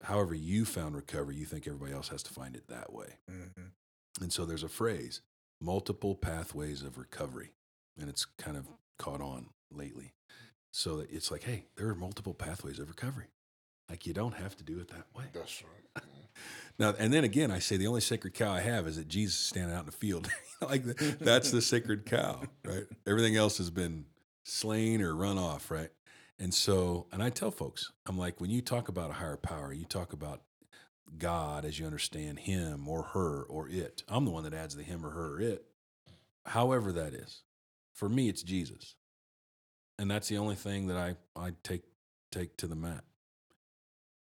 however 0.03 0.35
you 0.35 0.63
found 0.65 0.95
recovery, 0.95 1.35
you 1.35 1.45
think 1.45 1.67
everybody 1.67 1.91
else 1.91 2.09
has 2.09 2.23
to 2.23 2.33
find 2.33 2.55
it 2.55 2.67
that 2.67 2.93
way. 2.93 3.17
Mhm. 3.27 3.71
And 4.21 4.31
so 4.31 4.45
there's 4.45 4.63
a 4.63 4.69
phrase, 4.69 5.21
multiple 5.59 6.15
pathways 6.15 6.83
of 6.83 6.97
recovery. 6.97 7.53
And 7.97 8.09
it's 8.09 8.25
kind 8.25 8.55
of 8.55 8.67
caught 8.99 9.21
on 9.21 9.47
lately. 9.71 10.13
So 10.71 10.97
that 10.97 11.09
it's 11.09 11.31
like, 11.31 11.43
hey, 11.43 11.65
there 11.75 11.87
are 11.89 11.95
multiple 11.95 12.35
pathways 12.35 12.77
of 12.77 12.89
recovery. 12.89 13.31
Like 13.89 14.05
you 14.05 14.13
don't 14.13 14.35
have 14.35 14.55
to 14.57 14.63
do 14.63 14.79
it 14.79 14.89
that 14.89 15.07
way. 15.17 15.25
That's 15.33 15.63
right. 15.63 16.03
Now, 16.77 16.95
and 16.97 17.13
then 17.13 17.25
again, 17.25 17.51
I 17.51 17.59
say 17.59 17.75
the 17.75 17.87
only 17.87 17.99
sacred 17.99 18.33
cow 18.33 18.53
I 18.53 18.61
have 18.61 18.87
is 18.87 18.95
that 18.95 19.09
Jesus 19.09 19.37
standing 19.37 19.75
out 19.75 19.81
in 19.81 19.85
the 19.87 19.91
field. 19.91 20.29
like 20.61 20.85
th- 20.97 21.17
that's 21.19 21.51
the 21.51 21.61
sacred 21.61 22.05
cow, 22.05 22.43
right? 22.63 22.85
Everything 23.05 23.35
else 23.35 23.57
has 23.57 23.69
been 23.69 24.05
slain 24.45 25.01
or 25.01 25.13
run 25.13 25.37
off, 25.37 25.69
right? 25.69 25.89
And 26.39 26.53
so, 26.53 27.07
and 27.11 27.21
I 27.21 27.29
tell 27.29 27.51
folks, 27.51 27.91
I'm 28.05 28.17
like, 28.17 28.39
when 28.39 28.49
you 28.49 28.61
talk 28.61 28.87
about 28.87 29.09
a 29.09 29.15
higher 29.15 29.35
power, 29.35 29.73
you 29.73 29.83
talk 29.83 30.13
about 30.13 30.41
God 31.17 31.65
as 31.65 31.77
you 31.77 31.85
understand 31.85 32.39
Him 32.39 32.87
or 32.87 33.03
her 33.03 33.43
or 33.43 33.67
it. 33.67 34.03
I'm 34.07 34.23
the 34.23 34.31
one 34.31 34.43
that 34.43 34.53
adds 34.53 34.75
the 34.75 34.83
Him 34.83 35.05
or 35.05 35.09
her 35.09 35.35
or 35.35 35.41
it, 35.41 35.65
however 36.45 36.93
that 36.93 37.13
is. 37.13 37.41
For 37.93 38.09
me, 38.09 38.29
it's 38.29 38.43
Jesus, 38.43 38.95
and 39.97 40.09
that's 40.09 40.27
the 40.27 40.37
only 40.37 40.55
thing 40.55 40.87
that 40.87 40.97
I 40.97 41.15
I 41.35 41.53
take 41.63 41.83
take 42.31 42.57
to 42.57 42.67
the 42.67 42.75
mat. 42.75 43.03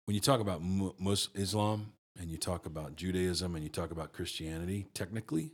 When 0.06 0.14
you 0.14 0.20
talk 0.20 0.40
about 0.40 0.62
Mu- 0.62 0.94
Mus- 0.98 1.28
Islam 1.34 1.92
and 2.18 2.30
you 2.30 2.38
talk 2.38 2.64
about 2.64 2.96
Judaism 2.96 3.54
and 3.54 3.64
you 3.64 3.70
talk 3.70 3.90
about 3.90 4.12
Christianity, 4.12 4.86
technically, 4.94 5.52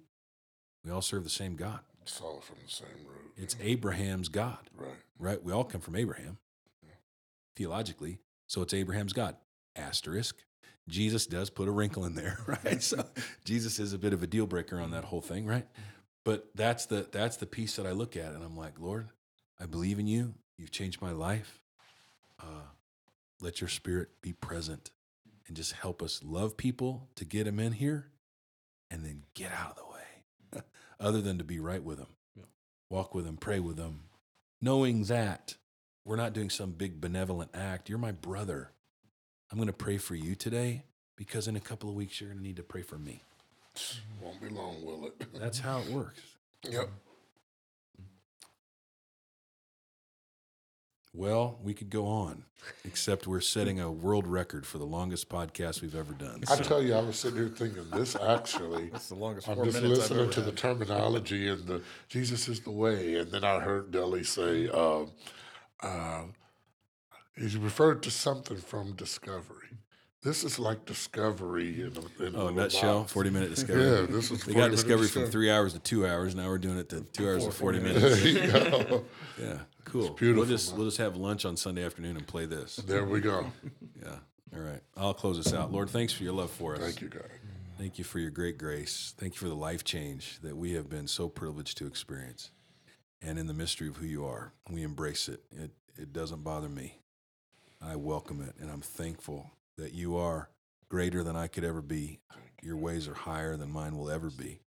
we 0.85 0.91
all 0.91 1.03
serve 1.03 1.25
the 1.25 1.31
same 1.31 1.57
God. 1.57 1.81
It's 2.03 2.21
all 2.21 2.41
from 2.41 2.57
the 2.65 2.71
same 2.71 3.07
root. 3.07 3.33
It's 3.37 3.57
Abraham's 3.61 4.29
God, 4.29 4.59
right. 4.77 4.91
right? 5.19 5.43
We 5.43 5.53
all 5.53 5.65
come 5.65 5.81
from 5.81 5.97
Abraham, 5.97 6.39
theologically. 7.57 8.19
So 8.47 8.61
it's 8.63 8.75
Abraham's 8.75 9.13
God. 9.13 9.37
Asterisk. 9.77 10.37
Jesus 10.89 11.27
does 11.27 11.49
put 11.49 11.69
a 11.69 11.71
wrinkle 11.71 12.05
in 12.05 12.15
there, 12.15 12.39
right? 12.65 12.83
So 12.83 13.07
Jesus 13.45 13.79
is 13.79 13.93
a 13.93 13.99
bit 13.99 14.13
of 14.13 14.23
a 14.23 14.27
deal 14.27 14.47
breaker 14.47 14.81
on 14.81 14.91
that 14.91 15.05
whole 15.05 15.21
thing, 15.21 15.47
right? 15.47 15.67
But 16.25 16.51
that's 16.55 16.87
the 16.87 17.09
that's 17.11 17.37
the 17.37 17.47
piece 17.47 17.77
that 17.77 17.87
I 17.87 17.93
look 17.93 18.17
at, 18.17 18.33
and 18.33 18.45
I'm 18.45 18.57
like, 18.57 18.79
Lord, 18.79 19.09
I 19.61 19.67
believe 19.67 19.99
in 19.99 20.07
you. 20.07 20.35
You've 20.57 20.71
changed 20.71 21.03
my 21.03 21.13
life. 21.13 21.61
Uh, 22.41 22.67
let 23.41 23.61
your 23.61 23.69
spirit 23.69 24.09
be 24.21 24.33
present 24.33 24.91
and 25.49 25.57
just 25.57 25.73
help 25.73 26.03
us 26.03 26.21
love 26.23 26.57
people 26.57 27.09
to 27.17 27.25
get 27.25 27.45
them 27.45 27.59
in 27.59 27.73
here, 27.73 28.07
and 28.91 29.05
then 29.05 29.25
get 29.35 29.51
out 29.53 29.71
of 29.71 29.77
the 29.77 29.85
way. 30.59 30.63
Other 31.01 31.21
than 31.21 31.39
to 31.39 31.45
be 31.45 31.59
right 31.59 31.83
with 31.83 31.99
them, 31.99 32.07
Yeah. 32.37 32.45
walk 32.89 33.15
with 33.15 33.25
them, 33.25 33.37
pray 33.37 33.59
with 33.59 33.77
them, 33.77 34.05
knowing 34.61 35.05
that 35.05 35.57
we're 36.05 36.17
not 36.17 36.33
doing 36.33 36.51
some 36.51 36.73
big 36.73 37.01
benevolent 37.01 37.51
act. 37.55 37.89
You're 37.89 37.99
my 37.99 38.13
brother. 38.13 38.71
I'm 39.51 39.59
going 39.59 39.67
to 39.67 39.73
pray 39.73 39.99
for 39.99 40.15
you 40.15 40.35
today 40.37 40.85
because 41.17 41.49
in 41.49 41.57
a 41.57 41.61
couple 41.61 41.89
of 41.89 41.95
weeks 41.97 42.21
you're 42.21 42.31
going 42.31 42.39
to 42.39 42.43
need 42.47 42.57
to 42.57 42.63
pray 42.63 42.83
for 42.83 42.99
me. 42.99 43.23
Won't 44.21 44.41
be 44.41 44.49
long, 44.49 44.85
will 44.85 45.07
it? 45.07 45.27
That's 45.41 45.59
how 45.59 45.81
it 45.81 45.89
works. 45.89 46.21
yep. 46.69 46.89
Well, 51.15 51.59
we 51.63 51.75
could 51.75 51.91
go 51.91 52.07
on, 52.07 52.45
except 52.87 53.27
we're 53.27 53.43
setting 53.43 53.79
a 53.79 53.91
world 53.93 54.27
record 54.27 54.65
for 54.65 54.79
the 54.79 54.87
longest 54.87 55.29
podcast 55.29 55.83
we've 55.83 55.95
ever 55.95 56.15
done. 56.15 56.43
I 56.49 56.57
So- 56.57 56.63
tell 56.65 56.83
you, 56.83 56.95
I 56.95 57.01
was 57.01 57.19
sitting 57.19 57.37
here 57.39 57.49
thinking 57.51 57.85
this 57.91 58.17
actually. 58.17 58.89
That's 58.89 59.11
the 59.11 59.17
longest 59.17 59.47
I'm 59.47 59.57
four 59.57 59.67
just 59.67 59.83
minutes 59.83 60.05
I've 60.05 60.17
listening 60.17 60.23
ever 60.25 60.33
to 60.33 60.41
the 60.41 60.53
terminology 60.53 61.49
and 61.49 61.67
the 61.67 61.83
Jesus 62.09 62.49
is 62.49 62.61
the 62.61 62.71
way, 62.71 63.17
and 63.17 63.31
then 63.31 63.45
I 63.45 63.61
heard 63.61 63.91
Deli 63.91 64.25
say 64.25 64.69
um, 64.71 65.11
uh, 65.83 66.23
he 67.37 67.59
referred 67.59 68.03
to 68.05 68.11
something 68.11 68.57
from 68.57 68.93
Discovery. 68.93 69.69
This 70.23 70.45
is 70.45 70.61
like 70.61 70.87
Discovery 70.87 71.83
in 71.83 71.97
a, 71.97 72.25
in 72.25 72.37
oh, 72.37 72.45
little 72.45 72.53
nutshell, 72.53 73.01
box. 73.01 73.13
40 73.13 73.31
minute 73.31 73.51
discovery. 73.51 73.83
Yeah, 73.83 74.07
this 74.09 74.31
is. 74.31 74.47
We 74.47 74.55
got 74.55 74.71
discovery 74.71 75.09
from 75.09 75.27
three 75.27 75.51
hours 75.51 75.73
to 75.73 75.81
two 75.81 76.07
hours. 76.07 76.37
Now 76.37 76.47
we're 76.47 76.59
doing 76.59 76.79
it 76.79 76.89
to 76.91 77.01
two 77.01 77.27
hours 77.29 77.45
to 77.45 77.51
40 77.51 77.81
40 77.81 77.93
minutes. 77.95 78.23
There 78.23 78.45
you 78.45 78.85
go. 78.85 79.05
Yeah, 79.41 79.59
cool. 79.85 80.11
beautiful, 80.11 80.43
We'll 80.43 80.49
just, 80.49 80.71
man. 80.71 80.79
we'll 80.79 80.87
just 80.87 80.99
have 80.99 81.17
lunch 81.17 81.45
on 81.45 81.57
Sunday 81.57 81.85
afternoon 81.85 82.17
and 82.17 82.25
play 82.25 82.47
this. 82.47 82.77
There 82.77 83.05
we 83.05 83.21
go. 83.21 83.51
Yeah. 84.01 84.15
All 84.55 84.61
right. 84.61 84.81
I'll 84.97 85.15
close 85.15 85.43
this 85.43 85.53
out. 85.53 85.73
Lord, 85.73 85.91
thanks 85.91 86.13
for 86.13 86.23
your 86.23 86.35
love 86.35 86.53
for 86.53 86.75
us. 86.75 86.81
Thank 86.81 87.01
you, 87.01 87.09
God. 87.09 87.29
Thank 87.77 87.99
you 87.99 88.05
for 88.05 88.21
your 88.21 88.31
great 88.31 88.59
grace. 88.59 89.15
Thank 89.19 89.35
you 89.35 89.39
for 89.41 89.49
the 89.49 89.57
life 89.57 89.83
change 89.83 90.39
that 90.43 90.57
we 90.57 90.75
have 90.75 90.89
been 90.89 91.09
so 91.09 91.29
privileged 91.29 91.79
to 91.79 91.87
experience. 91.87 92.53
And 93.21 93.39
in 93.41 93.49
the 93.49 93.55
mystery 93.55 93.89
of 93.89 93.97
who 93.97 94.07
you 94.07 94.25
are, 94.25 94.53
we 94.71 94.85
embrace 94.85 95.29
it. 95.29 95.43
It, 95.51 95.73
it 95.97 96.13
doesn't 96.13 96.45
bother 96.45 96.69
me. 96.69 97.01
I 97.81 97.97
welcome 97.97 98.41
it. 98.41 98.55
And 98.61 98.71
I'm 98.71 98.83
thankful 98.83 99.51
that 99.79 99.93
you 99.93 100.17
are 100.17 100.51
greater 100.89 101.23
than 101.23 101.37
I 101.37 101.47
could 101.47 101.65
ever 101.65 101.83
be. 101.83 102.21
Your 102.63 102.77
ways 102.77 103.09
are 103.09 103.15
higher 103.15 103.57
than 103.57 103.71
mine 103.71 103.97
will 103.97 104.11
ever 104.11 104.31
be. 104.31 104.61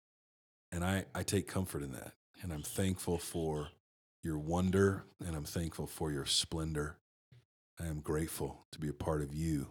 And 0.71 0.83
I, 0.83 1.05
I 1.13 1.23
take 1.23 1.47
comfort 1.47 1.83
in 1.83 1.91
that. 1.93 2.13
And 2.41 2.51
I'm 2.51 2.63
thankful 2.63 3.17
for 3.17 3.69
your 4.21 4.37
wonder 4.37 5.05
and 5.25 5.35
I'm 5.35 5.45
thankful 5.45 5.87
for 5.87 6.11
your 6.11 6.25
splendor. 6.25 6.97
I 7.79 7.85
am 7.85 7.99
grateful 7.99 8.65
to 8.71 8.79
be 8.79 8.89
a 8.89 8.93
part 8.93 9.21
of 9.21 9.33
you 9.33 9.69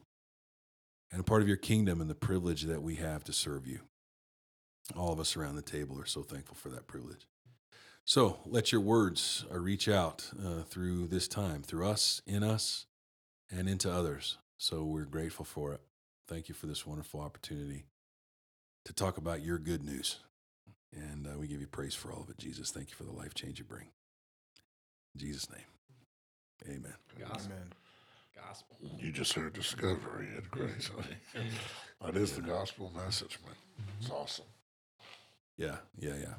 and 1.10 1.20
a 1.20 1.24
part 1.24 1.42
of 1.42 1.48
your 1.48 1.56
kingdom 1.56 2.00
and 2.00 2.08
the 2.08 2.14
privilege 2.14 2.62
that 2.62 2.82
we 2.82 2.96
have 2.96 3.24
to 3.24 3.32
serve 3.32 3.66
you. 3.66 3.80
All 4.96 5.12
of 5.12 5.20
us 5.20 5.36
around 5.36 5.56
the 5.56 5.62
table 5.62 6.00
are 6.00 6.06
so 6.06 6.22
thankful 6.22 6.56
for 6.56 6.68
that 6.70 6.86
privilege. 6.86 7.26
So 8.04 8.40
let 8.44 8.70
your 8.70 8.82
words 8.82 9.44
uh, 9.50 9.58
reach 9.58 9.88
out 9.88 10.30
uh, 10.44 10.62
through 10.62 11.06
this 11.06 11.26
time, 11.26 11.62
through 11.62 11.88
us, 11.88 12.20
in 12.26 12.42
us, 12.42 12.86
and 13.50 13.68
into 13.68 13.90
others. 13.90 14.38
So 14.64 14.82
we're 14.82 15.04
grateful 15.04 15.44
for 15.44 15.74
it. 15.74 15.82
Thank 16.26 16.48
you 16.48 16.54
for 16.54 16.66
this 16.66 16.86
wonderful 16.86 17.20
opportunity 17.20 17.84
to 18.86 18.94
talk 18.94 19.18
about 19.18 19.44
your 19.44 19.58
good 19.58 19.84
news. 19.84 20.20
And 20.90 21.26
uh, 21.26 21.38
we 21.38 21.48
give 21.48 21.60
you 21.60 21.66
praise 21.66 21.94
for 21.94 22.10
all 22.10 22.22
of 22.22 22.30
it, 22.30 22.38
Jesus. 22.38 22.70
Thank 22.70 22.88
you 22.88 22.96
for 22.96 23.04
the 23.04 23.12
life 23.12 23.34
change 23.34 23.58
you 23.58 23.66
bring. 23.66 23.88
In 25.14 25.20
Jesus' 25.20 25.50
name, 25.50 26.76
amen. 26.76 26.94
Gospel. 27.20 27.52
Amen. 27.52 27.72
Gospel. 28.34 28.76
You 28.98 29.12
just 29.12 29.34
heard 29.34 29.52
Discovery 29.52 30.28
at 30.34 30.50
Grace. 30.50 30.90
that 32.02 32.16
is 32.16 32.32
the 32.32 32.40
gospel 32.40 32.90
message, 32.96 33.38
man. 33.44 33.54
It's 34.00 34.08
awesome. 34.08 34.46
Yeah, 35.58 35.76
yeah, 35.98 36.14
yeah. 36.18 36.34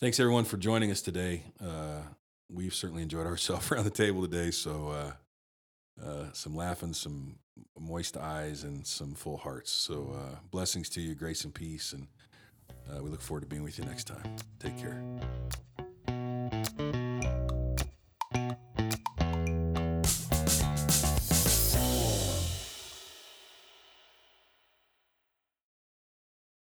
Thanks 0.00 0.18
everyone 0.18 0.46
for 0.46 0.56
joining 0.56 0.90
us 0.90 1.00
today. 1.00 1.44
Uh, 1.64 2.00
we've 2.52 2.74
certainly 2.74 3.04
enjoyed 3.04 3.26
ourselves 3.28 3.70
around 3.70 3.84
the 3.84 3.90
table 3.90 4.22
today. 4.22 4.50
So, 4.50 4.88
uh, 4.88 5.12
uh, 6.04 6.32
some 6.32 6.54
laughing, 6.54 6.92
some 6.92 7.36
moist 7.78 8.16
eyes, 8.16 8.64
and 8.64 8.86
some 8.86 9.14
full 9.14 9.36
hearts. 9.36 9.70
So, 9.70 10.14
uh, 10.16 10.36
blessings 10.50 10.88
to 10.90 11.00
you, 11.00 11.14
grace 11.14 11.44
and 11.44 11.54
peace, 11.54 11.92
and 11.92 12.06
uh, 12.90 13.02
we 13.02 13.10
look 13.10 13.20
forward 13.20 13.42
to 13.42 13.46
being 13.46 13.62
with 13.62 13.78
you 13.78 13.84
next 13.84 14.04
time. 14.04 14.36
Take 14.58 14.78
care. 14.78 15.02